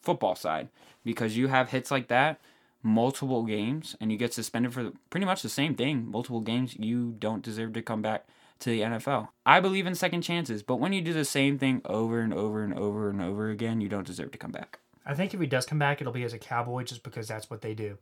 football 0.00 0.34
side, 0.34 0.68
because 1.04 1.36
you 1.36 1.48
have 1.48 1.70
hits 1.70 1.90
like 1.90 2.08
that 2.08 2.40
multiple 2.82 3.44
games 3.44 3.96
and 4.00 4.12
you 4.12 4.18
get 4.18 4.32
suspended 4.32 4.72
for 4.72 4.92
pretty 5.10 5.26
much 5.26 5.42
the 5.42 5.48
same 5.48 5.74
thing 5.74 6.08
multiple 6.08 6.40
games 6.40 6.76
you 6.78 7.14
don't 7.18 7.42
deserve 7.42 7.72
to 7.72 7.82
come 7.82 8.02
back 8.02 8.26
to 8.60 8.70
the 8.70 8.80
NFL. 8.80 9.28
I 9.46 9.60
believe 9.60 9.86
in 9.86 9.94
second 9.94 10.22
chances, 10.22 10.62
but 10.62 10.76
when 10.76 10.92
you 10.92 11.00
do 11.00 11.12
the 11.12 11.24
same 11.24 11.58
thing 11.58 11.80
over 11.84 12.20
and 12.20 12.34
over 12.34 12.62
and 12.62 12.74
over 12.74 13.08
and 13.08 13.20
over 13.20 13.50
again, 13.50 13.80
you 13.80 13.88
don't 13.88 14.06
deserve 14.06 14.32
to 14.32 14.38
come 14.38 14.52
back. 14.52 14.80
I 15.06 15.14
think 15.14 15.32
if 15.32 15.40
he 15.40 15.46
does 15.46 15.64
come 15.64 15.78
back, 15.78 16.00
it'll 16.00 16.12
be 16.12 16.24
as 16.24 16.32
a 16.32 16.38
Cowboy 16.38 16.84
just 16.84 17.02
because 17.02 17.28
that's 17.28 17.48
what 17.48 17.62
they 17.62 17.74
do. 17.74 17.98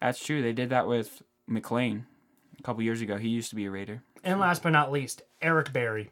That's 0.00 0.24
true. 0.24 0.42
They 0.42 0.52
did 0.52 0.70
that 0.70 0.86
with 0.86 1.22
McLean 1.46 2.06
a 2.58 2.62
couple 2.62 2.82
years 2.82 3.00
ago. 3.00 3.16
He 3.16 3.28
used 3.28 3.50
to 3.50 3.56
be 3.56 3.64
a 3.64 3.70
Raider. 3.70 4.02
And 4.22 4.38
last 4.38 4.62
but 4.62 4.70
not 4.70 4.92
least, 4.92 5.22
Eric 5.42 5.72
Berry. 5.72 6.10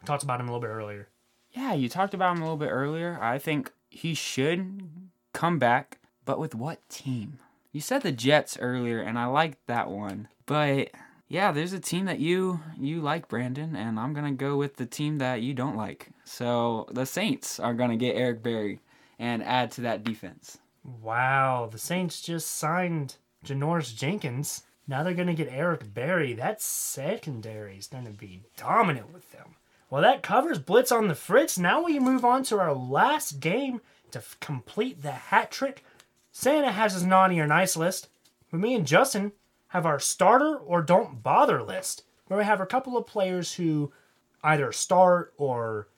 We 0.00 0.06
talked 0.06 0.22
about 0.22 0.40
him 0.40 0.48
a 0.48 0.52
little 0.52 0.66
bit 0.66 0.72
earlier. 0.72 1.08
Yeah, 1.52 1.74
you 1.74 1.88
talked 1.88 2.14
about 2.14 2.36
him 2.36 2.42
a 2.42 2.44
little 2.44 2.56
bit 2.56 2.70
earlier. 2.70 3.18
I 3.20 3.38
think 3.38 3.72
he 3.90 4.14
should 4.14 4.88
come 5.32 5.58
back, 5.58 5.97
but 6.28 6.38
with 6.38 6.54
what 6.54 6.86
team? 6.90 7.38
You 7.72 7.80
said 7.80 8.02
the 8.02 8.12
Jets 8.12 8.58
earlier, 8.60 9.00
and 9.00 9.18
I 9.18 9.24
liked 9.24 9.66
that 9.66 9.88
one. 9.88 10.28
But 10.44 10.90
yeah, 11.26 11.52
there's 11.52 11.72
a 11.72 11.80
team 11.80 12.04
that 12.04 12.18
you 12.18 12.60
you 12.78 13.00
like, 13.00 13.28
Brandon, 13.28 13.74
and 13.74 13.98
I'm 13.98 14.12
gonna 14.12 14.32
go 14.32 14.58
with 14.58 14.76
the 14.76 14.84
team 14.84 15.16
that 15.18 15.40
you 15.40 15.54
don't 15.54 15.74
like. 15.74 16.10
So 16.24 16.86
the 16.92 17.06
Saints 17.06 17.58
are 17.58 17.72
gonna 17.72 17.96
get 17.96 18.14
Eric 18.14 18.42
Berry 18.42 18.80
and 19.18 19.42
add 19.42 19.70
to 19.72 19.80
that 19.80 20.04
defense. 20.04 20.58
Wow, 20.84 21.66
the 21.72 21.78
Saints 21.78 22.20
just 22.20 22.48
signed 22.48 23.16
Janoris 23.42 23.96
Jenkins. 23.96 24.64
Now 24.86 25.02
they're 25.02 25.14
to 25.14 25.32
get 25.32 25.48
Eric 25.50 25.94
Berry. 25.94 26.34
That 26.34 26.60
secondary 26.60 27.78
is 27.78 27.86
to 27.86 28.10
be 28.10 28.42
dominant 28.58 29.14
with 29.14 29.32
them. 29.32 29.54
Well, 29.88 30.02
that 30.02 30.22
covers 30.22 30.58
Blitz 30.58 30.92
on 30.92 31.08
the 31.08 31.14
Fritz. 31.14 31.58
Now 31.58 31.82
we 31.82 31.98
move 31.98 32.22
on 32.22 32.42
to 32.44 32.58
our 32.60 32.74
last 32.74 33.40
game 33.40 33.80
to 34.10 34.18
f- 34.18 34.36
complete 34.40 35.00
the 35.00 35.12
hat 35.12 35.50
trick. 35.50 35.84
Santa 36.30 36.72
has 36.72 36.92
his 36.92 37.04
naughty 37.04 37.40
or 37.40 37.46
nice 37.46 37.76
list, 37.76 38.08
but 38.50 38.60
me 38.60 38.74
and 38.74 38.86
Justin 38.86 39.32
have 39.68 39.86
our 39.86 39.98
starter 39.98 40.56
or 40.56 40.82
don't 40.82 41.22
bother 41.22 41.62
list, 41.62 42.04
where 42.26 42.38
we 42.38 42.44
have 42.44 42.60
a 42.60 42.66
couple 42.66 42.96
of 42.96 43.06
players 43.06 43.54
who 43.54 43.92
either 44.42 44.72
start 44.72 45.34
or 45.36 45.88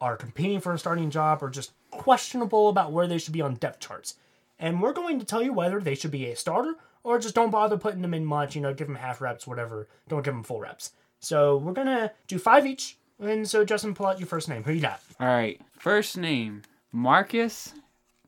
are 0.00 0.16
competing 0.16 0.60
for 0.60 0.72
a 0.72 0.78
starting 0.78 1.10
job 1.10 1.42
or 1.42 1.50
just 1.50 1.72
questionable 1.90 2.68
about 2.68 2.92
where 2.92 3.06
they 3.06 3.18
should 3.18 3.32
be 3.32 3.42
on 3.42 3.54
depth 3.54 3.80
charts. 3.80 4.16
And 4.58 4.80
we're 4.80 4.92
going 4.92 5.18
to 5.18 5.24
tell 5.24 5.42
you 5.42 5.52
whether 5.52 5.80
they 5.80 5.94
should 5.94 6.10
be 6.10 6.26
a 6.26 6.36
starter 6.36 6.74
or 7.04 7.18
just 7.18 7.34
don't 7.34 7.50
bother 7.50 7.76
putting 7.76 8.02
them 8.02 8.14
in 8.14 8.24
much, 8.24 8.54
you 8.54 8.62
know, 8.62 8.74
give 8.74 8.86
them 8.86 8.96
half 8.96 9.20
reps, 9.20 9.46
whatever. 9.46 9.88
Don't 10.08 10.24
give 10.24 10.34
them 10.34 10.42
full 10.42 10.60
reps. 10.60 10.92
So 11.20 11.56
we're 11.56 11.74
to 11.74 12.12
do 12.26 12.38
five 12.38 12.66
each. 12.66 12.96
And 13.20 13.48
so, 13.48 13.64
Justin, 13.64 13.94
pull 13.94 14.06
out 14.06 14.18
your 14.18 14.26
first 14.26 14.48
name. 14.48 14.64
Who 14.64 14.72
you 14.72 14.80
got? 14.80 15.00
All 15.20 15.28
right, 15.28 15.60
first 15.78 16.16
name 16.16 16.62
Marcus 16.90 17.72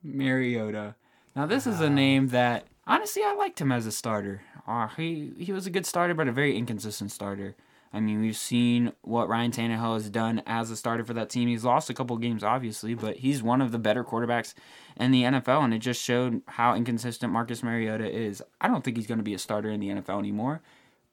Mariota. 0.02 0.94
Now 1.36 1.46
this 1.46 1.66
is 1.66 1.80
a 1.80 1.90
name 1.90 2.28
that 2.28 2.64
honestly 2.86 3.22
I 3.22 3.34
liked 3.34 3.60
him 3.60 3.72
as 3.72 3.86
a 3.86 3.92
starter. 3.92 4.42
Uh, 4.66 4.88
he 4.96 5.32
he 5.38 5.52
was 5.52 5.66
a 5.66 5.70
good 5.70 5.84
starter, 5.84 6.14
but 6.14 6.28
a 6.28 6.32
very 6.32 6.56
inconsistent 6.56 7.10
starter. 7.10 7.56
I 7.92 8.00
mean, 8.00 8.20
we've 8.20 8.36
seen 8.36 8.92
what 9.02 9.28
Ryan 9.28 9.52
Tannehill 9.52 9.94
has 9.94 10.10
done 10.10 10.42
as 10.46 10.68
a 10.72 10.76
starter 10.76 11.04
for 11.04 11.14
that 11.14 11.30
team. 11.30 11.48
He's 11.48 11.64
lost 11.64 11.88
a 11.90 11.94
couple 11.94 12.16
games, 12.16 12.42
obviously, 12.42 12.94
but 12.94 13.18
he's 13.18 13.40
one 13.40 13.60
of 13.60 13.70
the 13.70 13.78
better 13.78 14.02
quarterbacks 14.02 14.52
in 14.96 15.12
the 15.12 15.22
NFL, 15.22 15.62
and 15.62 15.72
it 15.72 15.78
just 15.78 16.02
showed 16.02 16.42
how 16.48 16.74
inconsistent 16.74 17.32
Marcus 17.32 17.62
Mariota 17.62 18.10
is. 18.10 18.42
I 18.60 18.66
don't 18.66 18.82
think 18.82 18.96
he's 18.96 19.06
going 19.06 19.18
to 19.18 19.24
be 19.24 19.34
a 19.34 19.38
starter 19.38 19.70
in 19.70 19.78
the 19.78 19.90
NFL 19.90 20.18
anymore. 20.18 20.60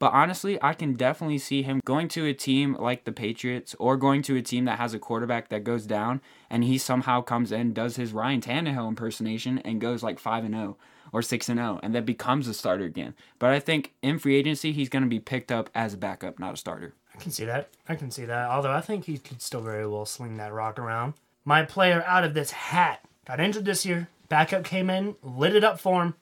But 0.02 0.14
honestly, 0.14 0.58
I 0.64 0.74
can 0.74 0.94
definitely 0.94 1.38
see 1.38 1.62
him 1.62 1.80
going 1.86 2.08
to 2.08 2.26
a 2.26 2.34
team 2.34 2.76
like 2.80 3.04
the 3.04 3.12
Patriots 3.12 3.76
or 3.78 3.98
going 3.98 4.24
to 4.24 4.36
a 4.36 4.42
team 4.42 4.66
that 4.66 4.80
has 4.80 4.96
a 4.96 5.00
quarterback 5.00 5.50
that 5.50 5.64
goes 5.64 5.86
down 5.86 6.22
and 6.50 6.64
he 6.64 6.80
somehow 6.80 7.22
comes 7.22 7.52
in, 7.52 7.72
does 7.72 7.98
his 7.98 8.12
Ryan 8.12 8.42
Tannehill 8.42 8.88
impersonation 8.88 9.60
and 9.60 9.80
goes 9.80 10.02
like 10.02 10.18
5 10.18 10.46
and 10.46 10.56
0 10.56 10.78
or 11.14 11.22
6 11.22 11.50
and 11.50 11.60
0 11.60 11.80
and 11.84 11.94
then 11.94 12.04
becomes 12.04 12.48
a 12.48 12.56
starter 12.56 12.84
again. 12.84 13.14
But 13.38 13.52
I 13.52 13.60
think 13.60 13.94
in 14.02 14.18
free 14.18 14.38
agency, 14.38 14.72
he's 14.72 14.90
going 14.90 15.04
to 15.04 15.08
be 15.08 15.20
picked 15.20 15.52
up 15.52 15.70
as 15.76 15.94
a 15.94 15.98
backup, 15.98 16.40
not 16.40 16.56
a 16.56 16.58
starter. 16.58 16.96
I 17.14 17.20
can 17.20 17.30
see 17.30 17.46
that. 17.46 17.70
I 17.88 17.94
can 17.94 18.10
see 18.10 18.26
that. 18.26 18.50
Although 18.50 18.72
I 18.72 18.82
think 18.82 19.06
he 19.06 19.20
could 19.20 19.40
still 19.40 19.62
very 19.62 19.86
well 19.86 20.08
sling 20.08 20.38
that 20.38 20.52
rock 20.52 20.80
around. 20.80 21.14
My 21.46 21.62
player 21.62 22.04
out 22.08 22.24
of 22.24 22.34
this 22.34 22.50
hat 22.50 23.06
got 23.28 23.40
injured 23.40 23.66
this 23.66 23.86
year. 23.86 24.08
Backup 24.30 24.64
came 24.64 24.90
in, 24.90 25.16
lit 25.22 25.56
it 25.56 25.64
up 25.64 25.80
for 25.80 26.02
him. 26.02 26.16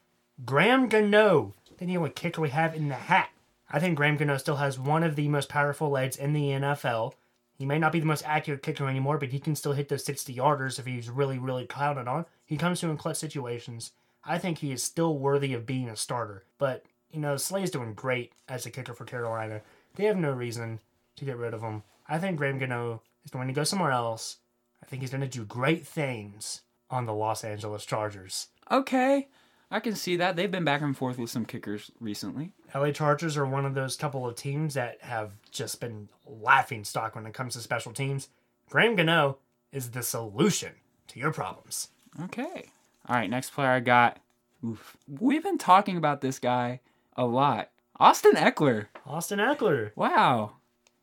Graham 0.44 0.90
Gano. 0.90 1.54
Know 1.80 2.02
what 2.02 2.16
kicker 2.18 2.42
we 2.42 2.50
have 2.50 2.76
in 2.76 2.90
the 2.90 2.96
hat. 2.96 3.30
I 3.72 3.80
think 3.80 3.96
Graham 3.96 4.18
Gano 4.18 4.38
still 4.38 4.56
has 4.56 4.80
one 4.80 5.04
of 5.04 5.16
the 5.16 5.28
most 5.28 5.50
powerful 5.50 5.90
legs 5.90 6.18
in 6.18 6.34
the 6.34 6.50
NFL. 6.50 7.14
He 7.58 7.66
may 7.66 7.78
not 7.78 7.92
be 7.92 8.00
the 8.00 8.06
most 8.06 8.24
accurate 8.26 8.64
kicker 8.64 8.88
anymore, 8.88 9.18
but 9.18 9.30
he 9.30 9.40
can 9.40 9.56
still 9.56 9.74
hit 9.74 9.90
those 9.90 10.06
60 10.06 10.34
yarders 10.34 10.80
if 10.80 10.86
he's 10.86 11.10
really, 11.10 11.38
really 11.38 11.66
counted 11.66 12.08
on. 12.08 12.26
He 12.46 12.58
comes 12.58 12.80
to 12.80 12.90
in 12.90 12.98
clutch 12.98 13.18
situations. 13.18 13.92
I 14.24 14.38
think 14.38 14.60
he 14.60 14.72
is 14.72 14.82
still 14.82 15.18
worthy 15.18 15.54
of 15.54 15.66
being 15.66 15.90
a 15.90 15.96
starter. 15.96 16.46
But, 16.58 16.86
you 17.12 17.20
know, 17.20 17.36
Slye's 17.36 17.66
is 17.66 17.72
doing 17.72 17.94
great 17.94 18.32
as 18.48 18.66
a 18.66 18.72
kicker 18.72 18.94
for 18.94 19.06
Carolina. 19.06 19.62
They 19.96 20.06
have 20.06 20.18
no 20.18 20.32
reason 20.32 20.80
to 21.18 21.26
get 21.26 21.38
rid 21.38 21.54
of 21.54 21.62
him. 21.62 21.84
I 22.08 22.18
think 22.18 22.38
Graham 22.38 22.60
Gano 22.60 23.02
is 23.26 23.32
going 23.32 23.48
to 23.48 23.54
go 23.54 23.64
somewhere 23.64 23.92
else. 23.92 24.38
I 24.82 24.86
think 24.86 25.02
he's 25.02 25.12
going 25.12 25.22
to 25.22 25.28
do 25.28 25.46
great 25.46 25.86
things 25.86 26.62
on 26.90 27.06
the 27.06 27.14
Los 27.14 27.44
Angeles 27.44 27.86
Chargers. 27.86 28.48
Okay, 28.72 29.28
I 29.72 29.80
can 29.80 29.96
see 29.96 30.16
that. 30.16 30.36
They've 30.36 30.50
been 30.50 30.64
back 30.64 30.82
and 30.82 30.98
forth 30.98 31.18
with 31.18 31.30
some 31.30 31.46
kickers 31.46 31.92
recently. 32.00 32.54
LA 32.74 32.92
Chargers 32.92 33.38
are 33.38 33.46
one 33.46 33.66
of 33.66 33.76
those 33.76 33.96
couple 33.96 34.28
of 34.28 34.36
teams 34.36 34.74
that 34.74 34.98
have 35.02 35.34
just 35.52 35.80
been 35.80 36.10
laughing 36.26 36.84
stock 36.84 37.16
when 37.16 37.26
it 37.26 37.34
comes 37.34 37.54
to 37.54 37.60
special 37.60 37.94
teams. 37.94 38.30
Graham 38.70 38.96
Gano 38.96 39.38
is 39.72 39.92
the 39.92 40.02
solution 40.02 40.74
to 41.08 41.20
your 41.20 41.32
problems. 41.32 41.90
Okay. 42.24 42.70
All 43.08 43.16
right, 43.16 43.30
next 43.30 43.52
player 43.52 43.70
I 43.70 43.80
got. 43.80 44.20
Oof. 44.66 44.98
We've 45.08 45.44
been 45.44 45.58
talking 45.58 45.98
about 45.98 46.22
this 46.22 46.40
guy 46.40 46.82
a 47.16 47.26
lot. 47.26 47.70
Austin 48.00 48.34
Ekeler. 48.34 48.88
Austin 49.06 49.40
Ekeler. 49.40 49.92
Wow. 49.96 50.54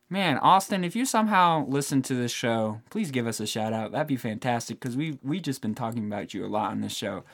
Man, 0.09 0.39
Austin, 0.39 0.85
if 0.85 0.95
you 0.95 1.05
somehow 1.05 1.67
listen 1.67 2.01
to 2.03 2.15
this 2.15 2.31
show, 2.31 2.81
please 2.91 3.11
give 3.11 3.27
us 3.27 3.41
a 3.41 3.47
shout 3.47 3.73
out. 3.73 3.93
That'd 3.93 4.07
be 4.07 4.17
fantastic 4.17 4.79
because 4.79 4.97
we 4.97 5.19
we 5.23 5.41
just 5.41 5.61
been 5.61 5.75
talking 5.75 6.07
about 6.07 6.33
you 6.33 6.45
a 6.45 6.49
lot 6.49 6.71
on 6.71 6.81
this 6.81 6.95
show. 6.95 7.25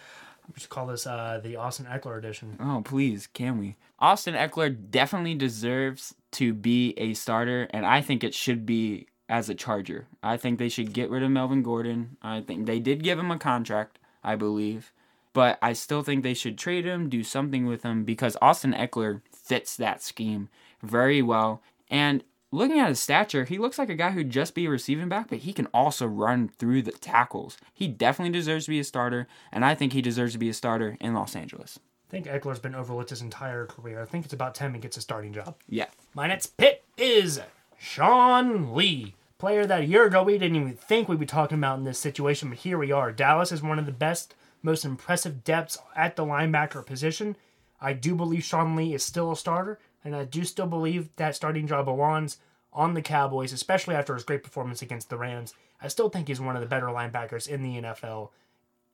We 0.49 0.61
should 0.61 0.71
call 0.71 0.87
this 0.87 1.07
uh, 1.07 1.41
the 1.43 1.57
Austin 1.57 1.87
Ekeler 1.87 2.19
edition. 2.19 2.57
Oh, 2.61 2.83
please, 2.85 3.27
can 3.27 3.59
we? 3.59 3.77
Austin 3.99 4.35
Ekeler 4.35 4.77
definitely 4.91 5.35
deserves 5.35 6.15
to 6.33 6.53
be 6.53 6.95
a 6.97 7.15
starter, 7.15 7.69
and 7.71 7.87
I 7.87 8.01
think 8.01 8.25
it 8.25 8.35
should 8.35 8.67
be 8.67 9.07
as 9.29 9.49
a 9.49 9.55
Charger. 9.55 10.07
I 10.23 10.37
think 10.37 10.59
they 10.59 10.69
should 10.69 10.93
get 10.93 11.09
rid 11.09 11.23
of 11.23 11.31
Melvin 11.31 11.63
Gordon. 11.63 12.17
I 12.21 12.41
think 12.41 12.67
they 12.67 12.81
did 12.81 13.03
give 13.03 13.19
him 13.19 13.31
a 13.31 13.39
contract, 13.39 13.99
I 14.23 14.37
believe. 14.37 14.93
But 15.33 15.59
I 15.63 15.73
still 15.73 16.03
think 16.03 16.23
they 16.23 16.35
should 16.35 16.59
trade 16.59 16.85
him, 16.85 17.09
do 17.09 17.25
something 17.25 17.65
with 17.65 17.83
him, 17.83 18.05
because 18.05 18.37
Austin 18.43 18.75
Ekeler 18.75 19.23
fits 19.33 19.77
that 19.77 20.03
scheme 20.03 20.51
very 20.83 21.23
well. 21.23 21.63
And 21.89 22.25
looking 22.53 22.79
at 22.79 22.89
his 22.89 23.01
stature, 23.01 23.45
he 23.45 23.59
looks 23.59 23.79
like 23.79 23.89
a 23.89 23.95
guy 23.97 24.11
who'd 24.11 24.31
just 24.31 24.55
be 24.55 24.67
a 24.67 24.71
receiving 24.71 25.09
back, 25.09 25.29
but 25.29 25.39
he 25.39 25.53
can 25.53 25.67
also 25.75 26.07
run 26.07 26.49
through 26.49 26.83
the 26.83 26.93
tackles. 26.93 27.57
He 27.75 27.89
definitely 27.89 28.33
deserves 28.33 28.67
to 28.67 28.71
be 28.71 28.79
a 28.79 28.85
starter, 28.85 29.27
and 29.51 29.65
I 29.65 29.75
think 29.75 29.93
he 29.93 30.03
deserves 30.03 30.35
to 30.35 30.39
be 30.39 30.51
a 30.51 30.55
starter 30.55 30.97
in 31.01 31.15
Los 31.15 31.35
Angeles. 31.35 31.81
I 32.09 32.11
think 32.11 32.27
Ekeler's 32.27 32.59
been 32.59 32.75
overlooked 32.75 33.11
his 33.11 33.23
entire 33.23 33.67
career. 33.67 34.03
I 34.03 34.05
think 34.05 34.27
it's 34.27 34.35
about 34.35 34.55
time 34.55 34.75
he 34.75 34.81
gets 34.81 34.99
a 34.99 35.01
starting 35.01 35.33
job. 35.33 35.57
Yeah. 35.67 35.87
My 36.15 36.27
next 36.27 36.59
pick 36.59 36.85
is 36.99 37.41
Sean 37.79 38.75
Lee. 38.75 39.15
Player 39.39 39.67
that 39.67 39.81
a 39.81 39.87
year 39.87 40.05
ago 40.05 40.23
we 40.23 40.39
didn't 40.39 40.57
even 40.57 40.75
think 40.75 41.09
we'd 41.09 41.19
be 41.19 41.27
talking 41.27 41.59
about 41.59 41.79
in 41.79 41.85
this 41.85 41.99
situation, 41.99 42.51
but 42.51 42.59
here 42.59 42.79
we 42.79 42.93
are. 42.93 43.11
Dallas 43.11 43.51
is 43.51 43.63
one 43.63 43.79
of 43.79 43.87
the 43.87 43.93
best, 43.93 44.35
most 44.63 44.85
impressive 44.85 45.43
depths 45.43 45.79
at 45.97 46.15
the 46.15 46.25
linebacker 46.25 46.85
position. 46.87 47.35
I 47.81 47.95
do 47.95 48.15
believe 48.15 48.45
Sean 48.45 48.77
Lee 48.77 48.95
is 48.95 49.03
still 49.03 49.33
a 49.33 49.37
starter, 49.37 49.81
and 50.05 50.15
I 50.17 50.25
do 50.25 50.45
still 50.45 50.67
believe 50.67 51.15
that 51.17 51.37
starting 51.37 51.67
job 51.67 51.85
belongs 51.85 52.39
on 52.73 52.95
the 52.95 53.03
Cowboys, 53.03 53.53
especially 53.53 53.95
after 53.95 54.15
his 54.15 54.25
great 54.25 54.43
performance 54.43 54.83
against 54.83 55.11
the 55.11 55.19
Rams. 55.19 55.55
I 55.81 55.89
still 55.89 56.09
think 56.09 56.29
he's 56.29 56.41
one 56.41 56.57
of 56.57 56.63
the 56.63 56.69
better 56.69 56.87
linebackers 56.87 57.49
in 57.49 57.63
the 57.63 57.81
NFL, 57.83 58.31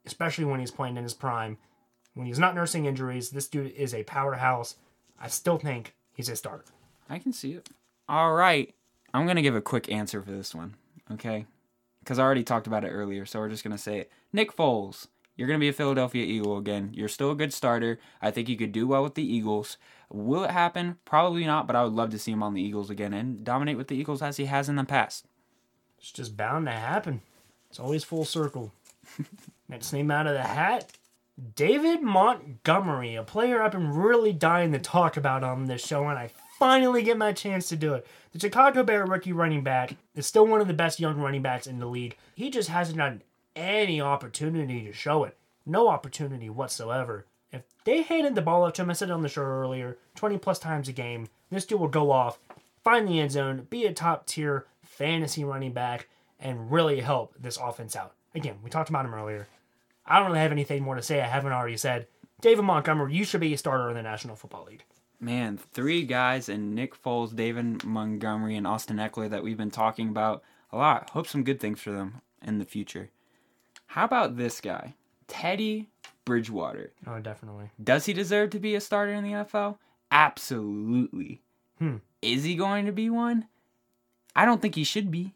especially 0.04 0.44
when 0.44 0.60
he's 0.60 0.70
playing 0.70 0.96
in 0.96 1.04
his 1.04 1.14
prime. 1.14 1.58
When 2.14 2.26
he's 2.26 2.38
not 2.38 2.54
nursing 2.54 2.86
injuries, 2.86 3.30
this 3.30 3.46
dude 3.46 3.72
is 3.72 3.94
a 3.94 4.02
powerhouse. 4.02 4.76
I 5.20 5.28
still 5.28 5.58
think 5.58 5.94
he's 6.12 6.28
a 6.28 6.36
starter. 6.36 6.64
I 7.08 7.18
can 7.18 7.32
see 7.32 7.52
it. 7.52 7.68
All 8.08 8.34
right. 8.34 8.74
I'm 9.14 9.24
going 9.24 9.36
to 9.36 9.42
give 9.42 9.54
a 9.56 9.60
quick 9.60 9.90
answer 9.90 10.22
for 10.22 10.30
this 10.30 10.54
one, 10.54 10.74
okay? 11.12 11.46
Because 12.00 12.18
I 12.18 12.22
already 12.22 12.44
talked 12.44 12.66
about 12.66 12.84
it 12.84 12.88
earlier, 12.88 13.24
so 13.24 13.38
we're 13.38 13.48
just 13.48 13.64
going 13.64 13.76
to 13.76 13.82
say 13.82 13.98
it. 13.98 14.10
Nick 14.32 14.54
Foles, 14.54 15.06
you're 15.38 15.46
going 15.46 15.58
to 15.58 15.64
be 15.64 15.68
a 15.68 15.72
Philadelphia 15.72 16.24
Eagle 16.24 16.58
again. 16.58 16.90
You're 16.92 17.08
still 17.08 17.30
a 17.30 17.36
good 17.36 17.52
starter. 17.52 17.98
I 18.20 18.30
think 18.30 18.48
you 18.48 18.56
could 18.56 18.72
do 18.72 18.88
well 18.88 19.04
with 19.04 19.14
the 19.14 19.22
Eagles. 19.22 19.78
Will 20.10 20.44
it 20.44 20.50
happen? 20.50 20.98
Probably 21.04 21.46
not, 21.46 21.66
but 21.66 21.76
I 21.76 21.84
would 21.84 21.92
love 21.92 22.10
to 22.10 22.18
see 22.18 22.32
him 22.32 22.42
on 22.42 22.54
the 22.54 22.62
Eagles 22.62 22.90
again 22.90 23.14
and 23.14 23.44
dominate 23.44 23.76
with 23.76 23.86
the 23.86 23.96
Eagles 23.96 24.20
as 24.20 24.36
he 24.36 24.46
has 24.46 24.68
in 24.68 24.74
the 24.76 24.84
past. 24.84 25.26
It's 25.98 26.10
just 26.10 26.36
bound 26.36 26.66
to 26.66 26.72
happen. 26.72 27.22
It's 27.70 27.78
always 27.78 28.02
full 28.02 28.24
circle. 28.24 28.72
Next 29.68 29.92
name 29.92 30.10
out 30.10 30.26
of 30.26 30.34
the 30.34 30.42
hat 30.42 30.92
David 31.54 32.02
Montgomery, 32.02 33.14
a 33.14 33.22
player 33.22 33.62
I've 33.62 33.70
been 33.70 33.92
really 33.92 34.32
dying 34.32 34.72
to 34.72 34.80
talk 34.80 35.16
about 35.16 35.44
on 35.44 35.66
this 35.66 35.86
show, 35.86 36.08
and 36.08 36.18
I 36.18 36.32
finally 36.58 37.04
get 37.04 37.16
my 37.16 37.32
chance 37.32 37.68
to 37.68 37.76
do 37.76 37.94
it. 37.94 38.08
The 38.32 38.40
Chicago 38.40 38.82
Bear 38.82 39.06
rookie 39.06 39.32
running 39.32 39.62
back 39.62 39.94
is 40.16 40.26
still 40.26 40.48
one 40.48 40.60
of 40.60 40.66
the 40.66 40.74
best 40.74 40.98
young 40.98 41.16
running 41.18 41.42
backs 41.42 41.68
in 41.68 41.78
the 41.78 41.86
league. 41.86 42.16
He 42.34 42.50
just 42.50 42.68
hasn't 42.68 42.98
had 42.98 43.22
any 43.58 44.00
opportunity 44.00 44.84
to 44.84 44.92
show 44.92 45.24
it. 45.24 45.36
No 45.66 45.88
opportunity 45.88 46.48
whatsoever. 46.48 47.26
If 47.52 47.62
they 47.84 48.02
handed 48.02 48.34
the 48.34 48.42
ball 48.42 48.64
up 48.64 48.74
to 48.74 48.82
him, 48.82 48.90
I 48.90 48.92
said 48.92 49.08
it 49.08 49.12
on 49.12 49.22
the 49.22 49.28
show 49.28 49.42
earlier, 49.42 49.98
20 50.14 50.38
plus 50.38 50.58
times 50.58 50.88
a 50.88 50.92
game, 50.92 51.28
this 51.50 51.66
dude 51.66 51.80
will 51.80 51.88
go 51.88 52.10
off, 52.10 52.38
find 52.84 53.08
the 53.08 53.18
end 53.18 53.32
zone, 53.32 53.66
be 53.68 53.84
a 53.84 53.92
top 53.92 54.26
tier 54.26 54.66
fantasy 54.82 55.44
running 55.44 55.72
back, 55.72 56.08
and 56.38 56.70
really 56.70 57.00
help 57.00 57.34
this 57.38 57.56
offense 57.56 57.96
out. 57.96 58.14
Again, 58.34 58.58
we 58.62 58.70
talked 58.70 58.90
about 58.90 59.04
him 59.04 59.14
earlier. 59.14 59.48
I 60.06 60.18
don't 60.18 60.28
really 60.28 60.38
have 60.38 60.52
anything 60.52 60.82
more 60.82 60.94
to 60.94 61.02
say 61.02 61.20
I 61.20 61.26
haven't 61.26 61.52
already 61.52 61.76
said. 61.76 62.06
David 62.40 62.62
Montgomery, 62.62 63.14
you 63.14 63.24
should 63.24 63.40
be 63.40 63.52
a 63.52 63.58
starter 63.58 63.90
in 63.90 63.96
the 63.96 64.02
National 64.02 64.36
Football 64.36 64.66
League. 64.66 64.84
Man, 65.18 65.58
three 65.58 66.04
guys 66.04 66.48
and 66.48 66.74
Nick 66.74 67.02
Foles, 67.02 67.34
David 67.34 67.84
Montgomery, 67.84 68.56
and 68.56 68.66
Austin 68.66 68.98
Ekeler 68.98 69.28
that 69.28 69.42
we've 69.42 69.56
been 69.56 69.72
talking 69.72 70.08
about 70.08 70.44
a 70.70 70.76
lot. 70.76 71.10
Hope 71.10 71.26
some 71.26 71.42
good 71.42 71.58
things 71.58 71.80
for 71.80 71.90
them 71.90 72.20
in 72.40 72.58
the 72.58 72.64
future. 72.64 73.10
How 73.88 74.04
about 74.04 74.36
this 74.36 74.60
guy, 74.60 74.94
Teddy 75.26 75.88
Bridgewater? 76.24 76.92
Oh, 77.06 77.18
definitely. 77.20 77.70
Does 77.82 78.06
he 78.06 78.12
deserve 78.12 78.50
to 78.50 78.60
be 78.60 78.74
a 78.74 78.80
starter 78.80 79.12
in 79.12 79.24
the 79.24 79.30
NFL? 79.30 79.78
Absolutely. 80.10 81.40
Hmm. 81.78 81.96
Is 82.20 82.44
he 82.44 82.54
going 82.54 82.86
to 82.86 82.92
be 82.92 83.08
one? 83.08 83.46
I 84.36 84.44
don't 84.44 84.60
think 84.60 84.74
he 84.74 84.84
should 84.84 85.10
be. 85.10 85.34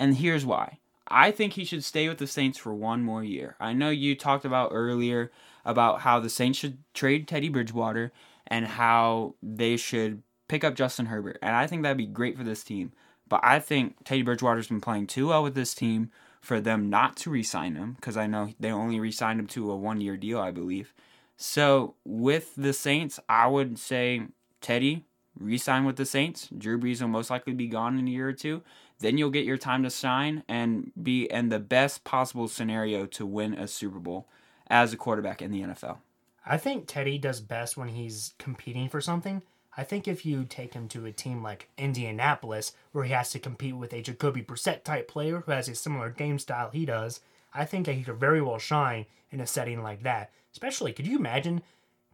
And 0.00 0.16
here's 0.16 0.46
why. 0.46 0.78
I 1.06 1.30
think 1.30 1.52
he 1.52 1.64
should 1.64 1.84
stay 1.84 2.08
with 2.08 2.18
the 2.18 2.26
Saints 2.26 2.56
for 2.58 2.72
one 2.72 3.02
more 3.02 3.22
year. 3.22 3.56
I 3.60 3.74
know 3.74 3.90
you 3.90 4.16
talked 4.16 4.46
about 4.46 4.70
earlier 4.72 5.30
about 5.64 6.00
how 6.00 6.18
the 6.18 6.30
Saints 6.30 6.58
should 6.58 6.78
trade 6.94 7.28
Teddy 7.28 7.50
Bridgewater 7.50 8.10
and 8.46 8.66
how 8.66 9.34
they 9.42 9.76
should 9.76 10.22
pick 10.48 10.64
up 10.64 10.74
Justin 10.74 11.06
Herbert. 11.06 11.38
And 11.42 11.54
I 11.54 11.66
think 11.66 11.82
that'd 11.82 11.98
be 11.98 12.06
great 12.06 12.38
for 12.38 12.44
this 12.44 12.64
team. 12.64 12.92
But 13.28 13.40
I 13.42 13.58
think 13.58 13.96
Teddy 14.04 14.22
Bridgewater's 14.22 14.68
been 14.68 14.80
playing 14.80 15.08
too 15.08 15.28
well 15.28 15.42
with 15.42 15.54
this 15.54 15.74
team 15.74 16.10
for 16.42 16.60
them 16.60 16.90
not 16.90 17.16
to 17.16 17.30
re 17.30 17.42
sign 17.42 17.76
him 17.76 17.92
because 17.92 18.16
I 18.16 18.26
know 18.26 18.50
they 18.60 18.70
only 18.70 19.00
re 19.00 19.12
signed 19.12 19.40
him 19.40 19.46
to 19.48 19.70
a 19.70 19.76
one 19.76 20.00
year 20.02 20.16
deal, 20.18 20.40
I 20.40 20.50
believe. 20.50 20.92
So 21.36 21.94
with 22.04 22.54
the 22.56 22.72
Saints, 22.72 23.18
I 23.28 23.46
would 23.46 23.78
say 23.78 24.22
Teddy, 24.60 25.04
re 25.38 25.56
sign 25.56 25.84
with 25.84 25.96
the 25.96 26.04
Saints. 26.04 26.48
Drew 26.56 26.78
Brees 26.78 27.00
will 27.00 27.08
most 27.08 27.30
likely 27.30 27.54
be 27.54 27.68
gone 27.68 27.98
in 27.98 28.06
a 28.06 28.10
year 28.10 28.28
or 28.28 28.32
two. 28.32 28.62
Then 28.98 29.18
you'll 29.18 29.30
get 29.30 29.44
your 29.44 29.56
time 29.56 29.84
to 29.84 29.90
shine 29.90 30.42
and 30.48 30.92
be 31.00 31.24
in 31.24 31.48
the 31.48 31.58
best 31.58 32.04
possible 32.04 32.48
scenario 32.48 33.06
to 33.06 33.24
win 33.24 33.54
a 33.54 33.66
Super 33.66 33.98
Bowl 33.98 34.28
as 34.66 34.92
a 34.92 34.96
quarterback 34.96 35.40
in 35.40 35.52
the 35.52 35.62
NFL. 35.62 35.98
I 36.44 36.56
think 36.58 36.86
Teddy 36.86 37.18
does 37.18 37.40
best 37.40 37.76
when 37.76 37.88
he's 37.88 38.34
competing 38.38 38.88
for 38.88 39.00
something. 39.00 39.42
I 39.76 39.84
think 39.84 40.06
if 40.06 40.26
you 40.26 40.44
take 40.44 40.74
him 40.74 40.88
to 40.88 41.06
a 41.06 41.12
team 41.12 41.42
like 41.42 41.68
Indianapolis, 41.78 42.72
where 42.92 43.04
he 43.04 43.12
has 43.12 43.30
to 43.30 43.38
compete 43.38 43.76
with 43.76 43.92
a 43.92 44.02
Jacoby 44.02 44.42
Brissett 44.42 44.84
type 44.84 45.08
player 45.08 45.42
who 45.44 45.52
has 45.52 45.68
a 45.68 45.74
similar 45.74 46.10
game 46.10 46.38
style 46.38 46.70
he 46.70 46.84
does, 46.84 47.20
I 47.54 47.64
think 47.64 47.86
that 47.86 47.94
he 47.94 48.02
could 48.02 48.16
very 48.20 48.42
well 48.42 48.58
shine 48.58 49.06
in 49.30 49.40
a 49.40 49.46
setting 49.46 49.82
like 49.82 50.02
that. 50.02 50.30
Especially, 50.52 50.92
could 50.92 51.06
you 51.06 51.18
imagine 51.18 51.62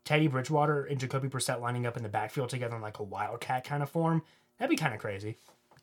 Teddy 0.05 0.29
Bridgewater 0.29 0.85
and 0.85 1.01
Jacoby 1.01 1.29
Brissett 1.29 1.61
lining 1.61 1.85
up 1.85 1.97
in 1.97 2.05
the 2.05 2.09
backfield 2.09 2.49
together 2.49 2.77
in 2.77 2.83
like 2.83 3.01
a 3.01 3.05
wildcat 3.05 3.65
kind 3.65 3.83
of 3.83 3.91
form? 3.91 4.23
That'd 4.59 4.71
be 4.71 4.77
kind 4.77 4.95
of 4.95 5.01
crazy. 5.01 5.37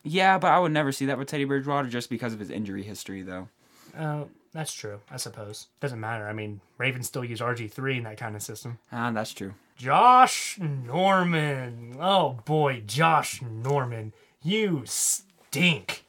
Yeah, 0.03 0.37
but 0.37 0.51
I 0.51 0.59
would 0.59 0.71
never 0.71 0.91
see 0.91 1.07
that 1.07 1.17
with 1.17 1.27
Teddy 1.27 1.45
Bridgewater 1.45 1.89
just 1.89 2.09
because 2.09 2.31
of 2.31 2.39
his 2.39 2.49
injury 2.49 2.83
history, 2.83 3.21
though. 3.21 3.49
Uh, 3.97 4.25
that's 4.53 4.73
true, 4.73 5.01
I 5.11 5.17
suppose. 5.17 5.67
Doesn't 5.81 5.99
matter. 5.99 6.27
I 6.27 6.33
mean, 6.33 6.61
Ravens 6.77 7.07
still 7.07 7.25
use 7.25 7.41
RG3 7.41 7.97
in 7.97 8.03
that 8.03 8.17
kind 8.17 8.35
of 8.35 8.41
system. 8.41 8.77
Ah, 8.91 9.11
that's 9.11 9.33
true. 9.33 9.53
Josh 9.75 10.57
Norman. 10.57 11.97
Oh 11.99 12.39
boy, 12.45 12.81
Josh 12.85 13.41
Norman. 13.41 14.13
You 14.41 14.83
stink. 14.85 16.05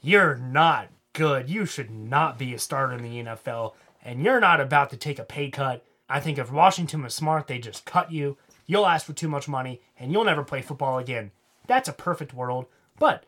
You're 0.00 0.36
not 0.36 0.90
good. 1.12 1.50
You 1.50 1.66
should 1.66 1.90
not 1.90 2.38
be 2.38 2.54
a 2.54 2.58
starter 2.58 2.94
in 2.94 3.02
the 3.02 3.24
NFL, 3.24 3.74
and 4.04 4.22
you're 4.22 4.38
not 4.38 4.60
about 4.60 4.90
to 4.90 4.96
take 4.96 5.18
a 5.18 5.24
pay 5.24 5.50
cut. 5.50 5.84
I 6.08 6.20
think 6.20 6.38
if 6.38 6.52
Washington 6.52 7.02
was 7.02 7.12
smart, 7.12 7.48
they 7.48 7.58
just 7.58 7.84
cut 7.84 8.12
you. 8.12 8.36
You'll 8.66 8.86
ask 8.86 9.06
for 9.06 9.12
too 9.12 9.28
much 9.28 9.48
money, 9.48 9.80
and 9.98 10.12
you'll 10.12 10.24
never 10.24 10.44
play 10.44 10.62
football 10.62 10.98
again. 10.98 11.32
That's 11.66 11.88
a 11.88 11.92
perfect 11.92 12.32
world. 12.32 12.66
But 12.96 13.24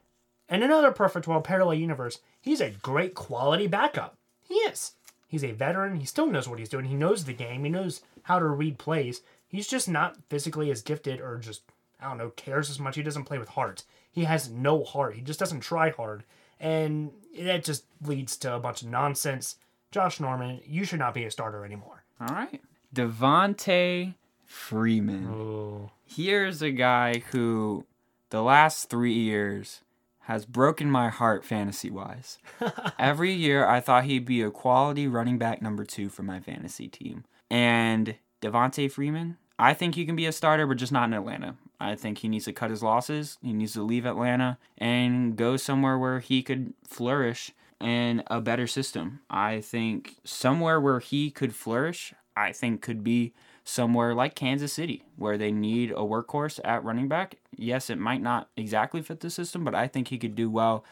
in 0.48 0.62
another 0.62 0.92
perfect 0.92 1.26
world, 1.26 1.42
parallel 1.42 1.74
universe, 1.74 2.20
he's 2.40 2.60
a 2.60 2.70
great 2.70 3.14
quality 3.14 3.66
backup. 3.66 4.14
He 4.46 4.54
is. 4.54 4.92
He's 5.26 5.42
a 5.42 5.50
veteran. 5.52 5.96
He 5.96 6.06
still 6.06 6.26
knows 6.26 6.48
what 6.48 6.60
he's 6.60 6.68
doing. 6.68 6.84
He 6.84 6.94
knows 6.94 7.24
the 7.24 7.32
game. 7.32 7.64
He 7.64 7.70
knows 7.70 8.02
how 8.22 8.38
to 8.38 8.46
read 8.46 8.78
plays. 8.78 9.22
He's 9.52 9.68
just 9.68 9.86
not 9.86 10.16
physically 10.30 10.70
as 10.70 10.80
gifted 10.80 11.20
or 11.20 11.36
just, 11.36 11.62
I 12.00 12.08
don't 12.08 12.16
know, 12.16 12.30
cares 12.30 12.70
as 12.70 12.80
much. 12.80 12.96
He 12.96 13.02
doesn't 13.02 13.24
play 13.24 13.36
with 13.36 13.50
heart. 13.50 13.84
He 14.10 14.24
has 14.24 14.50
no 14.50 14.82
heart. 14.82 15.14
He 15.14 15.20
just 15.20 15.38
doesn't 15.38 15.60
try 15.60 15.90
hard. 15.90 16.24
And 16.58 17.12
that 17.38 17.62
just 17.62 17.84
leads 18.02 18.38
to 18.38 18.54
a 18.54 18.60
bunch 18.60 18.80
of 18.80 18.88
nonsense. 18.88 19.56
Josh 19.90 20.20
Norman, 20.20 20.62
you 20.64 20.84
should 20.84 21.00
not 21.00 21.12
be 21.12 21.24
a 21.24 21.30
starter 21.30 21.66
anymore. 21.66 22.02
All 22.18 22.34
right. 22.34 22.62
Devonta 22.94 24.14
Freeman. 24.46 25.28
Oh. 25.28 25.90
Here's 26.06 26.62
a 26.62 26.70
guy 26.70 27.18
who, 27.32 27.84
the 28.30 28.42
last 28.42 28.88
three 28.88 29.14
years, 29.14 29.82
has 30.20 30.46
broken 30.46 30.90
my 30.90 31.10
heart 31.10 31.44
fantasy 31.44 31.90
wise. 31.90 32.38
Every 32.98 33.32
year, 33.32 33.66
I 33.66 33.80
thought 33.80 34.04
he'd 34.04 34.24
be 34.24 34.40
a 34.40 34.50
quality 34.50 35.06
running 35.08 35.36
back 35.36 35.60
number 35.60 35.84
two 35.84 36.08
for 36.08 36.22
my 36.22 36.40
fantasy 36.40 36.88
team. 36.88 37.24
And 37.50 38.14
Devonta 38.40 38.90
Freeman, 38.90 39.36
I 39.58 39.74
think 39.74 39.94
he 39.94 40.04
can 40.04 40.16
be 40.16 40.26
a 40.26 40.32
starter, 40.32 40.66
but 40.66 40.76
just 40.76 40.92
not 40.92 41.04
in 41.04 41.14
Atlanta. 41.14 41.56
I 41.80 41.94
think 41.94 42.18
he 42.18 42.28
needs 42.28 42.44
to 42.46 42.52
cut 42.52 42.70
his 42.70 42.82
losses. 42.82 43.38
He 43.42 43.52
needs 43.52 43.72
to 43.74 43.82
leave 43.82 44.06
Atlanta 44.06 44.58
and 44.78 45.36
go 45.36 45.56
somewhere 45.56 45.98
where 45.98 46.20
he 46.20 46.42
could 46.42 46.74
flourish 46.86 47.52
in 47.80 48.22
a 48.28 48.40
better 48.40 48.66
system. 48.66 49.20
I 49.28 49.60
think 49.60 50.16
somewhere 50.24 50.80
where 50.80 51.00
he 51.00 51.30
could 51.30 51.54
flourish, 51.54 52.14
I 52.36 52.52
think 52.52 52.82
could 52.82 53.02
be 53.02 53.32
somewhere 53.64 54.14
like 54.14 54.34
Kansas 54.34 54.72
City, 54.72 55.04
where 55.16 55.36
they 55.36 55.52
need 55.52 55.90
a 55.90 55.96
workhorse 55.96 56.60
at 56.64 56.84
running 56.84 57.08
back. 57.08 57.36
Yes, 57.56 57.90
it 57.90 57.98
might 57.98 58.22
not 58.22 58.48
exactly 58.56 59.02
fit 59.02 59.20
the 59.20 59.30
system, 59.30 59.64
but 59.64 59.74
I 59.74 59.88
think 59.88 60.08
he 60.08 60.18
could 60.18 60.34
do 60.34 60.50
well 60.50 60.84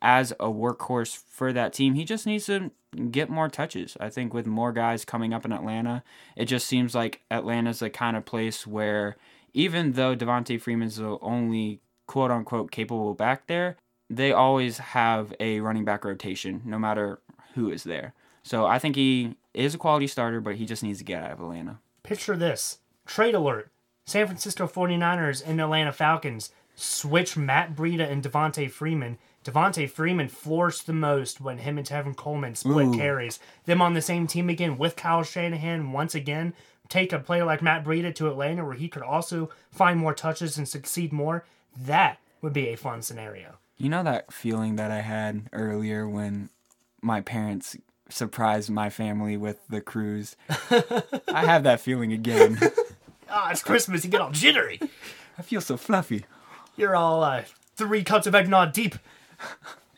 as 0.00 0.32
a 0.32 0.46
workhorse 0.46 1.16
for 1.16 1.52
that 1.52 1.72
team. 1.72 1.94
He 1.94 2.04
just 2.04 2.26
needs 2.26 2.46
to 2.46 2.70
get 3.10 3.30
more 3.30 3.48
touches. 3.48 3.96
I 4.00 4.08
think 4.08 4.32
with 4.32 4.46
more 4.46 4.72
guys 4.72 5.04
coming 5.04 5.32
up 5.32 5.44
in 5.44 5.52
Atlanta, 5.52 6.02
it 6.36 6.46
just 6.46 6.66
seems 6.66 6.94
like 6.94 7.22
Atlanta's 7.30 7.80
the 7.80 7.90
kind 7.90 8.16
of 8.16 8.24
place 8.24 8.66
where 8.66 9.16
even 9.54 9.92
though 9.92 10.16
Devonta 10.16 10.60
Freeman's 10.60 10.96
the 10.96 11.18
only 11.20 11.80
quote 12.06 12.30
unquote 12.30 12.70
capable 12.70 13.14
back 13.14 13.46
there, 13.46 13.76
they 14.10 14.32
always 14.32 14.78
have 14.78 15.34
a 15.40 15.60
running 15.60 15.84
back 15.84 16.04
rotation 16.04 16.62
no 16.64 16.78
matter 16.78 17.20
who 17.54 17.70
is 17.70 17.84
there. 17.84 18.14
So 18.42 18.66
I 18.66 18.78
think 18.78 18.96
he 18.96 19.36
is 19.52 19.74
a 19.74 19.78
quality 19.78 20.06
starter, 20.06 20.40
but 20.40 20.56
he 20.56 20.64
just 20.64 20.82
needs 20.82 20.98
to 20.98 21.04
get 21.04 21.22
out 21.22 21.32
of 21.32 21.40
Atlanta. 21.40 21.80
Picture 22.02 22.36
this 22.36 22.78
trade 23.04 23.34
alert 23.34 23.70
San 24.06 24.26
Francisco 24.26 24.66
49ers 24.66 25.42
and 25.44 25.60
Atlanta 25.60 25.92
Falcons 25.92 26.50
switch 26.74 27.36
Matt 27.36 27.76
Breida 27.76 28.10
and 28.10 28.22
Devonta 28.22 28.70
Freeman. 28.70 29.18
Devonta 29.44 29.88
Freeman 29.88 30.28
flourished 30.28 30.86
the 30.86 30.92
most 30.92 31.40
when 31.40 31.58
him 31.58 31.78
and 31.78 31.86
Tevin 31.86 32.16
Coleman 32.16 32.54
split 32.54 32.88
Ooh. 32.88 32.96
carries. 32.96 33.38
Them 33.64 33.80
on 33.80 33.94
the 33.94 34.02
same 34.02 34.26
team 34.26 34.48
again 34.48 34.78
with 34.78 34.96
Kyle 34.96 35.22
Shanahan 35.22 35.92
once 35.92 36.14
again. 36.14 36.54
Take 36.88 37.12
a 37.12 37.18
player 37.18 37.44
like 37.44 37.62
Matt 37.62 37.84
Breida 37.84 38.14
to 38.16 38.28
Atlanta 38.28 38.64
where 38.64 38.74
he 38.74 38.88
could 38.88 39.02
also 39.02 39.50
find 39.70 39.98
more 39.98 40.14
touches 40.14 40.58
and 40.58 40.68
succeed 40.68 41.12
more. 41.12 41.44
That 41.76 42.18
would 42.42 42.52
be 42.52 42.68
a 42.68 42.76
fun 42.76 43.02
scenario. 43.02 43.58
You 43.76 43.88
know 43.88 44.02
that 44.02 44.32
feeling 44.32 44.76
that 44.76 44.90
I 44.90 45.00
had 45.00 45.48
earlier 45.52 46.08
when 46.08 46.48
my 47.00 47.20
parents 47.20 47.76
surprised 48.08 48.70
my 48.70 48.90
family 48.90 49.36
with 49.36 49.58
the 49.68 49.80
cruise? 49.80 50.34
I 51.28 51.44
have 51.44 51.62
that 51.62 51.80
feeling 51.80 52.12
again. 52.12 52.58
Ah, 53.30 53.50
it's 53.50 53.62
Christmas. 53.62 54.04
You 54.04 54.10
get 54.10 54.22
all 54.22 54.30
jittery. 54.30 54.80
I 55.36 55.42
feel 55.42 55.60
so 55.60 55.76
fluffy. 55.76 56.24
You're 56.76 56.96
all 56.96 57.22
uh, 57.22 57.42
three 57.76 58.02
cups 58.02 58.26
of 58.26 58.34
eggnog 58.34 58.72
deep. 58.72 58.94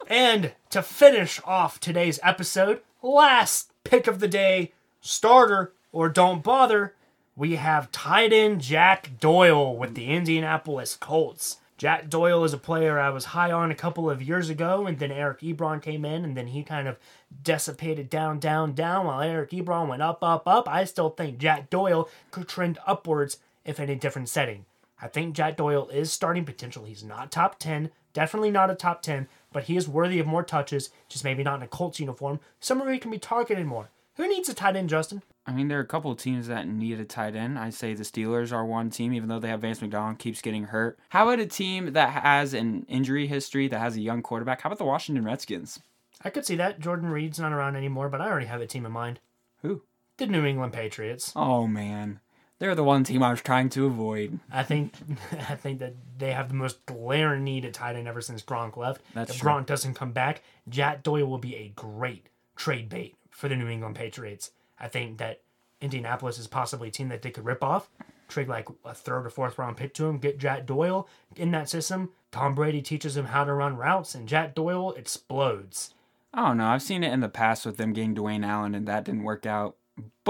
And 0.06 0.52
to 0.70 0.82
finish 0.82 1.40
off 1.44 1.78
today's 1.78 2.18
episode, 2.22 2.80
last 3.02 3.70
pick 3.84 4.06
of 4.06 4.18
the 4.20 4.28
day, 4.28 4.72
starter 5.00 5.72
or 5.92 6.08
don't 6.08 6.42
bother, 6.42 6.94
we 7.36 7.56
have 7.56 7.92
tight 7.92 8.32
end 8.32 8.60
Jack 8.60 9.18
Doyle 9.20 9.76
with 9.76 9.94
the 9.94 10.06
Indianapolis 10.06 10.96
Colts. 10.96 11.58
Jack 11.78 12.10
Doyle 12.10 12.44
is 12.44 12.52
a 12.52 12.58
player 12.58 12.98
I 12.98 13.08
was 13.08 13.26
high 13.26 13.50
on 13.50 13.70
a 13.70 13.74
couple 13.74 14.10
of 14.10 14.20
years 14.20 14.50
ago, 14.50 14.86
and 14.86 14.98
then 14.98 15.10
Eric 15.10 15.40
Ebron 15.40 15.80
came 15.80 16.04
in, 16.04 16.24
and 16.24 16.36
then 16.36 16.48
he 16.48 16.62
kind 16.62 16.86
of 16.86 16.98
dissipated 17.42 18.10
down, 18.10 18.38
down, 18.38 18.74
down, 18.74 19.06
while 19.06 19.22
Eric 19.22 19.52
Ebron 19.52 19.88
went 19.88 20.02
up, 20.02 20.22
up, 20.22 20.46
up. 20.46 20.68
I 20.68 20.84
still 20.84 21.08
think 21.08 21.38
Jack 21.38 21.70
Doyle 21.70 22.10
could 22.30 22.48
trend 22.48 22.78
upwards 22.86 23.38
if 23.64 23.80
in 23.80 23.88
a 23.88 23.96
different 23.96 24.28
setting. 24.28 24.66
I 25.00 25.08
think 25.08 25.34
Jack 25.34 25.56
Doyle 25.56 25.88
is 25.88 26.12
starting 26.12 26.44
potential. 26.44 26.84
He's 26.84 27.02
not 27.02 27.30
top 27.30 27.58
10, 27.58 27.90
definitely 28.12 28.50
not 28.50 28.70
a 28.70 28.74
top 28.74 29.02
10, 29.02 29.28
but 29.52 29.64
he 29.64 29.76
is 29.76 29.88
worthy 29.88 30.18
of 30.18 30.26
more 30.26 30.42
touches, 30.42 30.90
just 31.08 31.24
maybe 31.24 31.42
not 31.42 31.56
in 31.56 31.62
a 31.62 31.68
Colts 31.68 32.00
uniform, 32.00 32.40
somewhere 32.60 32.86
where 32.86 32.94
he 32.94 33.00
can 33.00 33.10
be 33.10 33.18
targeted 33.18 33.66
more. 33.66 33.90
Who 34.16 34.28
needs 34.28 34.48
a 34.48 34.54
tight 34.54 34.76
end, 34.76 34.90
Justin? 34.90 35.22
I 35.46 35.52
mean, 35.52 35.68
there 35.68 35.78
are 35.78 35.82
a 35.82 35.86
couple 35.86 36.10
of 36.10 36.18
teams 36.18 36.48
that 36.48 36.68
need 36.68 37.00
a 37.00 37.04
tight 37.04 37.34
end. 37.34 37.58
I 37.58 37.70
say 37.70 37.94
the 37.94 38.04
Steelers 38.04 38.52
are 38.52 38.64
one 38.64 38.90
team, 38.90 39.12
even 39.12 39.28
though 39.28 39.38
they 39.38 39.48
have 39.48 39.62
Vance 39.62 39.80
McDonald 39.80 40.18
keeps 40.18 40.42
getting 40.42 40.64
hurt. 40.64 40.98
How 41.08 41.26
about 41.26 41.40
a 41.40 41.46
team 41.46 41.94
that 41.94 42.10
has 42.10 42.52
an 42.52 42.84
injury 42.88 43.26
history, 43.26 43.66
that 43.68 43.78
has 43.78 43.96
a 43.96 44.00
young 44.00 44.22
quarterback? 44.22 44.60
How 44.60 44.68
about 44.68 44.78
the 44.78 44.84
Washington 44.84 45.24
Redskins? 45.24 45.80
I 46.22 46.30
could 46.30 46.44
see 46.44 46.56
that. 46.56 46.80
Jordan 46.80 47.08
Reed's 47.08 47.40
not 47.40 47.52
around 47.52 47.76
anymore, 47.76 48.10
but 48.10 48.20
I 48.20 48.28
already 48.28 48.46
have 48.46 48.60
a 48.60 48.66
team 48.66 48.84
in 48.84 48.92
mind. 48.92 49.20
Who? 49.62 49.82
The 50.18 50.26
New 50.26 50.44
England 50.44 50.74
Patriots. 50.74 51.32
Oh 51.34 51.66
man, 51.66 52.20
they're 52.60 52.76
the 52.76 52.84
one 52.84 53.02
team 53.02 53.22
I 53.22 53.30
was 53.30 53.40
trying 53.40 53.70
to 53.70 53.86
avoid. 53.86 54.38
I 54.52 54.62
think 54.62 54.94
I 55.32 55.56
think 55.56 55.80
that 55.80 55.94
they 56.18 56.32
have 56.32 56.48
the 56.48 56.54
most 56.54 56.86
glaring 56.86 57.42
need 57.42 57.64
at 57.64 57.74
tight 57.74 57.96
end 57.96 58.06
ever 58.06 58.20
since 58.20 58.42
Gronk 58.42 58.76
left. 58.76 59.02
That's 59.12 59.32
if 59.32 59.40
true. 59.40 59.50
Gronk 59.50 59.66
doesn't 59.66 59.94
come 59.94 60.12
back, 60.12 60.42
Jack 60.68 61.02
Doyle 61.02 61.26
will 61.26 61.38
be 61.38 61.56
a 61.56 61.72
great 61.74 62.26
trade 62.54 62.88
bait 62.88 63.16
for 63.30 63.48
the 63.48 63.56
New 63.56 63.68
England 63.68 63.96
Patriots. 63.96 64.52
I 64.78 64.86
think 64.88 65.18
that 65.18 65.40
Indianapolis 65.80 66.38
is 66.38 66.46
possibly 66.46 66.88
a 66.88 66.92
team 66.92 67.08
that 67.08 67.22
they 67.22 67.30
could 67.30 67.44
rip 67.46 67.64
off, 67.64 67.88
trade 68.28 68.48
like 68.48 68.68
a 68.84 68.94
third 68.94 69.26
or 69.26 69.30
fourth 69.30 69.58
round 69.58 69.76
pick 69.76 69.94
to 69.94 70.06
him, 70.06 70.18
get 70.18 70.38
Jack 70.38 70.66
Doyle 70.66 71.08
in 71.36 71.50
that 71.52 71.68
system. 71.68 72.10
Tom 72.30 72.54
Brady 72.54 72.82
teaches 72.82 73.16
him 73.16 73.26
how 73.26 73.44
to 73.44 73.52
run 73.52 73.76
routes, 73.76 74.14
and 74.14 74.28
Jack 74.28 74.54
Doyle 74.54 74.92
explodes. 74.92 75.94
I 76.32 76.46
don't 76.46 76.58
know. 76.58 76.66
I've 76.66 76.82
seen 76.82 77.02
it 77.02 77.12
in 77.12 77.20
the 77.20 77.28
past 77.28 77.66
with 77.66 77.76
them 77.76 77.92
getting 77.92 78.14
Dwayne 78.14 78.46
Allen, 78.46 78.74
and 78.74 78.86
that 78.86 79.04
didn't 79.04 79.24
work 79.24 79.46
out. 79.46 79.76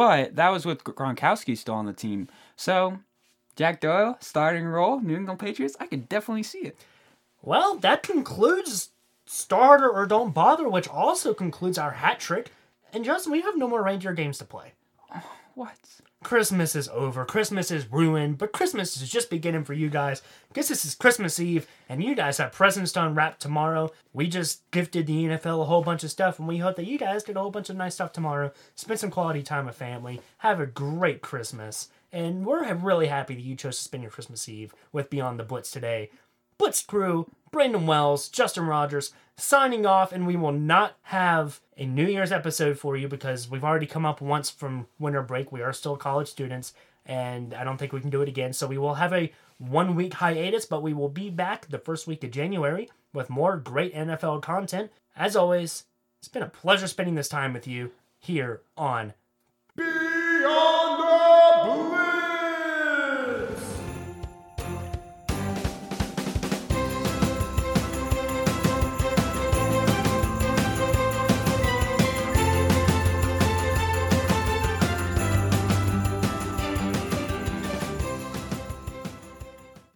But 0.01 0.37
that 0.37 0.49
was 0.49 0.65
with 0.65 0.83
Gronkowski 0.83 1.59
still 1.59 1.75
on 1.75 1.85
the 1.85 1.93
team. 1.93 2.31
So, 2.57 3.01
Jack 3.55 3.83
Doyle, 3.83 4.17
starting 4.21 4.65
role, 4.65 4.99
New 4.99 5.15
England 5.15 5.41
Patriots, 5.41 5.77
I 5.79 5.87
could 5.89 6.09
definitely 6.09 6.43
see 6.43 6.61
it. 6.61 6.79
Well, 7.43 7.77
that 7.77 8.03
concludes 8.03 8.93
starter 9.27 9.91
or 9.91 10.07
don't 10.07 10.33
bother, 10.33 10.71
which 10.71 10.89
also 10.89 11.35
concludes 11.35 11.77
our 11.77 11.91
hat 11.91 12.19
trick. 12.19 12.51
And 12.95 13.05
Justin, 13.05 13.31
we 13.31 13.43
have 13.43 13.59
no 13.59 13.69
more 13.69 13.85
reindeer 13.85 14.15
games 14.15 14.39
to 14.39 14.47
play. 14.47 14.73
What? 15.55 15.77
Christmas 16.23 16.77
is 16.77 16.89
over. 16.91 17.25
Christmas 17.25 17.71
is 17.71 17.91
ruined, 17.91 18.37
but 18.37 18.53
Christmas 18.53 19.01
is 19.01 19.09
just 19.09 19.31
beginning 19.31 19.65
for 19.65 19.73
you 19.73 19.89
guys. 19.89 20.21
Guess 20.53 20.69
this 20.69 20.85
is 20.85 20.95
Christmas 20.95 21.41
Eve, 21.41 21.67
and 21.89 22.05
you 22.05 22.15
guys 22.15 22.37
have 22.37 22.53
presents 22.53 22.93
to 22.93 23.07
unwrap 23.07 23.39
tomorrow. 23.39 23.91
We 24.13 24.29
just 24.29 24.71
gifted 24.71 25.07
the 25.07 25.25
NFL 25.25 25.63
a 25.63 25.65
whole 25.65 25.83
bunch 25.83 26.05
of 26.05 26.11
stuff, 26.11 26.39
and 26.39 26.47
we 26.47 26.59
hope 26.59 26.77
that 26.77 26.87
you 26.87 26.99
guys 26.99 27.25
get 27.25 27.37
a 27.37 27.41
whole 27.41 27.51
bunch 27.51 27.71
of 27.71 27.77
nice 27.77 27.95
stuff 27.95 28.13
tomorrow. 28.13 28.53
Spend 28.75 29.01
some 29.01 29.11
quality 29.11 29.43
time 29.43 29.65
with 29.65 29.77
family. 29.77 30.21
Have 30.39 30.61
a 30.61 30.67
great 30.67 31.23
Christmas. 31.23 31.89
And 32.13 32.45
we're 32.45 32.71
really 32.75 33.07
happy 33.07 33.35
that 33.35 33.41
you 33.41 33.57
chose 33.57 33.79
to 33.79 33.83
spend 33.85 34.03
your 34.03 34.13
Christmas 34.13 34.49
Eve 34.49 34.75
with 34.93 35.11
Beyond 35.11 35.39
the 35.39 35.45
Blitz 35.45 35.71
today. 35.71 36.11
Blitz 36.61 36.83
crew, 36.83 37.27
Brandon 37.51 37.87
Wells, 37.87 38.29
Justin 38.29 38.67
Rogers, 38.67 39.15
signing 39.35 39.87
off, 39.87 40.13
and 40.13 40.27
we 40.27 40.37
will 40.37 40.53
not 40.53 40.99
have 41.05 41.61
a 41.79 41.87
New 41.87 42.05
Year's 42.05 42.33
episode 42.33 42.79
for 42.79 42.99
you 42.99 43.09
because 43.09 43.49
we've 43.49 43.65
already 43.65 43.87
come 43.87 44.05
up 44.05 44.21
once 44.21 44.51
from 44.51 44.87
winter 44.99 45.23
break. 45.23 45.51
We 45.51 45.63
are 45.63 45.73
still 45.73 45.97
college 45.97 46.29
students, 46.29 46.75
and 47.07 47.55
I 47.55 47.65
don't 47.65 47.79
think 47.79 47.95
we 47.95 48.03
can 48.03 48.11
do 48.11 48.21
it 48.21 48.29
again. 48.29 48.53
So 48.53 48.67
we 48.67 48.77
will 48.77 48.97
have 48.97 49.15
a 49.15 49.33
one 49.57 49.95
week 49.95 50.13
hiatus, 50.13 50.67
but 50.67 50.83
we 50.83 50.93
will 50.93 51.09
be 51.09 51.31
back 51.31 51.67
the 51.67 51.79
first 51.79 52.07
week 52.07 52.23
of 52.25 52.31
January 52.31 52.91
with 53.15 53.31
more 53.31 53.57
great 53.57 53.95
NFL 53.95 54.43
content. 54.43 54.93
As 55.17 55.37
always, 55.37 55.85
it's 56.19 56.29
been 56.29 56.43
a 56.43 56.47
pleasure 56.47 56.89
spending 56.89 57.15
this 57.15 57.31
time 57.31 57.55
with 57.55 57.67
you 57.67 57.93
here 58.19 58.61
on 58.77 59.15
Beyond 59.77 60.80